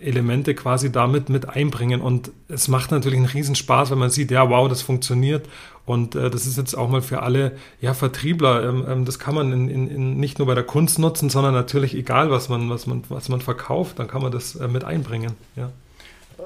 Elemente 0.01 0.55
quasi 0.55 0.91
damit 0.91 1.29
mit 1.29 1.49
einbringen. 1.49 2.01
Und 2.01 2.31
es 2.47 2.67
macht 2.67 2.91
natürlich 2.91 3.17
einen 3.17 3.27
Riesenspaß, 3.27 3.91
wenn 3.91 3.97
man 3.97 4.09
sieht, 4.09 4.31
ja, 4.31 4.49
wow, 4.49 4.67
das 4.67 4.81
funktioniert. 4.81 5.47
Und 5.85 6.15
äh, 6.15 6.29
das 6.29 6.45
ist 6.45 6.57
jetzt 6.57 6.75
auch 6.75 6.89
mal 6.89 7.01
für 7.01 7.21
alle 7.23 7.53
ja, 7.79 7.93
Vertriebler. 7.93 8.67
Ähm, 8.67 8.85
ähm, 8.87 9.05
das 9.05 9.19
kann 9.19 9.35
man 9.35 9.53
in, 9.53 9.69
in, 9.69 9.87
in 9.89 10.19
nicht 10.19 10.37
nur 10.37 10.47
bei 10.47 10.55
der 10.55 10.65
Kunst 10.65 10.99
nutzen, 10.99 11.29
sondern 11.29 11.53
natürlich 11.53 11.95
egal, 11.95 12.29
was 12.29 12.49
man, 12.49 12.69
was 12.69 12.87
man, 12.87 13.03
was 13.09 13.29
man 13.29 13.41
verkauft, 13.41 13.99
dann 13.99 14.07
kann 14.07 14.21
man 14.21 14.31
das 14.31 14.55
äh, 14.55 14.67
mit 14.67 14.83
einbringen. 14.83 15.33
Ja. 15.55 15.71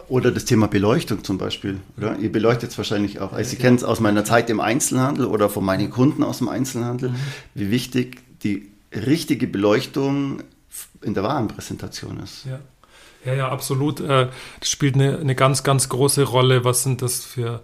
Oder 0.07 0.31
das 0.31 0.45
Thema 0.45 0.67
Beleuchtung 0.67 1.23
zum 1.23 1.37
Beispiel. 1.37 1.79
Oder? 1.97 2.17
Ihr 2.17 2.31
beleuchtet 2.31 2.71
es 2.71 2.77
wahrscheinlich 2.77 3.19
auch. 3.19 3.33
Also, 3.33 3.53
ich 3.53 3.59
kenne 3.59 3.77
es 3.77 3.83
aus 3.83 3.99
meiner 3.99 4.23
Zeit 4.23 4.49
im 4.49 4.59
Einzelhandel 4.59 5.25
oder 5.25 5.49
von 5.49 5.65
meinen 5.65 5.89
Kunden 5.89 6.23
aus 6.23 6.37
dem 6.37 6.47
Einzelhandel, 6.47 7.09
mhm. 7.09 7.15
wie 7.55 7.71
wichtig 7.71 8.17
die 8.43 8.71
richtige 8.93 9.47
Beleuchtung 9.47 10.43
in 11.01 11.13
der 11.13 11.23
Warenpräsentation 11.23 12.19
ist. 12.19 12.45
Ja. 12.45 12.59
Ja, 13.25 13.33
ja, 13.33 13.49
absolut. 13.49 13.99
Äh, 13.99 14.27
das 14.59 14.69
spielt 14.69 14.95
eine, 14.95 15.19
eine 15.19 15.35
ganz, 15.35 15.63
ganz 15.63 15.89
große 15.89 16.23
Rolle. 16.23 16.65
Was 16.65 16.83
sind 16.83 17.01
das 17.01 17.23
für 17.23 17.61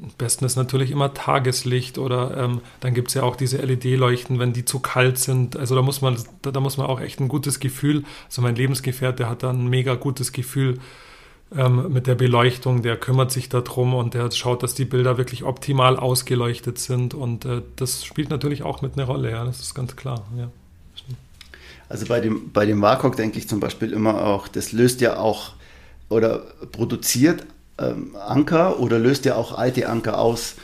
am 0.00 0.10
besten 0.18 0.44
ist 0.44 0.56
natürlich 0.56 0.90
immer 0.90 1.14
Tageslicht 1.14 1.98
oder 1.98 2.36
ähm, 2.36 2.60
dann 2.80 2.94
gibt 2.94 3.08
es 3.08 3.14
ja 3.14 3.22
auch 3.22 3.36
diese 3.36 3.58
LED-Leuchten, 3.58 4.38
wenn 4.38 4.52
die 4.52 4.64
zu 4.64 4.80
kalt 4.80 5.18
sind. 5.18 5.56
Also 5.56 5.74
da 5.74 5.82
muss 5.82 6.02
man, 6.02 6.16
da, 6.42 6.50
da, 6.50 6.60
muss 6.60 6.76
man 6.76 6.86
auch 6.86 7.00
echt 7.00 7.20
ein 7.20 7.28
gutes 7.28 7.60
Gefühl. 7.60 8.04
Also 8.26 8.42
mein 8.42 8.56
Lebensgefährte 8.56 9.28
hat 9.28 9.42
da 9.42 9.50
ein 9.50 9.68
mega 9.68 9.94
gutes 9.94 10.32
Gefühl 10.32 10.78
ähm, 11.54 11.92
mit 11.92 12.06
der 12.06 12.14
Beleuchtung, 12.14 12.82
der 12.82 12.96
kümmert 12.96 13.30
sich 13.30 13.48
darum 13.48 13.94
und 13.94 14.14
der 14.14 14.30
schaut, 14.32 14.62
dass 14.62 14.74
die 14.74 14.84
Bilder 14.84 15.18
wirklich 15.18 15.44
optimal 15.44 15.96
ausgeleuchtet 15.96 16.78
sind. 16.78 17.14
Und 17.14 17.44
äh, 17.44 17.62
das 17.76 18.04
spielt 18.04 18.28
natürlich 18.30 18.64
auch 18.64 18.82
mit 18.82 18.94
einer 18.94 19.06
Rolle, 19.06 19.30
ja, 19.30 19.44
das 19.44 19.60
ist 19.60 19.74
ganz 19.74 19.96
klar, 19.96 20.26
ja. 20.36 20.50
Also 21.88 22.06
bei 22.06 22.20
dem, 22.20 22.52
bei 22.52 22.66
dem 22.66 22.82
WAKOK 22.82 23.16
denke 23.16 23.38
ich 23.38 23.48
zum 23.48 23.60
Beispiel 23.60 23.92
immer 23.92 24.24
auch, 24.24 24.48
das 24.48 24.72
löst 24.72 25.00
ja 25.00 25.18
auch 25.18 25.54
oder 26.08 26.38
produziert 26.72 27.46
ähm, 27.78 28.16
Anker 28.16 28.80
oder 28.80 28.98
löst 28.98 29.24
ja 29.24 29.36
auch 29.36 29.56
alte 29.56 29.88
Anker 29.88 30.18
aus. 30.18 30.56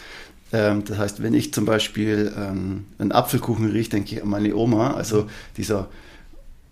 Ähm, 0.52 0.84
das 0.84 0.98
heißt, 0.98 1.22
wenn 1.22 1.34
ich 1.34 1.52
zum 1.52 1.64
Beispiel 1.64 2.32
ähm, 2.36 2.86
einen 2.98 3.12
Apfelkuchen 3.12 3.70
rieche, 3.70 3.90
denke 3.90 4.14
ich 4.14 4.22
an 4.22 4.28
meine 4.28 4.54
Oma. 4.54 4.94
Also 4.94 5.26
dieser 5.56 5.88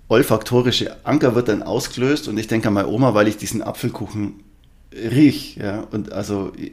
olfaktorische 0.09 0.97
Anker 1.05 1.35
wird 1.35 1.49
dann 1.49 1.63
ausgelöst 1.63 2.27
und 2.29 2.39
ich 2.39 2.49
denke 2.49 2.69
an 2.69 2.75
meine 2.75 2.89
Oma, 2.89 3.15
weil 3.15 3.29
ich 3.29 3.37
diesen 3.37 3.63
Apfelkuchen 3.63 4.41
rieche. 4.93 5.61
Ja? 5.61 5.85
Und 5.91 6.13
also 6.13 6.53
ich, 6.57 6.73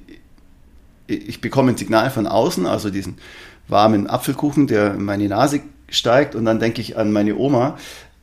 ich 1.07 1.41
bekomme 1.41 1.71
ein 1.71 1.77
Signal 1.77 2.09
von 2.09 2.27
außen, 2.27 2.65
also 2.65 2.89
diesen 2.89 3.17
warmen 3.67 4.07
Apfelkuchen, 4.07 4.67
der 4.67 4.95
in 4.95 5.03
meine 5.03 5.27
Nase 5.27 5.61
steigt 5.89 6.35
und 6.35 6.45
dann 6.45 6.59
denke 6.59 6.81
ich 6.81 6.97
an 6.97 7.11
meine 7.11 7.35
Oma 7.35 7.77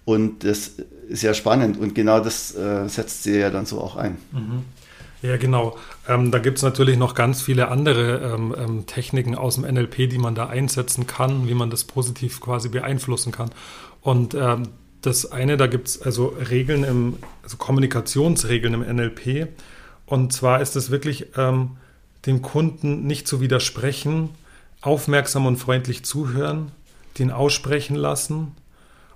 und 0.04 0.44
das 0.44 0.72
ist 1.08 1.22
ja 1.22 1.34
spannend 1.34 1.78
und 1.78 1.94
genau 1.94 2.20
das 2.20 2.54
äh, 2.54 2.88
setzt 2.88 3.22
sie 3.22 3.38
ja 3.38 3.50
dann 3.50 3.66
so 3.66 3.80
auch 3.80 3.96
ein. 3.96 4.16
Mhm. 4.32 4.62
Ja, 5.22 5.38
genau. 5.38 5.78
Ähm, 6.06 6.30
da 6.30 6.38
gibt 6.38 6.58
es 6.58 6.62
natürlich 6.62 6.98
noch 6.98 7.14
ganz 7.14 7.40
viele 7.40 7.68
andere 7.68 8.34
ähm, 8.34 8.54
ähm 8.58 8.86
Techniken 8.86 9.34
aus 9.34 9.54
dem 9.54 9.64
NLP, 9.64 10.10
die 10.10 10.18
man 10.18 10.34
da 10.34 10.48
einsetzen 10.48 11.06
kann, 11.06 11.48
wie 11.48 11.54
man 11.54 11.70
das 11.70 11.84
positiv 11.84 12.42
quasi 12.42 12.68
beeinflussen 12.68 13.32
kann. 13.32 13.50
Und 14.02 14.34
ähm, 14.34 14.68
das 15.00 15.32
eine, 15.32 15.56
da 15.56 15.66
gibt 15.66 15.88
es 15.88 16.02
also 16.02 16.34
Regeln 16.50 16.84
im, 16.84 17.16
also 17.42 17.56
Kommunikationsregeln 17.56 18.74
im 18.74 18.96
NLP. 18.96 19.48
Und 20.04 20.34
zwar 20.34 20.60
ist 20.60 20.76
es 20.76 20.90
wirklich, 20.90 21.28
ähm, 21.38 21.78
dem 22.26 22.42
Kunden 22.42 23.06
nicht 23.06 23.26
zu 23.26 23.40
widersprechen, 23.40 24.30
aufmerksam 24.82 25.46
und 25.46 25.56
freundlich 25.56 26.04
zuhören, 26.04 26.70
den 27.18 27.30
aussprechen 27.30 27.96
lassen 27.96 28.52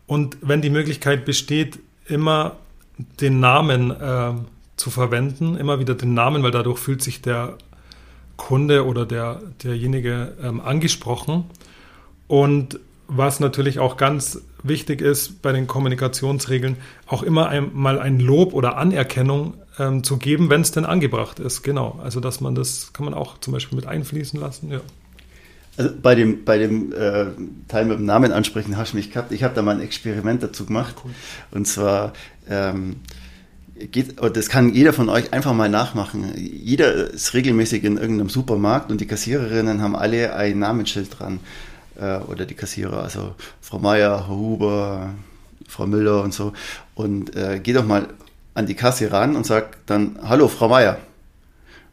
und 0.09 0.39
wenn 0.41 0.63
die 0.63 0.71
Möglichkeit 0.71 1.27
besteht, 1.27 1.79
immer 2.07 2.57
den 3.21 3.41
Namen 3.41 3.91
äh, 3.91 4.33
zu 4.77 4.91
verwenden, 4.91 5.57
immer 5.57 5.79
wieder 5.81 5.95
den 5.95 6.15
Namen, 6.15 6.43
weil 6.43 6.51
dadurch 6.51 6.79
fühlt 6.79 7.03
sich 7.03 7.21
der 7.21 7.59
Kunde 8.39 8.87
oder 8.87 9.05
der, 9.05 9.43
derjenige 9.63 10.33
ähm, 10.43 10.63
angesprochen. 10.63 11.45
Und 12.27 12.81
was 13.07 13.39
natürlich 13.39 13.81
auch 13.81 13.99
ganz 13.99 14.41
wichtig 14.63 15.03
ist 15.03 15.43
bei 15.43 15.53
den 15.53 15.67
Kommunikationsregeln, 15.67 16.77
auch 17.07 17.23
immer 17.23 17.51
einmal 17.51 17.99
ein 17.99 18.19
Lob 18.19 18.55
oder 18.55 18.79
Anerkennung 18.79 19.55
ähm, 19.79 20.05
zu 20.05 20.17
geben, 20.17 20.49
wenn 20.49 20.63
es 20.63 20.73
denn 20.73 20.87
angebracht 20.87 21.39
ist. 21.39 21.63
Genau. 21.63 22.01
Also 22.03 22.21
dass 22.21 22.41
man 22.41 22.55
das 22.55 22.95
kann 22.95 23.05
man 23.05 23.13
auch 23.13 23.39
zum 23.41 23.53
Beispiel 23.53 23.77
mit 23.77 23.87
einfließen 23.87 24.41
lassen. 24.41 24.71
Ja. 24.71 24.81
Also 25.79 25.93
bei 26.03 26.17
dem, 26.17 26.45
bei 26.45 26.59
dem 26.59 26.93
äh, 26.93 27.27
Teil 27.69 27.85
mit 27.85 27.99
dem 27.99 28.05
Namen 28.05 28.33
ansprechen 28.33 28.77
hast 28.77 28.93
du 28.93 28.97
mich 28.97 29.13
gehabt. 29.13 29.31
Ich 29.31 29.45
habe 29.45 29.55
da 29.55 29.63
mal 29.63 29.77
ein 29.77 29.81
Experiment 29.81 30.43
dazu 30.43 30.67
gemacht. 30.67 30.97
Cool. 31.05 31.13
Und 31.53 31.69
zwar 31.69 32.13
ähm, 32.51 32.97
geht, 33.77 34.17
das 34.21 34.49
kann 34.49 34.75
jeder 34.75 34.93
von 34.93 35.09
euch 35.09 35.33
einfach 35.33 35.55
mal 35.55 35.69
nachmachen. 35.69 36.33
Jeder 36.37 36.93
ist 37.13 37.33
regelmäßig 37.33 37.85
in 37.85 37.97
irgendeinem 37.97 38.29
Supermarkt 38.29 38.91
und 38.91 39.01
die 39.01 39.07
Kassiererinnen 39.07 39.81
haben 39.81 39.95
alle 39.95 40.35
ein 40.35 40.59
Namensschild 40.59 41.17
dran. 41.17 41.39
Äh, 41.97 42.19
oder 42.19 42.45
die 42.45 42.55
Kassierer, 42.55 43.05
also 43.05 43.37
Frau 43.61 43.79
Meier, 43.79 44.27
Herr 44.27 44.37
Huber, 44.37 45.11
Frau 45.69 45.87
Müller 45.87 46.25
und 46.25 46.35
so. 46.35 46.55
Und 46.97 47.37
äh, 47.37 47.61
geh 47.63 47.73
doch 47.73 47.87
mal 47.87 48.09
an 48.55 48.67
die 48.67 48.75
Kasse 48.75 49.13
ran 49.13 49.37
und 49.37 49.47
sag 49.47 49.87
dann, 49.87 50.19
hallo 50.25 50.49
Frau 50.49 50.69
Meier. 50.69 50.99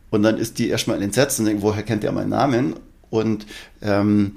Und 0.09 0.23
dann 0.23 0.38
ist 0.39 0.57
die 0.57 0.69
erstmal 0.69 1.03
entsetzt 1.03 1.39
und 1.39 1.45
denkt, 1.45 1.61
woher 1.61 1.83
kennt 1.83 2.03
ihr 2.03 2.11
meinen 2.11 2.29
Namen? 2.29 2.75
Und 3.16 3.45
ähm, 3.82 4.34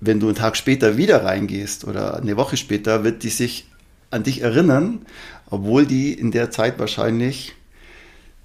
wenn 0.00 0.20
du 0.20 0.26
einen 0.26 0.36
Tag 0.36 0.56
später 0.56 0.96
wieder 0.96 1.24
reingehst 1.24 1.84
oder 1.84 2.16
eine 2.16 2.36
Woche 2.36 2.56
später, 2.56 3.04
wird 3.04 3.22
die 3.22 3.30
sich 3.30 3.66
an 4.10 4.22
dich 4.22 4.42
erinnern, 4.42 5.00
obwohl 5.50 5.86
die 5.86 6.12
in 6.12 6.30
der 6.30 6.50
Zeit 6.50 6.78
wahrscheinlich 6.78 7.54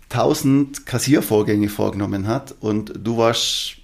tausend 0.10 0.86
Kassiervorgänge 0.86 1.70
vorgenommen 1.70 2.28
hat 2.28 2.54
und 2.60 2.94
du 3.04 3.18
warst 3.18 3.78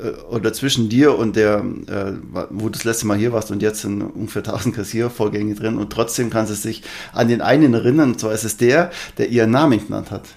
äh, 0.00 0.10
oder 0.30 0.52
zwischen 0.52 0.88
dir 0.88 1.18
und 1.18 1.36
der, 1.36 1.64
äh, 1.86 2.12
wo 2.50 2.66
du 2.66 2.70
das 2.70 2.84
letzte 2.84 3.06
Mal 3.06 3.18
hier 3.18 3.32
warst 3.32 3.50
und 3.50 3.62
jetzt 3.62 3.80
sind 3.80 4.02
ungefähr 4.02 4.42
1000 4.42 4.74
Kassiervorgänge 4.74 5.54
drin 5.54 5.78
und 5.78 5.90
trotzdem 5.90 6.30
kann 6.30 6.46
sie 6.46 6.54
sich 6.54 6.82
an 7.12 7.28
den 7.28 7.40
einen 7.40 7.74
erinnern, 7.74 8.12
und 8.12 8.20
zwar 8.20 8.32
ist 8.32 8.44
es 8.44 8.56
der, 8.56 8.90
der 9.18 9.28
ihren 9.30 9.50
Namen 9.50 9.84
genannt 9.84 10.10
hat. 10.10 10.28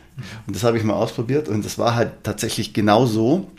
Und 0.48 0.56
das 0.56 0.64
habe 0.64 0.78
ich 0.78 0.84
mal 0.84 0.96
ausprobiert 0.96 1.48
und 1.48 1.64
das 1.64 1.78
war 1.78 1.96
halt 1.96 2.12
tatsächlich 2.24 2.74
genau 2.74 3.06
so. 3.06 3.52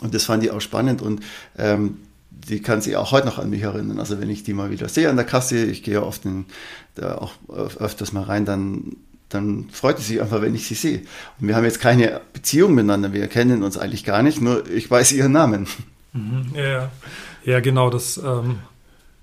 Und 0.00 0.14
das 0.14 0.24
fand 0.24 0.44
ich 0.44 0.50
auch 0.50 0.60
spannend 0.60 1.02
und 1.02 1.22
ähm, 1.56 1.98
die 2.30 2.62
kann 2.62 2.80
sich 2.80 2.96
auch 2.96 3.10
heute 3.10 3.26
noch 3.26 3.38
an 3.38 3.50
mich 3.50 3.62
erinnern. 3.62 3.98
Also 3.98 4.20
wenn 4.20 4.30
ich 4.30 4.44
die 4.44 4.54
mal 4.54 4.70
wieder 4.70 4.88
sehe 4.88 5.10
an 5.10 5.16
der 5.16 5.24
Kasse, 5.24 5.64
ich 5.64 5.82
gehe 5.82 5.94
ja 5.94 6.02
oft 6.02 6.24
in, 6.24 6.46
da 6.94 7.16
auch 7.16 7.32
öfters 7.48 8.12
mal 8.12 8.22
rein, 8.22 8.44
dann 8.44 8.96
dann 9.28 9.68
freut 9.70 9.98
es 9.98 10.06
sich 10.06 10.20
einfach, 10.20 10.40
wenn 10.40 10.54
ich 10.54 10.66
sie 10.66 10.74
sehe. 10.74 11.02
Und 11.40 11.48
wir 11.48 11.56
haben 11.56 11.64
jetzt 11.64 11.80
keine 11.80 12.20
Beziehung 12.32 12.74
miteinander, 12.74 13.12
wir 13.12 13.26
kennen 13.28 13.62
uns 13.62 13.76
eigentlich 13.76 14.04
gar 14.04 14.22
nicht, 14.22 14.40
nur 14.40 14.66
ich 14.68 14.90
weiß 14.90 15.12
ihren 15.12 15.32
Namen. 15.32 15.66
Mhm, 16.12 16.46
ja, 16.54 16.90
ja, 17.44 17.60
genau, 17.60 17.90
das, 17.90 18.16
ähm, 18.18 18.60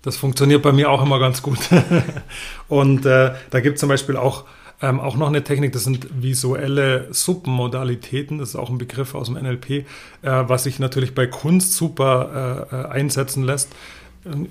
das 0.01 0.17
funktioniert 0.17 0.61
bei 0.61 0.71
mir 0.71 0.91
auch 0.91 1.01
immer 1.01 1.19
ganz 1.19 1.41
gut. 1.41 1.57
Und 2.67 3.05
äh, 3.05 3.33
da 3.49 3.59
gibt 3.59 3.75
es 3.75 3.79
zum 3.79 3.89
Beispiel 3.89 4.15
auch, 4.15 4.45
ähm, 4.81 4.99
auch 4.99 5.15
noch 5.15 5.27
eine 5.27 5.43
Technik, 5.43 5.73
das 5.73 5.83
sind 5.83 6.07
visuelle 6.21 7.07
Submodalitäten, 7.11 8.39
das 8.39 8.49
ist 8.49 8.55
auch 8.55 8.69
ein 8.69 8.77
Begriff 8.77 9.15
aus 9.15 9.27
dem 9.27 9.35
NLP, 9.35 9.69
äh, 9.69 9.83
was 10.21 10.63
sich 10.63 10.79
natürlich 10.79 11.15
bei 11.15 11.27
Kunst 11.27 11.73
super 11.73 12.67
äh, 12.71 12.75
äh 12.75 12.85
einsetzen 12.87 13.43
lässt. 13.43 13.69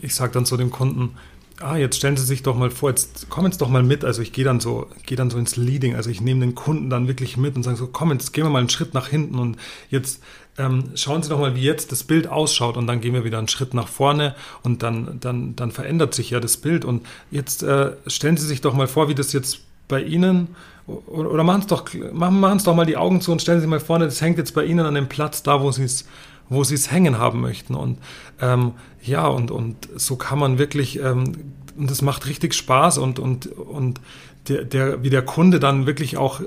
Ich 0.02 0.14
sage 0.14 0.32
dann 0.32 0.46
zu 0.46 0.56
dem 0.56 0.70
Kunden, 0.70 1.16
ah, 1.60 1.76
jetzt 1.76 1.96
stellen 1.96 2.16
Sie 2.16 2.24
sich 2.24 2.42
doch 2.42 2.56
mal 2.56 2.70
vor, 2.70 2.90
jetzt 2.90 3.28
kommen 3.28 3.50
Sie 3.50 3.58
doch 3.58 3.68
mal 3.68 3.82
mit. 3.82 4.04
Also 4.04 4.22
ich 4.22 4.32
gehe 4.32 4.44
dann 4.44 4.60
so, 4.60 4.88
gehe 5.04 5.16
dann 5.16 5.30
so 5.30 5.38
ins 5.38 5.56
Leading. 5.56 5.96
Also 5.96 6.10
ich 6.10 6.20
nehme 6.20 6.40
den 6.40 6.54
Kunden 6.54 6.90
dann 6.90 7.08
wirklich 7.08 7.36
mit 7.36 7.56
und 7.56 7.62
sage 7.62 7.76
so, 7.76 7.88
komm, 7.88 8.12
jetzt 8.12 8.32
gehen 8.32 8.44
wir 8.44 8.50
mal 8.50 8.60
einen 8.60 8.68
Schritt 8.68 8.94
nach 8.94 9.08
hinten 9.08 9.38
und 9.38 9.56
jetzt 9.90 10.22
ähm, 10.56 10.90
schauen 10.94 11.22
Sie 11.22 11.28
doch 11.28 11.40
mal, 11.40 11.56
wie 11.56 11.62
jetzt 11.62 11.90
das 11.90 12.04
Bild 12.04 12.28
ausschaut 12.28 12.76
und 12.76 12.86
dann 12.86 13.00
gehen 13.00 13.14
wir 13.14 13.24
wieder 13.24 13.38
einen 13.38 13.48
Schritt 13.48 13.74
nach 13.74 13.88
vorne 13.88 14.34
und 14.62 14.82
dann, 14.82 15.18
dann, 15.20 15.56
dann 15.56 15.72
verändert 15.72 16.14
sich 16.14 16.30
ja 16.30 16.40
das 16.40 16.56
Bild. 16.56 16.84
Und 16.84 17.06
jetzt 17.30 17.62
äh, 17.62 17.92
stellen 18.06 18.36
Sie 18.36 18.46
sich 18.46 18.60
doch 18.60 18.74
mal 18.74 18.86
vor, 18.86 19.08
wie 19.08 19.14
das 19.14 19.32
jetzt 19.32 19.60
bei 19.88 20.02
Ihnen 20.02 20.48
oder, 20.86 21.44
machen 21.44 21.60
es 21.60 21.66
doch, 21.66 21.84
machen, 22.12 22.40
machen 22.40 22.60
doch 22.62 22.74
mal 22.74 22.84
die 22.84 22.98
Augen 22.98 23.20
zu 23.20 23.32
und 23.32 23.40
stellen 23.40 23.60
Sie 23.60 23.66
mal 23.66 23.80
vorne, 23.80 24.04
das 24.04 24.20
hängt 24.20 24.36
jetzt 24.36 24.54
bei 24.54 24.64
Ihnen 24.64 24.84
an 24.84 24.94
dem 24.94 25.08
Platz 25.08 25.42
da, 25.42 25.62
wo 25.62 25.70
Sie 25.72 25.84
es 25.84 26.04
wo 26.48 26.64
sie 26.64 26.74
es 26.74 26.90
hängen 26.90 27.18
haben 27.18 27.40
möchten. 27.40 27.74
Und 27.74 27.98
ähm, 28.40 28.72
ja, 29.02 29.26
und, 29.26 29.50
und 29.50 29.88
so 29.96 30.16
kann 30.16 30.38
man 30.38 30.58
wirklich, 30.58 30.98
ähm, 31.00 31.52
und 31.76 31.90
das 31.90 32.02
macht 32.02 32.26
richtig 32.26 32.54
Spaß 32.54 32.98
und, 32.98 33.18
und, 33.18 33.46
und 33.46 34.00
der, 34.48 34.64
der, 34.64 35.02
wie 35.02 35.10
der 35.10 35.22
Kunde 35.22 35.58
dann 35.58 35.86
wirklich 35.86 36.16
auch, 36.16 36.40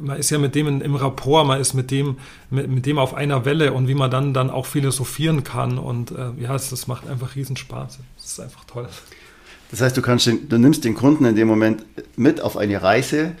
man 0.00 0.18
ist 0.18 0.30
ja 0.30 0.38
mit 0.38 0.54
dem 0.54 0.66
in, 0.66 0.80
im 0.80 0.94
Rapport, 0.94 1.46
man 1.46 1.60
ist 1.60 1.74
mit 1.74 1.90
dem, 1.90 2.16
mit, 2.48 2.68
mit, 2.68 2.86
dem 2.86 2.98
auf 2.98 3.14
einer 3.14 3.44
Welle 3.44 3.72
und 3.72 3.88
wie 3.88 3.94
man 3.94 4.10
dann, 4.10 4.32
dann 4.32 4.50
auch 4.50 4.66
philosophieren 4.66 5.44
kann. 5.44 5.78
Und 5.78 6.12
äh, 6.12 6.30
ja, 6.38 6.52
das, 6.52 6.70
das 6.70 6.86
macht 6.86 7.06
einfach 7.08 7.34
riesen 7.34 7.56
Spaß. 7.56 7.98
Das 8.16 8.24
ist 8.24 8.40
einfach 8.40 8.64
toll. 8.64 8.88
Das 9.70 9.80
heißt, 9.80 9.96
du 9.96 10.02
kannst 10.02 10.26
den, 10.26 10.48
du 10.48 10.58
nimmst 10.58 10.84
den 10.84 10.94
Kunden 10.94 11.24
in 11.24 11.36
dem 11.36 11.48
Moment 11.48 11.84
mit 12.16 12.40
auf 12.40 12.56
eine 12.56 12.82
Reise 12.82 13.32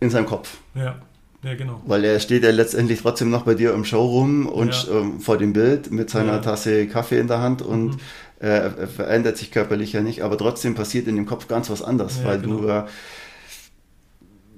in 0.00 0.10
seinem 0.10 0.26
Kopf. 0.26 0.58
Ja. 0.74 0.96
Ja, 1.42 1.54
genau. 1.54 1.80
Weil 1.86 2.04
er 2.04 2.18
steht 2.18 2.42
ja 2.42 2.50
letztendlich 2.50 3.02
trotzdem 3.02 3.30
noch 3.30 3.44
bei 3.44 3.54
dir 3.54 3.72
im 3.72 3.84
Showroom 3.84 4.46
und 4.46 4.88
ja. 4.88 4.94
ähm, 4.94 5.20
vor 5.20 5.38
dem 5.38 5.52
Bild 5.52 5.92
mit 5.92 6.10
seiner 6.10 6.32
ja. 6.32 6.38
Tasse 6.38 6.88
Kaffee 6.88 7.20
in 7.20 7.28
der 7.28 7.40
Hand 7.40 7.62
und 7.62 7.90
mhm. 7.90 7.98
äh, 8.40 8.48
er 8.48 8.88
verändert 8.88 9.36
sich 9.36 9.52
körperlich 9.52 9.92
ja 9.92 10.00
nicht, 10.00 10.22
aber 10.22 10.36
trotzdem 10.36 10.74
passiert 10.74 11.06
in 11.06 11.14
dem 11.14 11.26
Kopf 11.26 11.46
ganz 11.46 11.70
was 11.70 11.82
anderes, 11.82 12.18
ja, 12.18 12.24
weil 12.24 12.40
genau. 12.40 12.62
du 12.62 12.68
äh, 12.68 12.84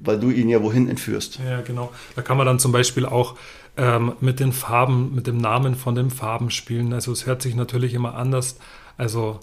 weil 0.00 0.18
du 0.18 0.30
ihn 0.30 0.48
ja 0.48 0.62
wohin 0.62 0.88
entführst. 0.88 1.40
Ja, 1.44 1.60
genau. 1.60 1.92
Da 2.14 2.22
kann 2.22 2.36
man 2.36 2.46
dann 2.46 2.58
zum 2.58 2.72
Beispiel 2.72 3.04
auch 3.04 3.36
ähm, 3.76 4.12
mit 4.20 4.40
den 4.40 4.52
Farben, 4.52 5.14
mit 5.14 5.26
dem 5.26 5.38
Namen 5.38 5.74
von 5.74 5.94
den 5.94 6.10
Farben 6.10 6.50
spielen. 6.50 6.92
Also 6.92 7.12
es 7.12 7.26
hört 7.26 7.42
sich 7.42 7.54
natürlich 7.54 7.94
immer 7.94 8.14
anders. 8.14 8.58
Also 8.96 9.40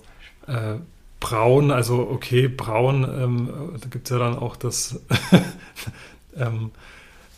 äh, 0.48 0.76
braun, 1.20 1.72
also 1.72 2.08
okay, 2.12 2.48
braun, 2.48 3.04
ähm, 3.04 3.50
da 3.82 3.88
gibt 3.89 4.06
es 4.06 4.12
ja 4.12 4.20
dann 4.20 4.38
auch 4.38 4.56
das 4.56 5.00
ähm, 6.38 6.72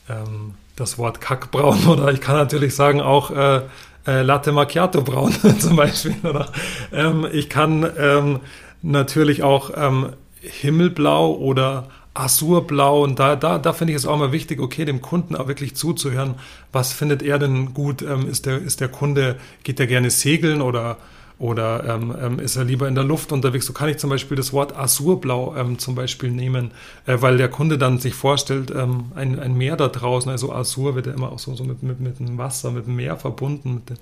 ähm, 0.10 0.53
das 0.76 0.97
Wort 0.97 1.22
Kackbraun 1.22 1.86
oder 1.88 2.12
ich 2.12 2.22
kann 2.22 2.36
natürlich 2.36 2.76
sagen 2.76 3.01
auch 3.01 3.32
äh, 3.32 3.62
äh, 4.05 4.22
Latte 4.22 4.51
Macchiato 4.51 5.01
braun 5.01 5.34
zum 5.60 5.76
Beispiel. 5.76 6.16
Oder 6.24 6.51
ähm, 6.93 7.28
ich 7.32 7.49
kann 7.49 7.89
ähm, 7.97 8.39
natürlich 8.82 9.43
auch 9.43 9.72
ähm, 9.76 10.14
Himmelblau 10.39 11.34
oder 11.34 11.89
Azurblau 12.14 13.03
und 13.03 13.20
da, 13.20 13.36
da, 13.36 13.60
da 13.60 13.74
finde 13.74 13.93
ich 13.93 13.97
es 13.97 14.08
auch 14.08 14.18
mal 14.18 14.32
wichtig, 14.32 14.60
okay, 14.60 14.86
dem 14.86 15.01
Kunden 15.01 15.36
auch 15.36 15.47
wirklich 15.47 15.76
zuzuhören. 15.76 16.36
Was 16.72 16.93
findet 16.93 17.22
er 17.22 17.38
denn 17.38 17.74
gut? 17.76 18.01
Ist, 18.01 18.47
der, 18.47 18.58
ist 18.58 18.82
der 18.82 18.88
Kunde, 18.88 19.36
geht 19.64 19.78
der 19.78 19.86
gerne 19.86 20.10
segeln 20.10 20.62
oder 20.62 20.97
oder 21.40 21.84
ähm, 21.86 22.16
ähm, 22.20 22.40
ist 22.40 22.56
er 22.56 22.64
lieber 22.64 22.88
in 22.88 22.96
der 22.96 23.04
Luft 23.04 23.32
unterwegs? 23.32 23.66
So 23.66 23.74
kann 23.74 23.90
ich 23.90 23.98
zum 23.98 24.10
Beispiel 24.10 24.36
das 24.36 24.54
Wort 24.54 24.76
Azurblau 24.76 25.56
ähm, 25.56 25.78
zum 25.78 25.94
Beispiel 25.94 26.32
nehmen, 26.32 26.72
äh, 27.06 27.18
weil 27.20 27.38
der 27.38 27.50
Kunde 27.50 27.78
dann 27.78 28.00
sich 28.00 28.16
vorstellt, 28.16 28.72
ähm, 28.76 29.12
ein, 29.16 29.40
ein 29.40 29.56
Meer 29.56 29.76
da 29.76 29.88
draußen, 29.88 30.32
also 30.32 30.52
Azur 30.52 30.96
wird 30.96 31.06
ja 31.06 31.14
immer 31.14 31.32
auch 31.32 31.40
so, 31.40 31.54
so 31.56 31.64
mit, 31.64 31.84
mit, 31.84 32.00
mit 32.00 32.20
dem 32.20 32.38
Wasser, 32.38 32.72
mit 32.72 32.88
dem 32.88 32.96
Meer 32.96 33.18
verbunden, 33.18 33.76
mit, 33.76 33.90
dem, 33.90 33.98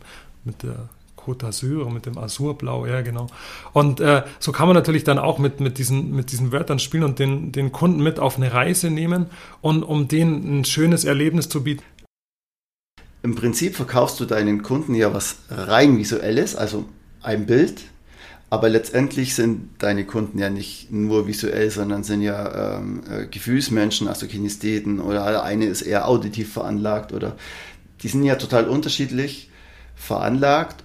mit 0.46 0.64
der 0.64 0.90
Côte 1.18 1.46
d'Azur, 1.46 1.92
mit 1.92 2.06
dem 2.06 2.18
Azurblau, 2.18 2.86
ja 2.86 3.02
genau. 3.02 3.28
Und 3.74 4.00
äh, 4.00 4.24
so 4.40 4.52
kann 4.52 4.68
man 4.68 4.76
natürlich 4.76 5.04
dann 5.04 5.18
auch 5.18 5.38
mit, 5.38 5.60
mit, 5.60 5.78
diesen, 5.78 6.16
mit 6.16 6.32
diesen 6.32 6.52
Wörtern 6.52 6.80
spielen 6.80 7.04
und 7.04 7.20
den, 7.20 7.52
den 7.52 7.72
Kunden 7.72 8.02
mit 8.02 8.20
auf 8.20 8.38
eine 8.38 8.54
Reise 8.54 8.90
nehmen 8.90 9.26
und 9.62 9.84
um 9.84 10.08
denen 10.08 10.60
ein 10.60 10.66
schönes 10.66 11.04
Erlebnis 11.04 11.50
zu 11.50 11.64
bieten. 11.64 11.84
Im 13.24 13.34
Prinzip 13.36 13.76
verkaufst 13.76 14.20
du 14.20 14.26
deinen 14.26 14.62
Kunden 14.62 14.94
ja 14.94 15.14
was 15.14 15.38
rein 15.50 15.98
visuelles, 15.98 16.56
also 16.56 16.86
ein 17.26 17.46
Bild, 17.46 17.82
aber 18.50 18.70
letztendlich 18.70 19.36
sind 19.36 19.70
deine 19.80 20.06
Kunden 20.06 20.40
ja 20.40 20.50
nicht 20.50 20.92
nur 20.92 21.28
visuell, 21.28 21.70
sondern 21.72 22.04
sind 22.04 22.22
ja 22.22 22.78
ähm, 22.78 23.02
äh, 23.10 23.26
Gefühlsmenschen, 23.28 24.08
also 24.08 24.28
Kinestheten 24.28 25.00
oder 25.00 25.44
eine 25.44 25.66
ist 25.66 25.82
eher 25.82 26.08
auditiv 26.08 26.54
veranlagt 26.54 27.12
oder 27.12 27.36
die 28.02 28.08
sind 28.08 28.24
ja 28.24 28.36
total 28.36 28.70
unterschiedlich 28.70 29.50
veranlagt 29.96 30.84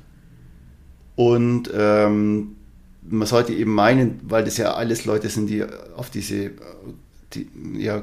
und 1.16 1.70
ähm, 1.74 2.56
man 3.02 3.26
sollte 3.26 3.52
eben 3.52 3.74
meinen, 3.74 4.20
weil 4.22 4.44
das 4.44 4.56
ja 4.56 4.74
alles 4.74 5.04
Leute 5.04 5.28
sind, 5.28 5.48
die 5.48 5.64
auf 5.96 6.10
diese 6.10 6.52
die, 7.34 7.48
ja, 7.76 8.02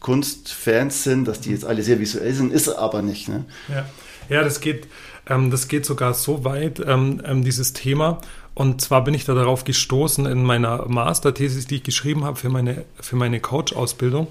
Kunstfans 0.00 1.02
sind, 1.04 1.26
dass 1.26 1.40
die 1.40 1.50
jetzt 1.50 1.64
alle 1.64 1.82
sehr 1.82 1.98
visuell 1.98 2.32
sind, 2.32 2.52
ist 2.52 2.68
aber 2.68 3.02
nicht. 3.02 3.28
Ne? 3.28 3.44
Ja. 3.68 3.88
ja, 4.28 4.44
das 4.44 4.60
geht 4.60 4.86
ähm, 5.28 5.50
das 5.50 5.68
geht 5.68 5.84
sogar 5.84 6.14
so 6.14 6.44
weit, 6.44 6.82
ähm, 6.84 7.22
ähm, 7.24 7.44
dieses 7.44 7.72
Thema. 7.72 8.18
Und 8.54 8.80
zwar 8.80 9.04
bin 9.04 9.14
ich 9.14 9.24
da 9.24 9.34
darauf 9.34 9.64
gestoßen 9.64 10.26
in 10.26 10.42
meiner 10.42 10.88
Masterthesis, 10.88 11.66
die 11.66 11.76
ich 11.76 11.82
geschrieben 11.84 12.24
habe 12.24 12.36
für 12.36 12.48
meine, 12.48 12.84
für 13.00 13.16
meine 13.16 13.40
Coach-Ausbildung. 13.40 14.28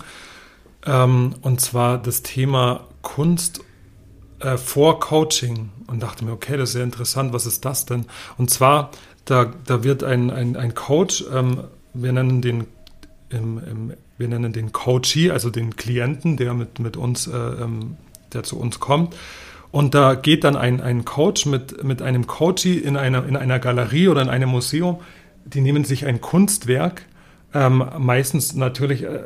Ähm, 0.85 1.35
und 1.41 1.61
zwar 1.61 1.97
das 1.97 2.23
Thema 2.23 2.87
Kunst 3.01 3.61
äh, 4.39 4.57
vor 4.57 4.99
Coaching 4.99 5.69
und 5.87 6.03
dachte 6.03 6.25
mir, 6.25 6.31
okay, 6.31 6.57
das 6.57 6.69
ist 6.69 6.73
sehr 6.73 6.83
interessant, 6.83 7.33
was 7.33 7.45
ist 7.45 7.63
das 7.65 7.85
denn? 7.85 8.05
Und 8.37 8.49
zwar, 8.49 8.91
da, 9.25 9.53
da 9.65 9.83
wird 9.83 10.03
ein, 10.03 10.29
ein, 10.29 10.55
ein 10.55 10.75
Coach, 10.75 11.23
ähm, 11.33 11.63
wir 11.93 12.11
nennen 12.11 12.41
den 12.41 12.65
im, 13.29 13.57
im, 13.59 13.93
wir 14.17 14.27
nennen 14.27 14.53
den 14.53 14.71
Coachee, 14.71 15.31
also 15.31 15.49
den 15.49 15.75
Klienten, 15.75 16.37
der 16.37 16.53
mit, 16.53 16.79
mit 16.79 16.97
uns, 16.97 17.27
äh, 17.27 17.67
der 18.33 18.43
zu 18.43 18.57
uns 18.57 18.79
kommt. 18.79 19.15
Und 19.71 19.93
da 19.93 20.15
geht 20.15 20.43
dann 20.43 20.55
ein, 20.55 20.81
ein 20.81 21.05
Coach 21.05 21.45
mit, 21.45 21.83
mit 21.83 22.01
einem 22.01 22.27
Coachee 22.27 22.77
in 22.77 22.97
einer, 22.97 23.25
in 23.25 23.35
einer 23.35 23.59
Galerie 23.59 24.07
oder 24.07 24.21
in 24.21 24.29
einem 24.29 24.49
Museum, 24.49 24.99
die 25.45 25.61
nehmen 25.61 25.83
sich 25.83 26.05
ein 26.05 26.21
Kunstwerk, 26.21 27.03
ähm, 27.53 27.83
meistens 27.97 28.55
natürlich, 28.55 29.03
äh, 29.03 29.23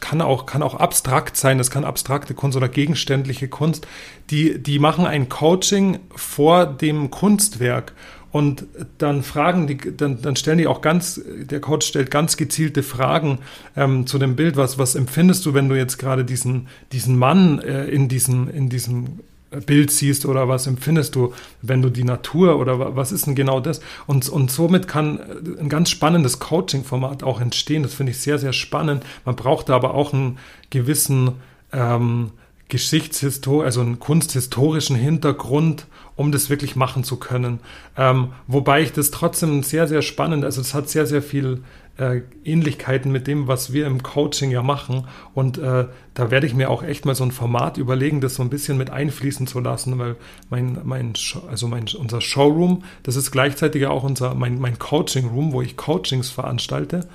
kann, 0.00 0.22
auch, 0.22 0.46
kann 0.46 0.62
auch 0.62 0.74
abstrakt 0.74 1.36
sein, 1.36 1.60
es 1.60 1.70
kann 1.70 1.84
abstrakte 1.84 2.34
Kunst 2.34 2.56
oder 2.56 2.68
gegenständliche 2.68 3.48
Kunst, 3.48 3.86
die, 4.30 4.58
die 4.58 4.78
machen 4.78 5.06
ein 5.06 5.28
Coaching 5.28 5.98
vor 6.14 6.66
dem 6.66 7.10
Kunstwerk. 7.10 7.92
Und 8.30 8.66
dann 8.98 9.22
fragen 9.22 9.66
die, 9.66 9.78
dann, 9.96 10.20
dann 10.20 10.36
stellen 10.36 10.58
die 10.58 10.66
auch 10.66 10.82
ganz, 10.82 11.20
der 11.26 11.60
Coach 11.60 11.86
stellt 11.86 12.10
ganz 12.10 12.36
gezielte 12.36 12.82
Fragen 12.82 13.38
ähm, 13.74 14.06
zu 14.06 14.18
dem 14.18 14.36
Bild. 14.36 14.56
Was, 14.56 14.78
was 14.78 14.94
empfindest 14.94 15.46
du, 15.46 15.54
wenn 15.54 15.68
du 15.68 15.74
jetzt 15.74 15.98
gerade 15.98 16.24
diesen, 16.24 16.68
diesen 16.92 17.16
Mann 17.16 17.58
äh, 17.60 17.86
in, 17.86 18.08
diesen, 18.08 18.50
in 18.50 18.68
diesem 18.68 19.20
Bild 19.50 19.90
siehst 19.90 20.26
oder 20.26 20.48
was 20.48 20.66
empfindest 20.66 21.14
du, 21.14 21.32
wenn 21.62 21.80
du 21.82 21.88
die 21.88 22.04
Natur 22.04 22.58
oder 22.58 22.96
was 22.96 23.12
ist 23.12 23.26
denn 23.26 23.34
genau 23.34 23.60
das? 23.60 23.80
Und, 24.06 24.28
und 24.28 24.50
somit 24.50 24.88
kann 24.88 25.20
ein 25.58 25.68
ganz 25.68 25.90
spannendes 25.90 26.38
Coaching-Format 26.38 27.22
auch 27.22 27.40
entstehen. 27.40 27.82
Das 27.82 27.94
finde 27.94 28.12
ich 28.12 28.18
sehr, 28.18 28.38
sehr 28.38 28.52
spannend. 28.52 29.04
Man 29.24 29.36
braucht 29.36 29.68
da 29.68 29.76
aber 29.76 29.94
auch 29.94 30.12
einen 30.12 30.38
gewissen 30.70 31.32
ähm, 31.72 32.32
Geschichtshistor, 32.68 33.64
also 33.64 33.80
einen 33.80 33.98
kunsthistorischen 33.98 34.96
Hintergrund, 34.96 35.86
um 36.16 36.32
das 36.32 36.50
wirklich 36.50 36.76
machen 36.76 37.02
zu 37.02 37.16
können. 37.16 37.60
Ähm, 37.96 38.32
wobei 38.46 38.82
ich 38.82 38.92
das 38.92 39.10
trotzdem 39.10 39.62
sehr, 39.62 39.88
sehr 39.88 40.02
spannend, 40.02 40.44
also 40.44 40.60
es 40.60 40.74
hat 40.74 40.90
sehr, 40.90 41.06
sehr 41.06 41.22
viel 41.22 41.62
äh, 41.98 42.22
Ähnlichkeiten 42.44 43.12
mit 43.12 43.26
dem, 43.26 43.48
was 43.48 43.72
wir 43.72 43.86
im 43.86 44.02
Coaching 44.02 44.50
ja 44.50 44.62
machen. 44.62 45.06
Und 45.34 45.58
äh, 45.58 45.86
da 46.14 46.30
werde 46.30 46.46
ich 46.46 46.54
mir 46.54 46.70
auch 46.70 46.82
echt 46.82 47.04
mal 47.04 47.14
so 47.14 47.24
ein 47.24 47.32
Format 47.32 47.76
überlegen, 47.76 48.20
das 48.20 48.36
so 48.36 48.42
ein 48.42 48.50
bisschen 48.50 48.78
mit 48.78 48.90
einfließen 48.90 49.46
zu 49.46 49.60
lassen, 49.60 49.98
weil 49.98 50.16
mein, 50.48 50.78
mein, 50.84 51.12
also 51.50 51.68
mein, 51.68 51.86
unser 51.98 52.20
Showroom, 52.20 52.84
das 53.02 53.16
ist 53.16 53.30
gleichzeitig 53.30 53.86
auch 53.86 54.04
unser, 54.04 54.34
mein, 54.34 54.58
mein 54.60 54.78
Coaching 54.78 55.28
Room, 55.28 55.52
wo 55.52 55.60
ich 55.60 55.76
Coachings 55.76 56.30
veranstalte 56.30 57.08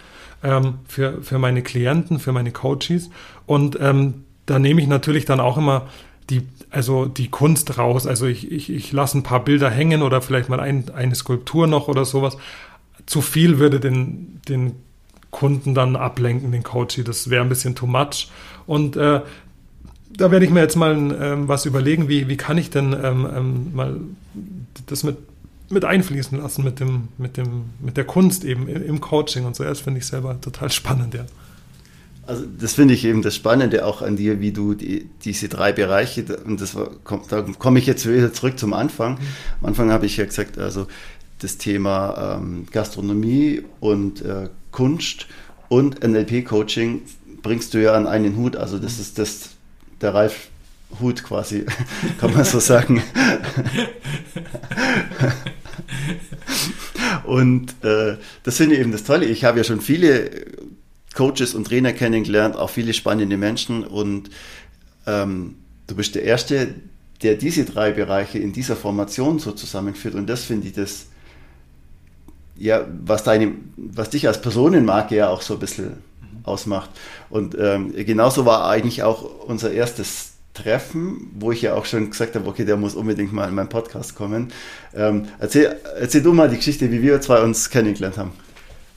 ähm, 0.43 0.79
für, 0.87 1.21
für 1.21 1.39
meine 1.39 1.63
Klienten, 1.63 2.19
für 2.19 2.31
meine 2.31 2.51
Coaches. 2.51 3.09
Und 3.45 3.77
ähm, 3.79 4.25
da 4.45 4.59
nehme 4.59 4.81
ich 4.81 4.87
natürlich 4.87 5.25
dann 5.25 5.39
auch 5.39 5.57
immer 5.57 5.87
die, 6.29 6.47
also 6.69 7.05
die 7.05 7.29
Kunst 7.29 7.77
raus. 7.77 8.07
Also 8.07 8.25
ich, 8.25 8.51
ich, 8.51 8.69
ich 8.69 8.91
lasse 8.91 9.17
ein 9.17 9.23
paar 9.23 9.43
Bilder 9.43 9.69
hängen 9.69 10.01
oder 10.01 10.21
vielleicht 10.21 10.49
mal 10.49 10.59
ein, 10.59 10.89
eine 10.93 11.15
Skulptur 11.15 11.67
noch 11.67 11.87
oder 11.87 12.05
sowas. 12.05 12.37
Zu 13.05 13.21
viel 13.21 13.59
würde 13.59 13.79
den, 13.79 14.39
den 14.47 14.73
Kunden 15.31 15.73
dann 15.73 15.95
ablenken, 15.95 16.51
den 16.51 16.63
Coach. 16.63 17.01
Das 17.03 17.29
wäre 17.29 17.43
ein 17.43 17.49
bisschen 17.49 17.75
too 17.75 17.87
much. 17.87 18.29
Und 18.65 18.95
äh, 18.95 19.21
da 20.15 20.31
werde 20.31 20.45
ich 20.45 20.51
mir 20.51 20.61
jetzt 20.61 20.75
mal 20.75 20.95
ähm, 20.95 21.47
was 21.47 21.65
überlegen, 21.65 22.07
wie, 22.07 22.27
wie 22.27 22.37
kann 22.37 22.57
ich 22.57 22.69
denn 22.69 22.93
ähm, 22.93 23.27
ähm, 23.35 23.71
mal 23.73 23.99
das 24.85 25.03
mit, 25.03 25.17
mit 25.69 25.85
einfließen 25.85 26.37
lassen 26.37 26.63
mit, 26.63 26.79
dem, 26.79 27.09
mit, 27.17 27.37
dem, 27.37 27.65
mit 27.79 27.97
der 27.97 28.05
Kunst 28.05 28.43
eben 28.43 28.67
im 28.67 29.01
Coaching 29.01 29.45
und 29.45 29.55
so. 29.55 29.63
Das 29.63 29.81
finde 29.81 29.99
ich 29.99 30.05
selber 30.05 30.39
total 30.39 30.71
spannend, 30.71 31.13
ja. 31.13 31.25
Also 32.25 32.45
das 32.57 32.73
finde 32.73 32.93
ich 32.93 33.03
eben 33.03 33.21
das 33.21 33.35
Spannende 33.35 33.85
auch 33.85 34.01
an 34.01 34.15
dir, 34.15 34.39
wie 34.39 34.53
du 34.53 34.75
die, 34.75 35.09
diese 35.25 35.49
drei 35.49 35.73
Bereiche, 35.73 36.23
und 36.45 36.61
das 36.61 36.73
war, 36.73 36.91
da 37.29 37.41
komme 37.59 37.79
ich 37.79 37.85
jetzt 37.85 38.07
wieder 38.07 38.31
zurück 38.31 38.57
zum 38.57 38.71
Anfang. 38.71 39.17
Am 39.59 39.67
Anfang 39.67 39.91
habe 39.91 40.05
ich 40.05 40.15
ja 40.15 40.23
gesagt, 40.23 40.57
also 40.57 40.87
das 41.43 41.57
Thema 41.57 42.39
ähm, 42.39 42.65
Gastronomie 42.71 43.63
und 43.79 44.21
äh, 44.21 44.49
Kunst 44.71 45.27
und 45.69 46.03
NLP-Coaching 46.03 47.01
bringst 47.41 47.73
du 47.73 47.81
ja 47.81 47.93
an 47.93 48.07
einen 48.07 48.37
Hut. 48.37 48.55
Also 48.55 48.79
das 48.79 48.99
ist 48.99 49.19
das, 49.19 49.49
der 50.01 50.13
Ralf 50.13 50.49
Hut 50.99 51.23
quasi, 51.23 51.65
kann 52.19 52.33
man 52.33 52.45
so 52.45 52.59
sagen. 52.59 53.01
und 57.25 57.73
äh, 57.83 58.17
das 58.43 58.57
finde 58.57 58.75
ich 58.75 58.81
eben 58.81 58.91
das 58.91 59.03
Tolle. 59.03 59.25
Ich 59.25 59.43
habe 59.43 59.57
ja 59.57 59.63
schon 59.63 59.81
viele 59.81 60.29
Coaches 61.13 61.53
und 61.53 61.67
Trainer 61.67 61.93
kennengelernt, 61.93 62.55
auch 62.55 62.69
viele 62.69 62.93
spannende 62.93 63.37
Menschen 63.37 63.83
und 63.83 64.29
ähm, 65.05 65.55
du 65.87 65.95
bist 65.95 66.15
der 66.15 66.23
Erste, 66.23 66.73
der 67.21 67.35
diese 67.35 67.65
drei 67.65 67.91
Bereiche 67.91 68.39
in 68.39 68.53
dieser 68.53 68.75
Formation 68.75 69.39
so 69.39 69.51
zusammenführt 69.51 70.15
und 70.15 70.27
das 70.27 70.43
finde 70.43 70.67
ich 70.67 70.73
das, 70.73 71.07
ja, 72.63 72.85
was, 73.05 73.23
deine, 73.23 73.51
was 73.75 74.09
dich 74.09 74.27
als 74.27 74.41
Personenmarke 74.41 75.15
ja 75.15 75.29
auch 75.29 75.41
so 75.41 75.55
ein 75.55 75.59
bisschen 75.59 75.85
mhm. 75.85 76.45
ausmacht. 76.45 76.89
Und 77.29 77.57
ähm, 77.59 77.93
genauso 78.05 78.45
war 78.45 78.67
eigentlich 78.69 79.03
auch 79.03 79.23
unser 79.47 79.71
erstes 79.71 80.33
Treffen, 80.53 81.31
wo 81.35 81.51
ich 81.51 81.61
ja 81.61 81.73
auch 81.73 81.85
schon 81.85 82.09
gesagt 82.09 82.35
habe, 82.35 82.47
okay, 82.47 82.63
der 82.63 82.77
muss 82.77 82.95
unbedingt 82.95 83.33
mal 83.33 83.49
in 83.49 83.55
meinen 83.55 83.69
Podcast 83.69 84.15
kommen. 84.15 84.53
Ähm, 84.95 85.27
erzähl, 85.39 85.75
erzähl 85.99 86.21
du 86.21 86.31
mal 86.31 86.47
die 86.47 86.55
Geschichte, 86.55 86.89
wie 86.91 87.01
wir 87.01 87.19
zwei 87.21 87.41
uns 87.41 87.69
kennengelernt 87.69 88.17
haben. 88.17 88.31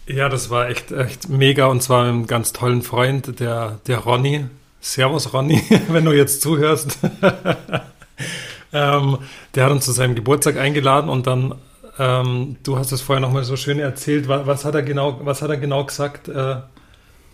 Ja, 0.06 0.28
das 0.28 0.50
war 0.50 0.68
echt, 0.68 0.92
echt 0.92 1.28
mega 1.28 1.66
und 1.66 1.82
zwar 1.82 2.04
mit 2.04 2.12
einem 2.12 2.26
ganz 2.28 2.52
tollen 2.52 2.82
Freund, 2.82 3.40
der, 3.40 3.80
der 3.88 3.98
Ronny. 3.98 4.44
Servus 4.80 5.32
Ronny, 5.32 5.60
wenn 5.88 6.04
du 6.04 6.12
jetzt 6.12 6.40
zuhörst. 6.42 6.98
ähm, 8.72 9.18
der 9.56 9.64
hat 9.64 9.72
uns 9.72 9.84
zu 9.84 9.90
seinem 9.90 10.14
Geburtstag 10.14 10.56
eingeladen 10.56 11.10
und 11.10 11.26
dann, 11.26 11.56
ähm, 11.99 12.57
du 12.62 12.78
hast 12.78 12.92
es 12.92 13.01
vorher 13.01 13.20
nochmal 13.20 13.44
so 13.44 13.57
schön 13.57 13.78
erzählt, 13.78 14.28
was, 14.28 14.47
was, 14.47 14.64
hat 14.64 14.74
er 14.74 14.82
genau, 14.82 15.20
was 15.22 15.42
hat 15.42 15.51
er 15.51 15.57
genau 15.57 15.84
gesagt 15.84 16.28
äh, 16.28 16.57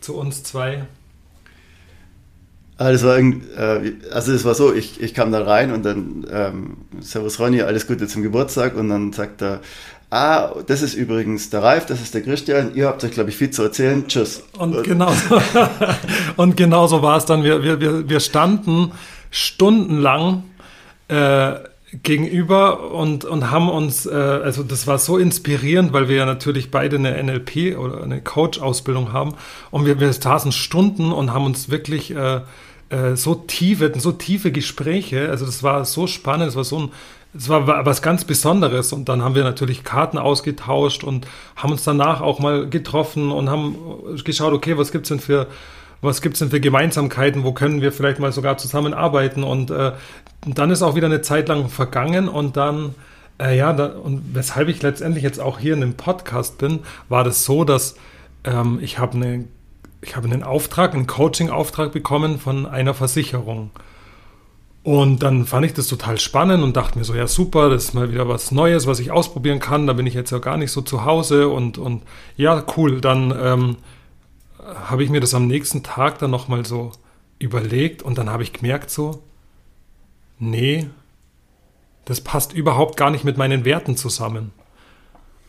zu 0.00 0.16
uns 0.16 0.42
zwei? 0.42 0.86
Also, 2.78 3.10
also 3.10 4.32
es 4.32 4.44
war 4.44 4.54
so, 4.54 4.74
ich, 4.74 5.00
ich 5.00 5.14
kam 5.14 5.30
da 5.30 5.44
rein 5.44 5.72
und 5.72 5.84
dann, 5.84 6.26
ähm, 6.32 6.76
Servus 7.00 7.38
Ronny, 7.38 7.62
alles 7.62 7.86
Gute 7.86 8.08
zum 8.08 8.22
Geburtstag 8.22 8.74
und 8.76 8.88
dann 8.88 9.12
sagt 9.12 9.42
er, 9.42 9.60
Ah, 10.12 10.56
das 10.66 10.82
ist 10.82 10.92
übrigens 10.92 11.48
der 11.48 11.62
Ralf, 11.62 11.86
das 11.86 12.02
ist 12.02 12.12
der 12.12 12.20
Christian. 12.20 12.74
Ihr 12.74 12.86
habt 12.86 13.02
euch, 13.02 13.12
glaube 13.12 13.30
ich, 13.30 13.36
viel 13.38 13.48
zu 13.48 13.62
erzählen. 13.62 14.06
Tschüss. 14.06 14.42
Und 14.58 14.84
genauso, 14.84 15.40
und 16.36 16.54
genauso 16.54 17.00
war 17.00 17.16
es 17.16 17.24
dann. 17.24 17.44
Wir, 17.44 17.62
wir, 17.62 18.06
wir 18.06 18.20
standen 18.20 18.92
stundenlang 19.30 20.42
äh, 21.08 21.54
gegenüber 22.02 22.90
und, 22.92 23.24
und 23.24 23.50
haben 23.50 23.68
uns, 23.68 24.06
äh, 24.06 24.12
also 24.12 24.62
das 24.62 24.86
war 24.86 24.98
so 24.98 25.18
inspirierend, 25.18 25.92
weil 25.92 26.08
wir 26.08 26.16
ja 26.16 26.26
natürlich 26.26 26.70
beide 26.70 26.96
eine 26.96 27.22
NLP 27.22 27.76
oder 27.78 28.02
eine 28.02 28.22
Coach-Ausbildung 28.22 29.12
haben. 29.12 29.34
Und 29.70 29.84
wir, 29.84 30.00
wir 30.00 30.12
saßen 30.12 30.52
Stunden 30.52 31.12
und 31.12 31.32
haben 31.32 31.44
uns 31.44 31.70
wirklich 31.70 32.14
äh, 32.14 32.40
äh 32.88 33.14
so 33.16 33.34
tiefe, 33.34 33.92
so 33.98 34.12
tiefe 34.12 34.52
Gespräche. 34.52 35.28
Also 35.28 35.44
das 35.44 35.62
war 35.62 35.84
so 35.84 36.06
spannend, 36.06 36.48
es 36.48 36.56
war 36.56 36.64
so 36.64 36.78
ein 36.78 36.92
es 37.34 37.48
war 37.48 37.66
was 37.86 38.02
ganz 38.02 38.24
Besonderes 38.24 38.92
und 38.92 39.08
dann 39.08 39.22
haben 39.22 39.34
wir 39.34 39.42
natürlich 39.42 39.84
Karten 39.84 40.18
ausgetauscht 40.18 41.02
und 41.02 41.26
haben 41.56 41.72
uns 41.72 41.82
danach 41.82 42.20
auch 42.20 42.40
mal 42.40 42.68
getroffen 42.68 43.30
und 43.32 43.48
haben 43.48 43.76
geschaut, 44.22 44.52
okay, 44.52 44.76
was 44.76 44.92
gibt's 44.92 45.08
denn 45.08 45.18
für 45.18 45.46
was 46.02 46.20
gibt's 46.20 46.40
denn 46.40 46.50
für 46.50 46.60
Gemeinsamkeiten, 46.60 47.44
wo 47.44 47.52
können 47.52 47.80
wir 47.80 47.92
vielleicht 47.92 48.18
mal 48.18 48.32
sogar 48.32 48.58
zusammenarbeiten 48.58 49.44
und 49.44 49.70
äh, 49.70 49.92
dann 50.46 50.70
ist 50.70 50.82
auch 50.82 50.94
wieder 50.94 51.06
eine 51.06 51.22
Zeit 51.22 51.48
lang 51.48 51.68
vergangen 51.68 52.28
und 52.28 52.56
dann 52.56 52.94
äh, 53.40 53.56
ja 53.56 53.72
da, 53.72 53.86
und 53.86 54.34
weshalb 54.34 54.68
ich 54.68 54.82
letztendlich 54.82 55.24
jetzt 55.24 55.40
auch 55.40 55.58
hier 55.58 55.74
in 55.74 55.80
dem 55.80 55.94
Podcast 55.94 56.58
bin, 56.58 56.80
war 57.08 57.24
das 57.24 57.44
so, 57.44 57.64
dass 57.64 57.96
ähm, 58.44 58.78
ich 58.82 58.98
habe 58.98 59.16
eine 59.16 59.44
ich 60.02 60.16
habe 60.16 60.26
einen 60.28 60.42
Auftrag, 60.42 60.94
einen 60.94 61.06
Coaching-Auftrag 61.06 61.92
bekommen 61.92 62.38
von 62.40 62.66
einer 62.66 62.92
Versicherung. 62.92 63.70
Und 64.82 65.22
dann 65.22 65.46
fand 65.46 65.64
ich 65.64 65.74
das 65.74 65.86
total 65.86 66.18
spannend 66.18 66.64
und 66.64 66.76
dachte 66.76 66.98
mir 66.98 67.04
so, 67.04 67.14
ja 67.14 67.28
super, 67.28 67.70
das 67.70 67.84
ist 67.84 67.94
mal 67.94 68.10
wieder 68.10 68.28
was 68.28 68.50
Neues, 68.50 68.88
was 68.88 68.98
ich 68.98 69.12
ausprobieren 69.12 69.60
kann. 69.60 69.86
Da 69.86 69.92
bin 69.92 70.08
ich 70.08 70.14
jetzt 70.14 70.32
ja 70.32 70.38
gar 70.38 70.56
nicht 70.56 70.72
so 70.72 70.80
zu 70.80 71.04
Hause 71.04 71.48
und, 71.48 71.78
und 71.78 72.02
ja, 72.36 72.64
cool. 72.76 73.00
Dann 73.00 73.32
ähm, 73.40 73.76
habe 74.64 75.02
ich 75.04 75.10
mir 75.10 75.20
das 75.20 75.34
am 75.34 75.46
nächsten 75.46 75.82
Tag 75.82 76.18
dann 76.18 76.30
nochmal 76.30 76.64
so 76.64 76.92
überlegt 77.38 78.02
und 78.02 78.18
dann 78.18 78.30
habe 78.30 78.42
ich 78.42 78.52
gemerkt 78.52 78.90
so, 78.90 79.22
nee, 80.38 80.88
das 82.04 82.20
passt 82.20 82.52
überhaupt 82.52 82.96
gar 82.96 83.10
nicht 83.10 83.24
mit 83.24 83.36
meinen 83.36 83.64
Werten 83.64 83.96
zusammen. 83.96 84.52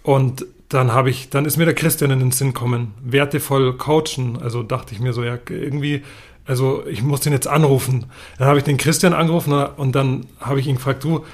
Und 0.03 0.45
dann 0.69 0.91
habe 0.91 1.09
ich, 1.09 1.29
dann 1.29 1.45
ist 1.45 1.57
mir 1.57 1.65
der 1.65 1.75
Christian 1.75 2.11
in 2.11 2.19
den 2.19 2.31
Sinn 2.31 2.53
gekommen, 2.53 2.93
wertevoll 3.01 3.77
coachen. 3.77 4.41
Also 4.41 4.63
dachte 4.63 4.93
ich 4.93 4.99
mir 4.99 5.13
so, 5.13 5.23
ja, 5.23 5.37
irgendwie 5.47 6.03
also 6.45 6.85
ich 6.87 7.01
muss 7.01 7.21
den 7.21 7.33
jetzt 7.33 7.47
anrufen. 7.47 8.05
Dann 8.37 8.47
habe 8.47 8.57
ich 8.57 8.63
den 8.63 8.77
Christian 8.77 9.13
angerufen 9.13 9.53
und 9.53 9.93
dann 9.93 10.25
habe 10.39 10.59
ich 10.59 10.67
ihn 10.67 10.75
gefragt, 10.75 11.03
du, 11.03 11.25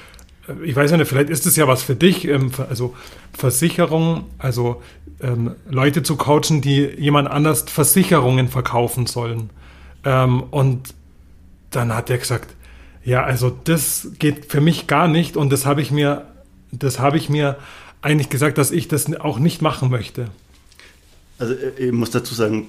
ich 0.64 0.76
weiß 0.76 0.92
nicht, 0.92 1.08
vielleicht 1.08 1.30
ist 1.30 1.46
es 1.46 1.56
ja 1.56 1.66
was 1.68 1.82
für 1.82 1.94
dich, 1.94 2.26
ähm, 2.26 2.50
also 2.68 2.94
Versicherung, 3.32 4.24
also 4.38 4.82
ähm, 5.20 5.54
Leute 5.68 6.02
zu 6.02 6.16
coachen, 6.16 6.60
die 6.60 6.80
jemand 6.98 7.30
anders 7.30 7.62
Versicherungen 7.62 8.48
verkaufen 8.48 9.06
sollen. 9.06 9.50
Ähm, 10.04 10.42
und 10.50 10.94
dann 11.70 11.94
hat 11.94 12.10
er 12.10 12.18
gesagt, 12.18 12.54
Ja, 13.04 13.24
also 13.24 13.50
das 13.64 14.08
geht 14.18 14.46
für 14.46 14.60
mich 14.60 14.86
gar 14.86 15.08
nicht 15.08 15.36
und 15.36 15.50
das 15.50 15.64
habe 15.64 15.80
ich 15.80 15.90
mir, 15.90 16.26
das 16.70 16.98
habe 16.98 17.16
ich 17.16 17.28
mir 17.30 17.56
eigentlich 18.02 18.28
gesagt, 18.28 18.58
dass 18.58 18.70
ich 18.70 18.88
das 18.88 19.12
auch 19.20 19.38
nicht 19.38 19.62
machen 19.62 19.90
möchte. 19.90 20.28
Also 21.38 21.54
äh, 21.54 21.86
ich 21.88 21.92
muss 21.92 22.10
dazu 22.10 22.34
sagen, 22.34 22.68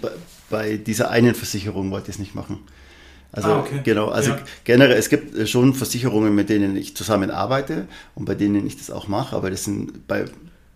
bei 0.49 0.77
dieser 0.77 1.09
einen 1.09 1.36
Versicherung 1.36 1.91
wollte 1.91 2.09
ich 2.09 2.15
es 2.15 2.19
nicht 2.19 2.36
machen. 2.36 2.59
Also 3.34 3.49
ah, 3.49 3.59
okay. 3.59 3.79
genau, 3.84 4.09
also 4.09 4.32
ja. 4.32 4.39
generell, 4.65 4.97
es 4.97 5.09
gibt 5.09 5.36
äh, 5.38 5.47
schon 5.47 5.73
Versicherungen, 5.73 6.36
mit 6.36 6.49
denen 6.49 6.75
ich 6.75 6.95
zusammenarbeite 6.95 7.88
und 8.13 8.25
bei 8.25 8.36
denen 8.36 8.67
ich 8.67 8.77
das 8.77 8.91
auch 8.91 9.07
mache, 9.07 9.36
aber 9.36 9.49
das 9.49 9.63
sind 9.63 10.05
bei, 10.07 10.25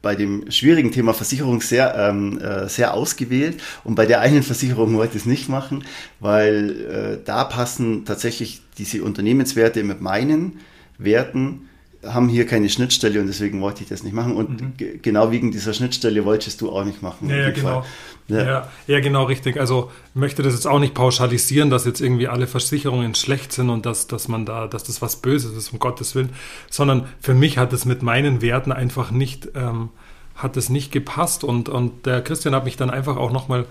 bei 0.02 0.16
dem 0.16 0.50
schwierigen 0.50 0.92
Thema 0.92 1.14
Versicherung 1.14 1.60
sehr, 1.60 1.96
ähm, 1.98 2.40
äh, 2.40 2.70
sehr 2.70 2.94
ausgewählt 2.94 3.62
und 3.84 3.96
bei 3.96 4.06
der 4.06 4.22
einen 4.22 4.42
Versicherung 4.42 4.94
wollte 4.96 5.18
ich 5.18 5.24
es 5.24 5.26
nicht 5.26 5.50
machen, 5.50 5.84
weil 6.22 7.18
äh, 7.20 7.26
da 7.26 7.44
passen 7.44 8.06
tatsächlich 8.06 8.62
diese 8.78 9.04
Unternehmenswerte 9.04 9.84
mit 9.84 10.00
meinen 10.00 10.60
Werten 10.98 11.68
haben 12.08 12.30
hier 12.30 12.46
keine 12.46 12.70
Schnittstelle 12.70 13.20
und 13.20 13.28
deswegen 13.28 13.62
wollte 13.62 13.84
ich 13.84 13.90
das 13.90 14.04
nicht 14.04 14.14
machen. 14.14 14.36
Und 14.36 14.62
mhm. 14.62 15.02
genau 15.02 15.32
wegen 15.32 15.52
dieser 15.52 15.74
Schnittstelle 15.74 16.26
wolltest 16.26 16.62
du 16.62 16.72
auch 16.72 16.84
nicht 16.84 17.02
machen. 17.02 17.30
Ja, 17.30 17.38
ja 17.38 17.52
genau. 17.52 17.86
Ja. 18.28 18.44
ja. 18.44 18.70
Ja, 18.88 19.00
genau, 19.00 19.24
richtig. 19.24 19.60
Also 19.60 19.92
möchte 20.14 20.42
das 20.42 20.54
jetzt 20.54 20.68
auch 20.68 20.80
nicht 20.80 20.94
pauschalisieren, 20.94 21.70
dass 21.70 21.86
jetzt 21.86 22.02
irgendwie 22.02 22.28
alle 22.28 22.48
Versicherungen 22.48 23.16
schlecht 23.16 23.52
sind 23.52 23.70
und 23.70 23.86
dass, 23.86 24.08
dass 24.08 24.28
man 24.28 24.46
da, 24.46 24.68
dass 24.68 24.84
das 24.84 25.02
was 25.02 25.18
Böses 25.18 25.56
ist, 25.56 25.74
um 25.74 25.80
Gottes 25.80 26.16
Willen, 26.16 26.30
sondern 26.70 27.08
für 27.20 27.34
mich 27.34 27.58
hat 27.58 27.74
es 27.74 27.86
mit 27.86 28.02
meinen 28.02 28.42
Werten 28.42 28.72
einfach 28.72 29.12
nicht, 29.12 29.50
ähm, 29.56 29.90
hat 30.36 30.58
es 30.58 30.70
nicht 30.70 30.92
gepasst 30.92 31.44
und, 31.44 31.70
und 31.70 32.06
der 32.06 32.22
Christian 32.22 32.56
hat 32.56 32.66
mich 32.66 32.78
dann 32.78 32.90
einfach 32.90 33.18
auch 33.18 33.32
nochmal 33.32 33.66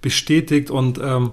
bestätigt 0.00 0.70
und 0.70 0.98
ähm, 0.98 1.32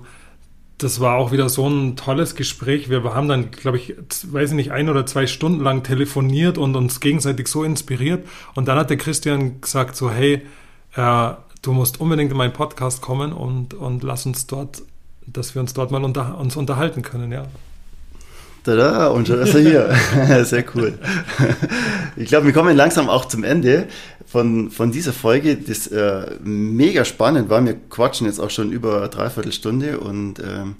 das 0.77 0.99
war 0.99 1.15
auch 1.15 1.31
wieder 1.31 1.49
so 1.49 1.67
ein 1.67 1.95
tolles 1.95 2.35
Gespräch. 2.35 2.89
Wir 2.89 3.03
haben 3.03 3.27
dann, 3.27 3.51
glaube 3.51 3.77
ich, 3.77 3.95
weiß 4.23 4.51
ich 4.51 4.55
nicht, 4.55 4.71
ein 4.71 4.89
oder 4.89 5.05
zwei 5.05 5.27
Stunden 5.27 5.63
lang 5.63 5.83
telefoniert 5.83 6.57
und 6.57 6.75
uns 6.75 6.99
gegenseitig 6.99 7.47
so 7.47 7.63
inspiriert. 7.63 8.25
Und 8.55 8.67
dann 8.67 8.77
hat 8.77 8.89
der 8.89 8.97
Christian 8.97 9.61
gesagt 9.61 9.95
so, 9.95 10.09
hey, 10.09 10.41
äh, 10.95 11.29
du 11.61 11.71
musst 11.71 12.01
unbedingt 12.01 12.31
in 12.31 12.37
meinen 12.37 12.53
Podcast 12.53 13.01
kommen 13.01 13.33
und, 13.33 13.73
und 13.73 14.03
lass 14.03 14.25
uns 14.25 14.47
dort, 14.47 14.81
dass 15.25 15.55
wir 15.55 15.61
uns 15.61 15.73
dort 15.73 15.91
mal 15.91 16.03
unter, 16.03 16.37
uns 16.37 16.55
unterhalten 16.55 17.01
können, 17.01 17.31
ja. 17.31 17.45
Tada, 18.63 19.07
und 19.07 19.27
schon 19.27 19.41
ist 19.41 19.55
er 19.55 19.61
hier. 19.61 20.45
Sehr 20.45 20.63
cool. 20.73 20.97
Ich 22.15 22.29
glaube, 22.29 22.45
wir 22.45 22.53
kommen 22.53 22.77
langsam 22.77 23.09
auch 23.09 23.25
zum 23.25 23.43
Ende 23.43 23.87
von, 24.33 24.71
von 24.71 24.91
dieser 24.91 25.13
Folge, 25.13 25.55
das 25.57 25.85
äh, 25.85 26.25
mega 26.43 27.05
spannend 27.05 27.49
war. 27.49 27.63
Wir 27.63 27.75
quatschen 27.75 28.25
jetzt 28.25 28.39
auch 28.39 28.49
schon 28.49 28.71
über 28.71 28.97
eine 28.97 29.09
Dreiviertelstunde 29.09 29.99
und 29.99 30.39
ähm, 30.39 30.75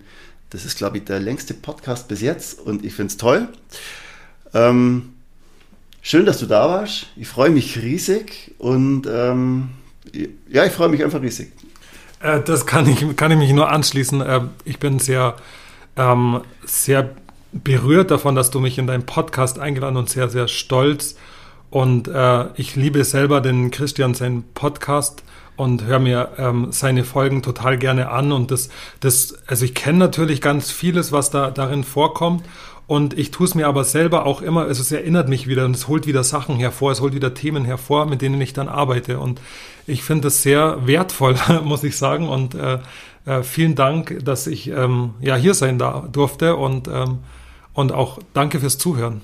das 0.50 0.66
ist, 0.66 0.76
glaube 0.76 0.98
ich, 0.98 1.04
der 1.04 1.20
längste 1.20 1.54
Podcast 1.54 2.08
bis 2.08 2.22
jetzt 2.22 2.60
und 2.60 2.84
ich 2.84 2.96
finde 2.96 3.12
es 3.12 3.18
toll. 3.18 3.48
Ähm, 4.56 5.14
schön, 6.02 6.26
dass 6.26 6.40
du 6.40 6.48
da 6.48 6.68
warst. 6.68 7.06
Ich 7.16 7.28
freue 7.28 7.52
mich 7.52 7.78
riesig 7.78 8.56
und 8.58 9.06
ähm, 9.06 9.70
ja, 10.50 10.66
ich 10.66 10.72
freue 10.72 10.90
mich 10.90 11.04
einfach 11.04 11.22
riesig. 11.22 11.52
Äh, 12.22 12.42
das 12.42 12.66
kann 12.66 12.90
ich, 12.90 13.06
kann 13.16 13.30
ich 13.30 13.38
mich 13.38 13.54
nur 13.54 13.70
anschließen. 13.70 14.20
Äh, 14.22 14.42
ich 14.66 14.80
bin 14.80 14.98
sehr, 14.98 15.36
ähm, 15.96 16.42
sehr 16.66 17.12
berührt 17.52 18.10
davon, 18.10 18.34
dass 18.34 18.50
du 18.50 18.60
mich 18.60 18.80
in 18.80 18.88
deinen 18.88 19.06
Podcast 19.06 19.60
eingeladen 19.60 19.98
und 19.98 20.10
sehr, 20.10 20.28
sehr 20.28 20.48
stolz. 20.48 21.18
Und 21.74 22.08
äh, 22.08 22.46
ich 22.54 22.76
liebe 22.76 23.04
selber 23.04 23.42
den 23.42 23.72
Christian, 23.72 24.14
seinen 24.14 24.44
Podcast 24.54 25.24
und 25.56 25.86
höre 25.86 25.98
mir 25.98 26.30
ähm, 26.38 26.68
seine 26.70 27.04
Folgen 27.04 27.42
total 27.42 27.80
gerne 27.80 28.12
an. 28.12 28.32
Und 28.32 28.52
das, 28.52 28.70
das, 29.00 29.40
also 29.48 29.66
ich 29.66 29.74
kenne 29.74 29.98
natürlich 29.98 30.40
ganz 30.40 30.70
vieles, 30.70 31.12
was 31.12 31.32
da 31.32 31.50
darin 31.50 31.84
vorkommt. 31.84 32.44
Und 32.86 33.18
ich 33.18 33.32
tue 33.32 33.48
es 33.48 33.56
mir 33.56 33.68
aber 33.68 33.86
selber 33.86 34.28
auch 34.28 34.44
immer, 34.44 34.66
also 34.66 34.82
es 34.82 34.92
erinnert 34.92 35.30
mich 35.30 35.48
wieder 35.48 35.66
und 35.66 35.76
es 35.76 35.88
holt 35.88 36.06
wieder 36.06 36.24
Sachen 36.24 36.58
hervor, 36.58 36.92
es 36.92 37.02
holt 37.02 37.16
wieder 37.16 37.34
Themen 37.34 37.66
hervor, 37.66 38.06
mit 38.06 38.22
denen 38.22 38.40
ich 38.40 38.54
dann 38.54 38.68
arbeite. 38.68 39.18
Und 39.18 39.42
ich 39.88 40.04
finde 40.04 40.26
das 40.26 40.44
sehr 40.44 40.86
wertvoll, 40.86 41.38
muss 41.64 41.84
ich 41.84 41.98
sagen. 41.98 42.30
Und 42.30 42.54
äh, 42.54 42.78
äh, 43.26 43.42
vielen 43.42 43.74
Dank, 43.74 44.24
dass 44.24 44.46
ich 44.46 44.68
ähm, 44.68 45.16
ja 45.22 45.36
hier 45.36 45.56
sein 45.56 45.80
da 45.80 46.08
durfte 46.12 46.56
und 46.56 46.88
ähm, 46.88 47.18
und 47.74 47.92
auch 47.92 48.20
danke 48.36 48.60
fürs 48.60 48.78
Zuhören. 48.78 49.22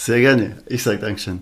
Sehr 0.00 0.20
gerne. 0.20 0.56
Ich 0.66 0.82
sage 0.82 0.98
Dankeschön. 0.98 1.40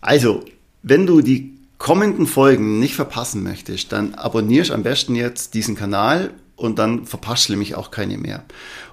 Also, 0.00 0.46
wenn 0.82 1.06
du 1.06 1.20
die 1.20 1.58
kommenden 1.76 2.26
Folgen 2.26 2.78
nicht 2.78 2.94
verpassen 2.94 3.42
möchtest, 3.42 3.92
dann 3.92 4.14
abonnierst 4.14 4.70
am 4.70 4.82
besten 4.82 5.14
jetzt 5.14 5.52
diesen 5.52 5.76
Kanal 5.76 6.30
und 6.56 6.78
dann 6.78 7.04
verpasst 7.04 7.48
du 7.48 7.52
nämlich 7.52 7.74
auch 7.74 7.90
keine 7.90 8.16
mehr. 8.16 8.44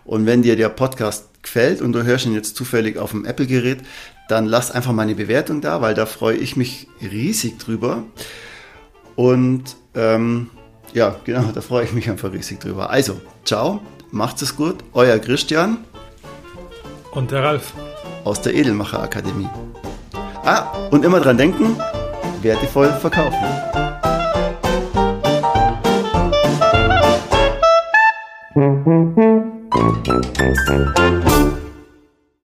Und 0.03 0.25
wenn 0.25 0.41
dir 0.41 0.57
der 0.57 0.67
Podcast 0.67 1.29
gefällt 1.41 1.81
und 1.81 1.93
du 1.93 2.03
hörst 2.03 2.25
ihn 2.25 2.33
jetzt 2.33 2.57
zufällig 2.57 2.97
auf 2.97 3.11
dem 3.11 3.23
Apple-Gerät, 3.23 3.79
dann 4.27 4.47
lass 4.47 4.69
einfach 4.69 4.91
mal 4.91 5.03
eine 5.03 5.15
Bewertung 5.15 5.61
da, 5.61 5.81
weil 5.81 5.93
da 5.93 6.05
freue 6.05 6.35
ich 6.35 6.57
mich 6.57 6.87
riesig 7.01 7.57
drüber. 7.57 8.03
Und 9.15 9.77
ähm, 9.95 10.49
ja, 10.93 11.15
genau, 11.23 11.53
da 11.53 11.61
freue 11.61 11.85
ich 11.85 11.93
mich 11.93 12.09
einfach 12.09 12.33
riesig 12.33 12.59
drüber. 12.59 12.89
Also, 12.89 13.21
ciao 13.45 13.81
Macht 14.11 14.41
es 14.41 14.57
gut, 14.57 14.75
euer 14.91 15.19
Christian. 15.19 15.85
Und 17.11 17.31
der 17.31 17.43
Ralf 17.43 17.73
aus 18.23 18.41
der 18.41 18.53
Edelmacher 18.53 19.01
Akademie. 19.01 19.49
Ah, 20.45 20.67
und 20.91 21.05
immer 21.05 21.19
dran 21.19 21.37
denken, 21.37 21.75
wertvoll 22.41 22.89
verkaufen. 22.99 23.37
Thank 30.67 31.23